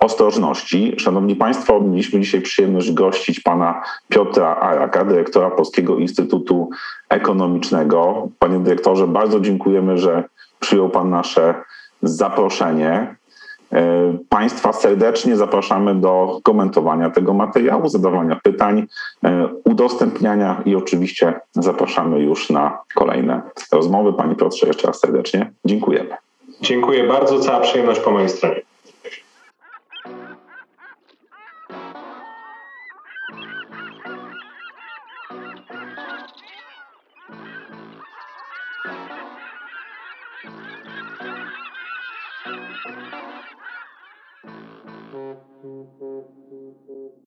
ostrożności. 0.00 0.94
Szanowni 0.98 1.36
Państwo, 1.36 1.80
mieliśmy 1.80 2.20
dzisiaj 2.20 2.40
przyjemność 2.40 2.92
gościć 2.92 3.40
pana 3.40 3.82
Piotra 4.08 4.56
Araka, 4.56 5.04
dyrektora 5.04 5.50
Polskiego 5.50 5.96
Instytutu 5.96 6.70
Ekonomicznego. 7.08 8.28
Panie 8.38 8.58
dyrektorze, 8.58 9.06
bardzo 9.06 9.40
dziękujemy, 9.40 9.98
że 9.98 10.24
przyjął 10.60 10.90
pan 10.90 11.10
nasze 11.10 11.54
zaproszenie. 12.02 13.16
E, 13.72 14.18
państwa 14.28 14.72
serdecznie 14.72 15.36
zapraszamy 15.36 15.94
do 15.94 16.40
komentowania 16.42 17.10
tego 17.10 17.34
materiału, 17.34 17.88
zadawania 17.88 18.40
pytań, 18.42 18.86
e, 19.24 19.48
udostępniania 19.64 20.62
i 20.64 20.76
oczywiście 20.76 21.40
zapraszamy 21.52 22.20
już 22.20 22.50
na 22.50 22.78
kolejne 22.94 23.42
rozmowy. 23.72 24.12
Panie 24.12 24.34
Piotrze, 24.34 24.66
jeszcze 24.66 24.86
raz 24.86 25.00
serdecznie 25.00 25.52
dziękujemy. 25.64 26.16
Dziękuję 26.60 27.04
bardzo, 27.04 27.40
cała 27.40 27.60
przyjemność 27.60 28.00
po 28.00 28.10
mojej 28.10 28.28
stronie. 28.28 28.67